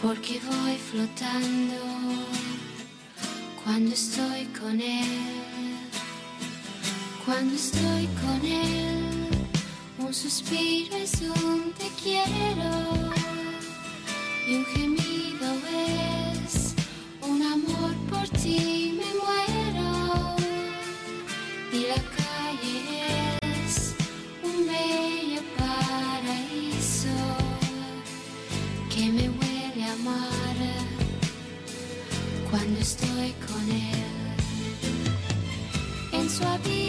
[0.00, 1.76] porque voy flotando
[3.62, 5.76] cuando estoy con él.
[7.26, 9.28] Cuando estoy con él,
[9.98, 13.12] un suspiro es un te quiero
[14.48, 15.19] y un gemido
[17.22, 20.36] un amor por ti me muero.
[21.72, 23.94] Y la calle es
[24.42, 27.16] un bello paraíso
[28.92, 30.56] que me huele a mar
[32.50, 34.10] cuando estoy con él.
[36.12, 36.79] En su habitación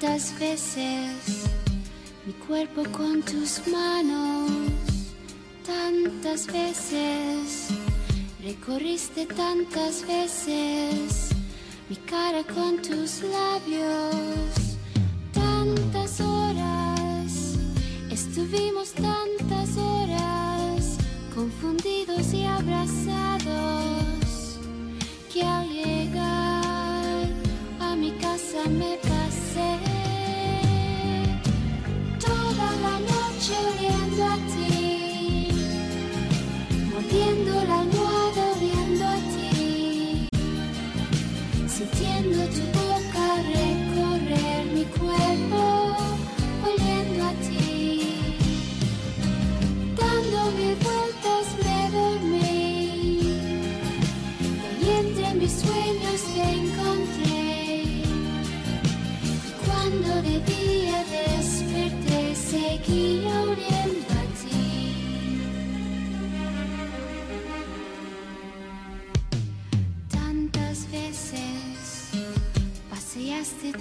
[0.00, 1.44] Tantas veces
[2.24, 4.50] mi cuerpo con tus manos,
[5.66, 7.68] tantas veces
[8.42, 11.28] recorriste tantas veces
[11.90, 14.78] mi cara con tus labios,
[15.34, 17.58] tantas horas
[18.10, 20.96] estuvimos tantas horas
[21.34, 22.79] confundidos y abrazados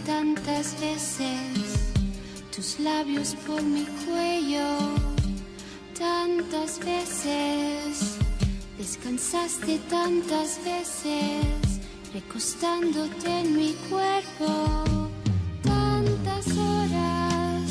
[0.09, 1.93] tantas veces
[2.55, 4.67] tus labios por mi cuello,
[5.97, 8.17] tantas veces
[8.79, 11.45] descansaste tantas veces
[12.11, 14.83] recostándote en mi cuerpo,
[15.61, 17.69] tantas horas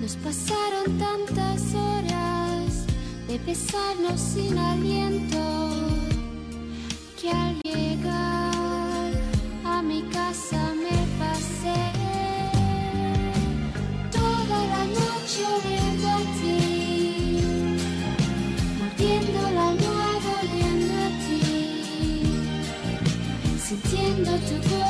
[0.00, 2.86] nos pasaron tantas horas
[3.26, 5.44] de besarnos sin aliento
[7.20, 8.45] que al llegar
[24.46, 24.85] to go.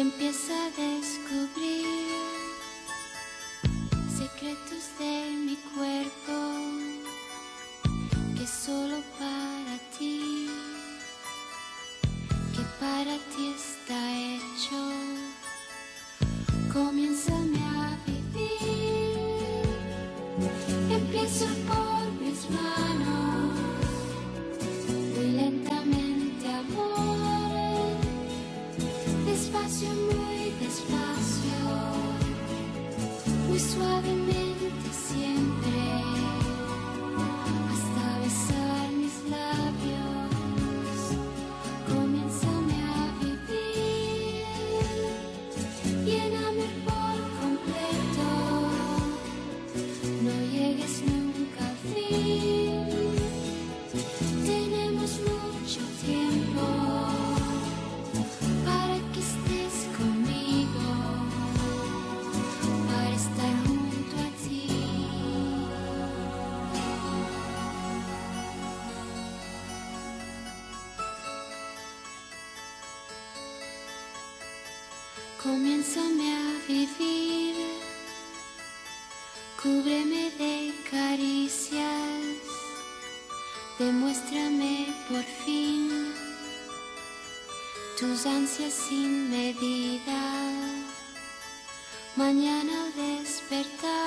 [0.00, 1.84] empieza a descubrir
[4.08, 6.34] secretos de mi cuerpo
[8.34, 10.48] que solo para ti,
[12.54, 14.80] que para ti está hecho.
[16.72, 19.18] Comienza a vivir,
[20.90, 21.59] empiezo a
[29.88, 31.60] muy despacio,
[33.48, 36.29] muy suavemente siempre.
[88.22, 90.20] tus ansias sin medida.
[92.16, 93.99] Mañana despertar.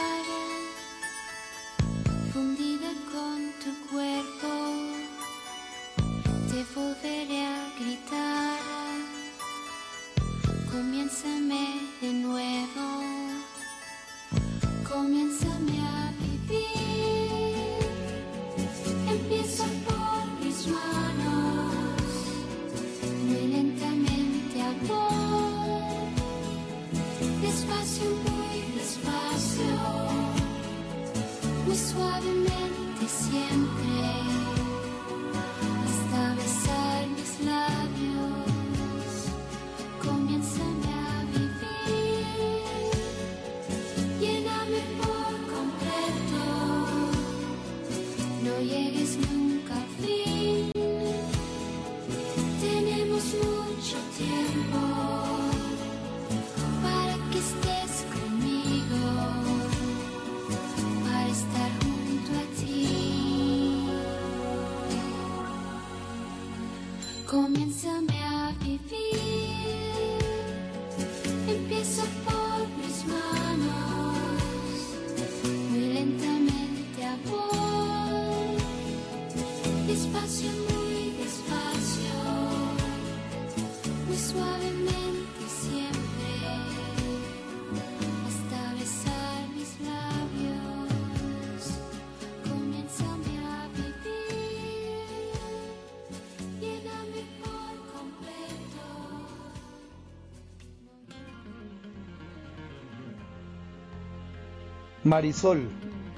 [105.14, 105.69] Marisol,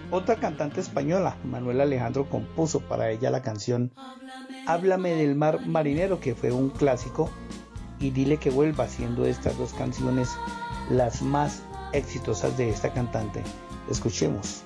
[0.10, 3.92] otra cantante española, Manuel Alejandro compuso para ella la canción
[4.68, 7.30] Háblame del mar marinero, que fue un clásico,
[8.00, 10.38] y dile que vuelva siendo estas dos canciones
[10.90, 13.44] las más exitosas de esta cantante.
[13.90, 14.65] Escuchemos.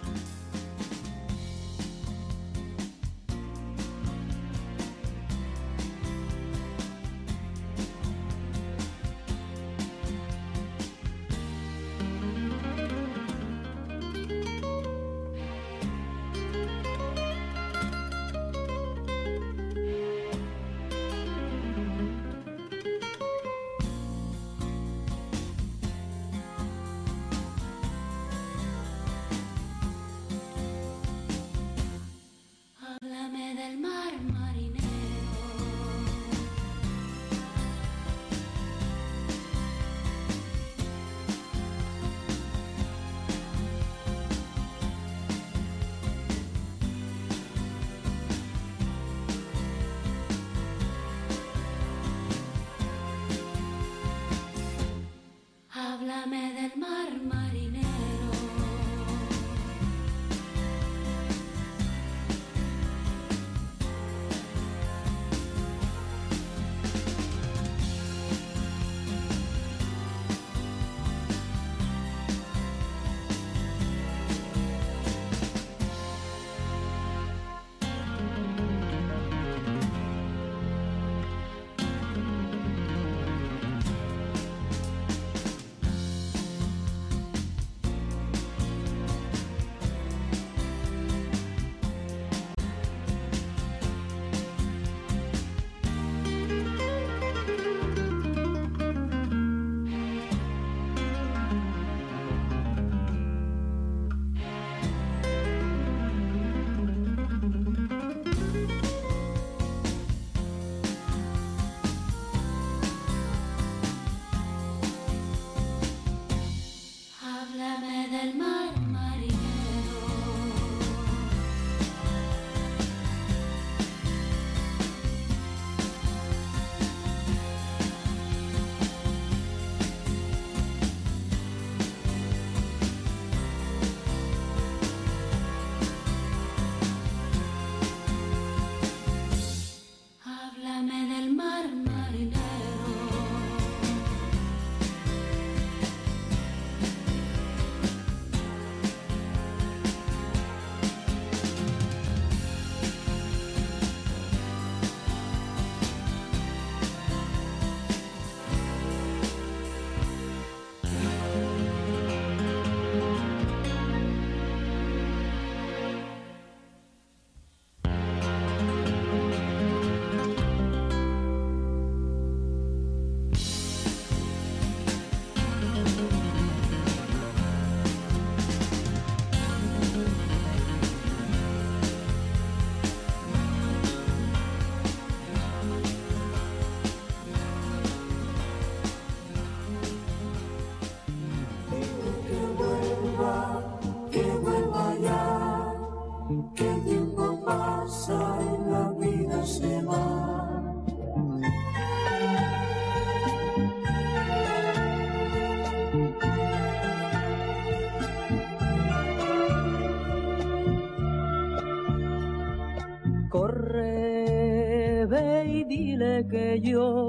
[216.28, 217.09] Que yo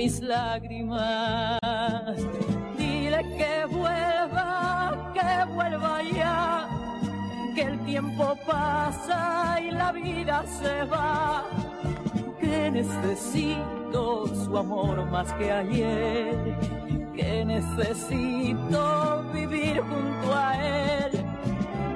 [0.00, 1.58] mis lágrimas.
[2.78, 6.68] Dile que vuelva, que vuelva ya,
[7.54, 11.44] que el tiempo pasa y la vida se va.
[12.40, 16.34] Que necesito su amor más que ayer,
[17.14, 18.82] que necesito
[19.34, 21.12] vivir junto a él.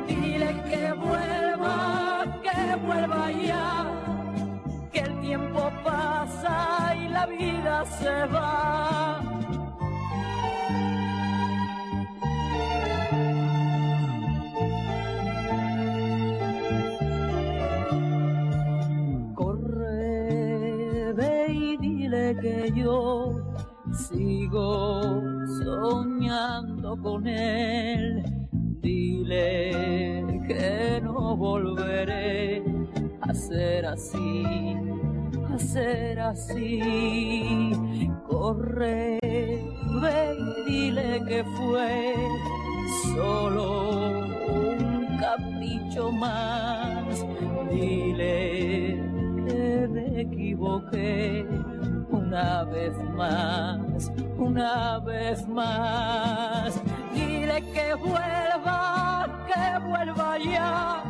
[0.06, 3.86] Dile que vuelva, que vuelva ya,
[4.92, 6.83] que el tiempo pasa
[7.86, 9.20] se va.
[19.34, 20.72] Corre,
[21.48, 23.40] y dile que yo
[23.92, 25.22] sigo
[25.62, 28.22] soñando con él.
[28.80, 32.62] Dile que no volveré
[33.22, 34.76] a ser así,
[35.58, 37.72] ser así.
[38.28, 42.14] Corre, ve y dile que fue
[43.14, 47.24] solo un capricho más.
[47.70, 49.00] Dile
[49.46, 51.46] que me equivoqué
[52.10, 56.80] una vez más, una vez más.
[57.14, 61.02] Dile que vuelva, que vuelva ya,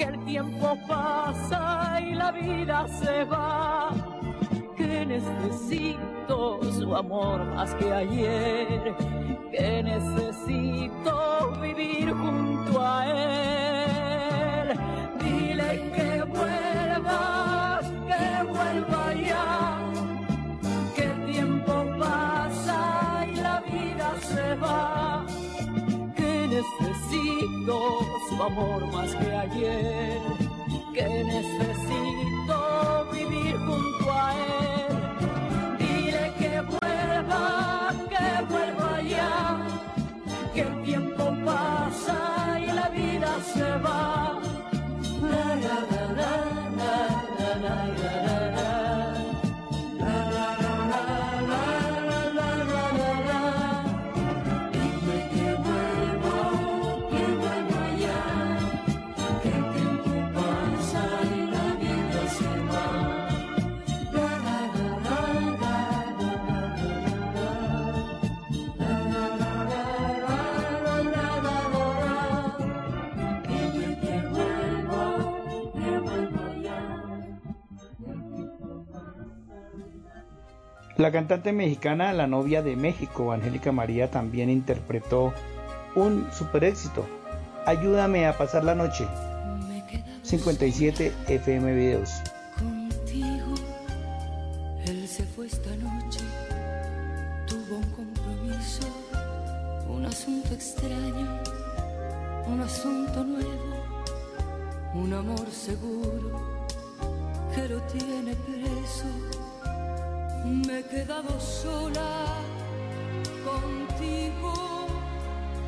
[0.00, 3.90] que el tiempo pasa y la vida se va.
[4.74, 8.94] Que necesito su amor más que ayer,
[9.52, 14.68] que necesito vivir junto a él.
[15.22, 19.78] Dile que vuelva, que vuelva ya
[20.96, 25.26] que el tiempo pasa y la vida se va,
[26.16, 26.99] que necesito
[28.28, 30.20] su amor más que ayer,
[30.92, 32.56] que necesito
[33.12, 34.92] vivir junto a él.
[35.78, 39.58] Dile que vuelva, que vuelva ya,
[40.52, 44.19] que el tiempo pasa y la vida se va.
[81.00, 85.32] La cantante mexicana, la novia de México, Angélica María, también interpretó
[85.94, 87.06] un super éxito.
[87.64, 89.08] Ayúdame a pasar la noche.
[90.22, 92.10] 57 FM Videos.
[92.58, 93.54] contigo.
[94.84, 96.20] Él se fue esta noche,
[97.46, 98.86] tuvo un compromiso,
[99.88, 101.40] un asunto extraño,
[102.46, 103.74] un asunto nuevo,
[104.92, 106.66] un amor seguro
[107.54, 109.39] que lo tiene preso.
[110.44, 112.38] Me he quedado sola
[113.44, 114.86] contigo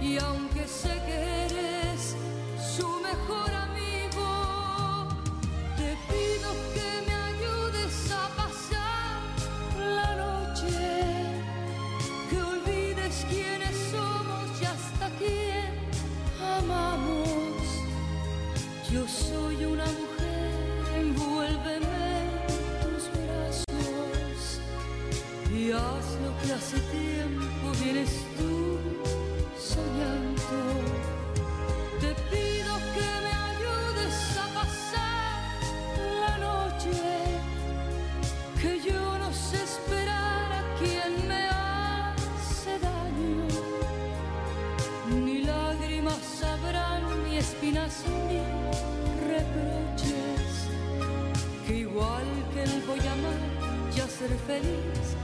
[0.01, 2.17] y aunque sé que eres
[2.75, 3.52] su mejor
[26.55, 28.79] hace tiempo vienes tú
[29.59, 30.59] soñando.
[32.01, 35.41] Te pido que me ayudes a pasar
[36.21, 36.93] la noche,
[38.61, 43.47] que yo no sé esperar a quien me hace daño.
[45.25, 48.41] Ni lágrimas habrán, ni espinas, ni
[49.33, 50.69] reproches,
[51.67, 53.41] que igual que él voy a amar
[53.97, 55.22] y a ser feliz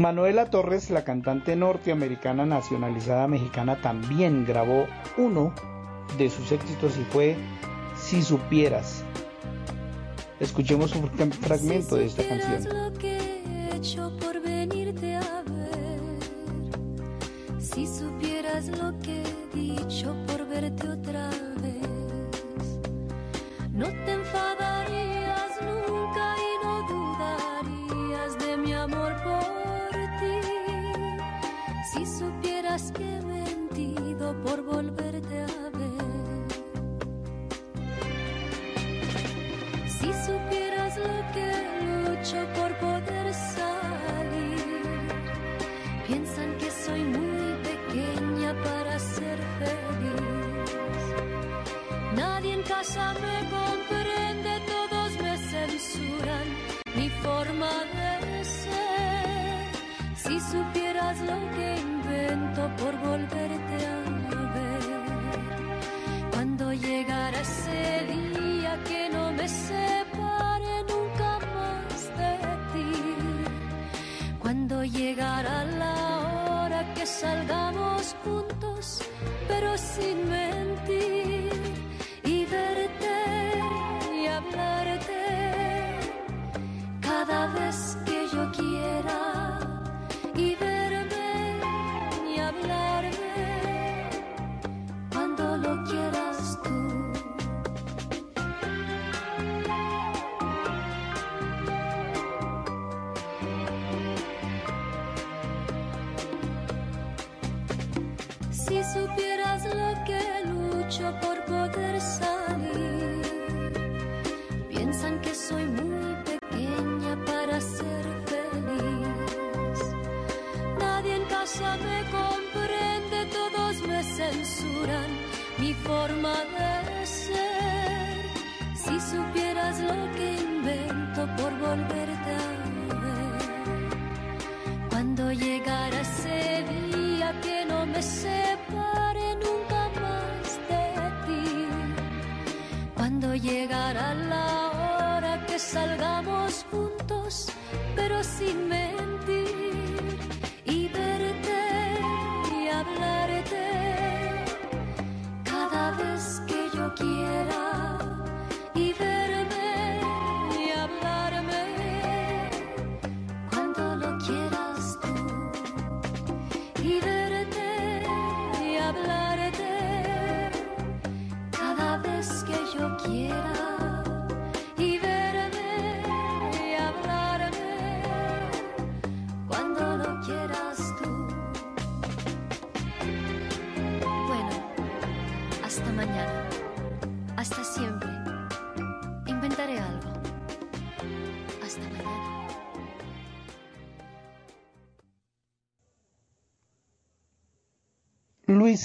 [0.00, 4.86] Manuela Torres, la cantante norteamericana nacionalizada mexicana, también grabó
[5.18, 5.54] uno
[6.16, 7.36] de sus éxitos y fue
[7.96, 9.04] Si supieras.
[10.40, 12.90] Escuchemos un fragmento de esta canción.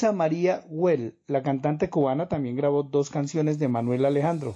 [0.06, 4.53] Luisa María Well, la cantante cubana, también grabó dos canciones de Manuel Alejandro,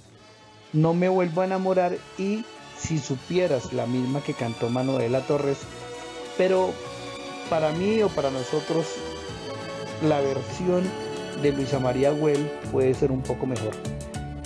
[0.72, 2.44] No me vuelvo a enamorar y
[2.78, 5.58] Si supieras, la misma que cantó Manuela Torres.
[6.38, 6.70] Pero
[7.50, 8.86] para mí o para nosotros,
[10.06, 10.84] la versión
[11.42, 13.72] de Luisa María Well puede ser un poco mejor.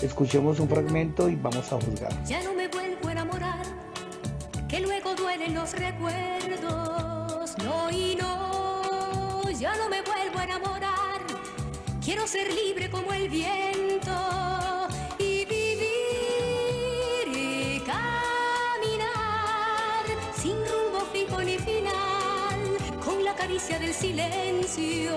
[0.00, 2.12] Escuchemos un fragmento y vamos a juzgar.
[12.14, 14.12] Quiero ser libre como el viento
[15.18, 19.10] y vivir y caminar
[20.32, 25.10] sin rumbo fijo ni final, con la caricia del silencio.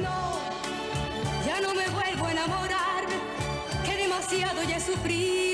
[0.00, 0.38] No,
[1.44, 3.06] ya no me vuelvo a enamorar,
[3.84, 5.53] que demasiado ya he sufrido.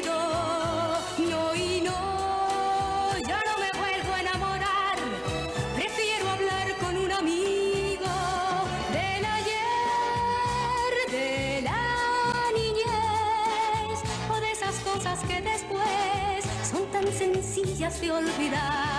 [17.85, 18.90] ansias de olvidar.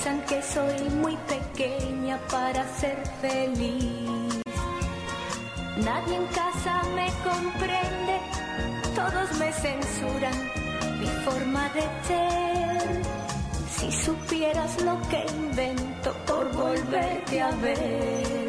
[0.00, 4.40] que soy muy pequeña para ser feliz.
[5.76, 8.16] Nadie en casa me comprende,
[8.94, 10.38] todos me censuran
[11.00, 13.02] mi forma de ser.
[13.76, 18.48] Si supieras lo que invento por volverte a ver,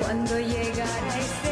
[0.00, 1.49] cuando llegara ese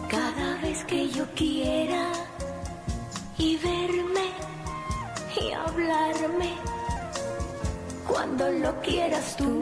[0.09, 2.07] cada vez que yo quiera
[3.37, 4.27] y verme
[5.39, 6.53] y hablarme
[8.07, 9.58] cuando lo quieras tú.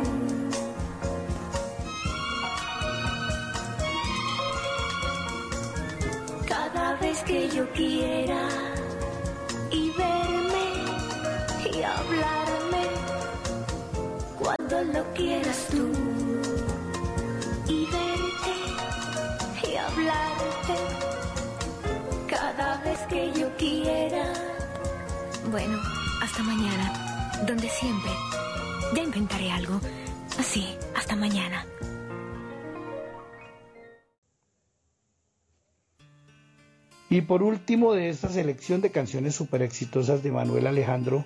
[37.17, 41.25] Y por último de esta selección de canciones super exitosas de Manuel Alejandro,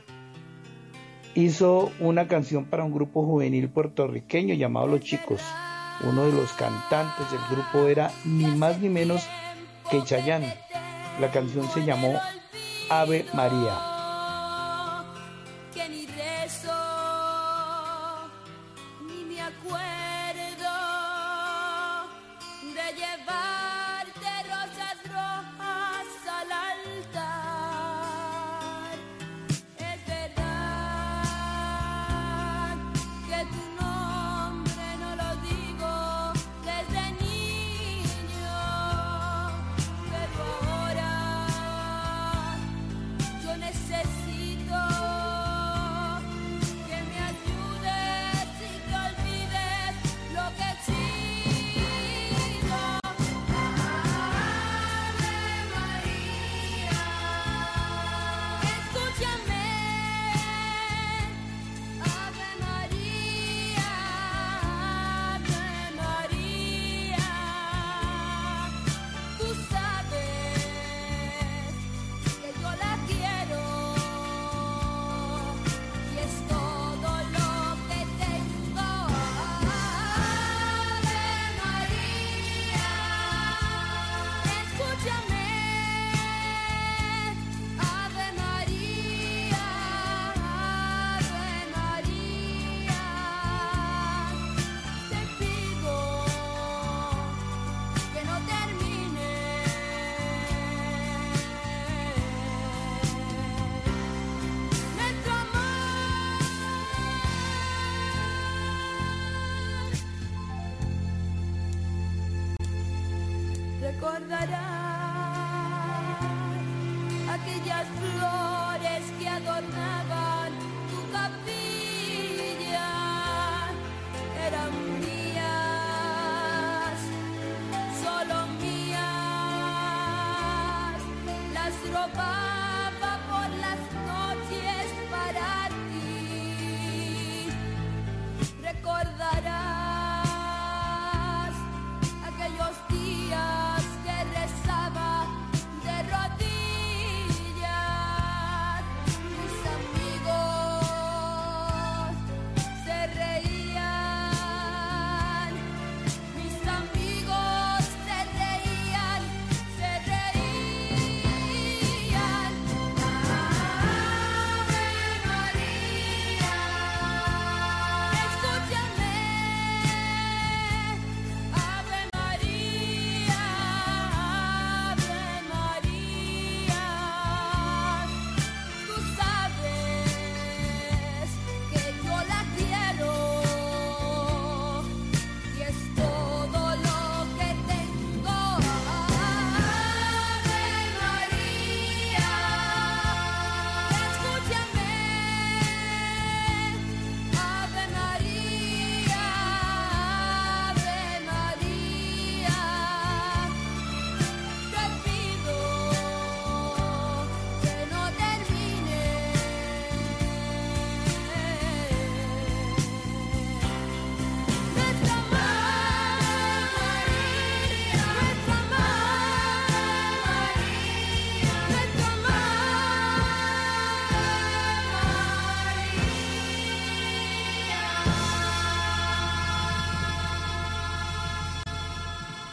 [1.36, 5.42] hizo una canción para un grupo juvenil puertorriqueño llamado Los Chicos.
[6.10, 9.28] Uno de los cantantes del grupo era ni más ni menos
[9.90, 10.54] que Chayanne.
[11.20, 12.18] La canción se llamó
[12.90, 13.91] Ave María.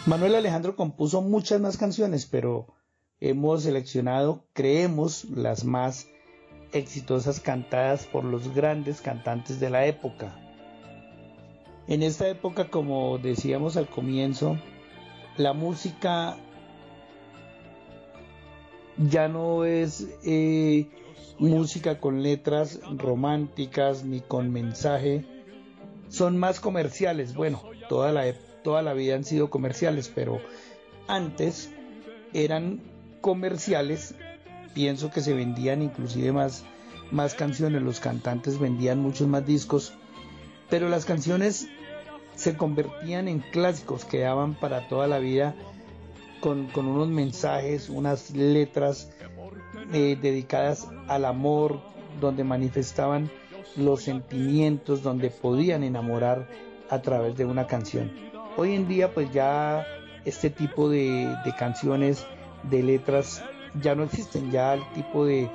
[0.08, 2.66] Manuel Alejandro compuso muchas más canciones, pero
[3.20, 6.08] hemos seleccionado, creemos, las más
[6.72, 10.34] exitosas cantadas por los grandes cantantes de la época.
[11.88, 14.58] En esta época, como decíamos al comienzo,
[15.36, 16.38] la música
[18.96, 20.86] ya no es eh,
[21.38, 25.26] música con letras románticas ni con mensaje,
[26.08, 27.34] son más comerciales.
[27.34, 28.26] Bueno, toda la,
[28.68, 30.42] toda la vida han sido comerciales, pero
[31.06, 31.70] antes
[32.34, 32.82] eran
[33.22, 34.14] comerciales.
[34.74, 36.64] Pienso que se vendían inclusive más,
[37.10, 39.94] más canciones, los cantantes vendían muchos más discos,
[40.68, 41.68] pero las canciones
[42.34, 45.54] se convertían en clásicos, quedaban para toda la vida
[46.42, 49.10] con, unos mensajes, unas letras
[49.94, 51.80] eh, dedicadas al amor,
[52.20, 53.30] donde manifestaban
[53.78, 56.46] los sentimientos, donde podían enamorar
[56.90, 58.27] a través de una canción.
[58.60, 59.86] Hoy en día pues ya
[60.24, 62.26] este tipo de, canciones,
[62.64, 63.40] de letras,
[63.80, 65.48] ya no existen, ya el tipo de,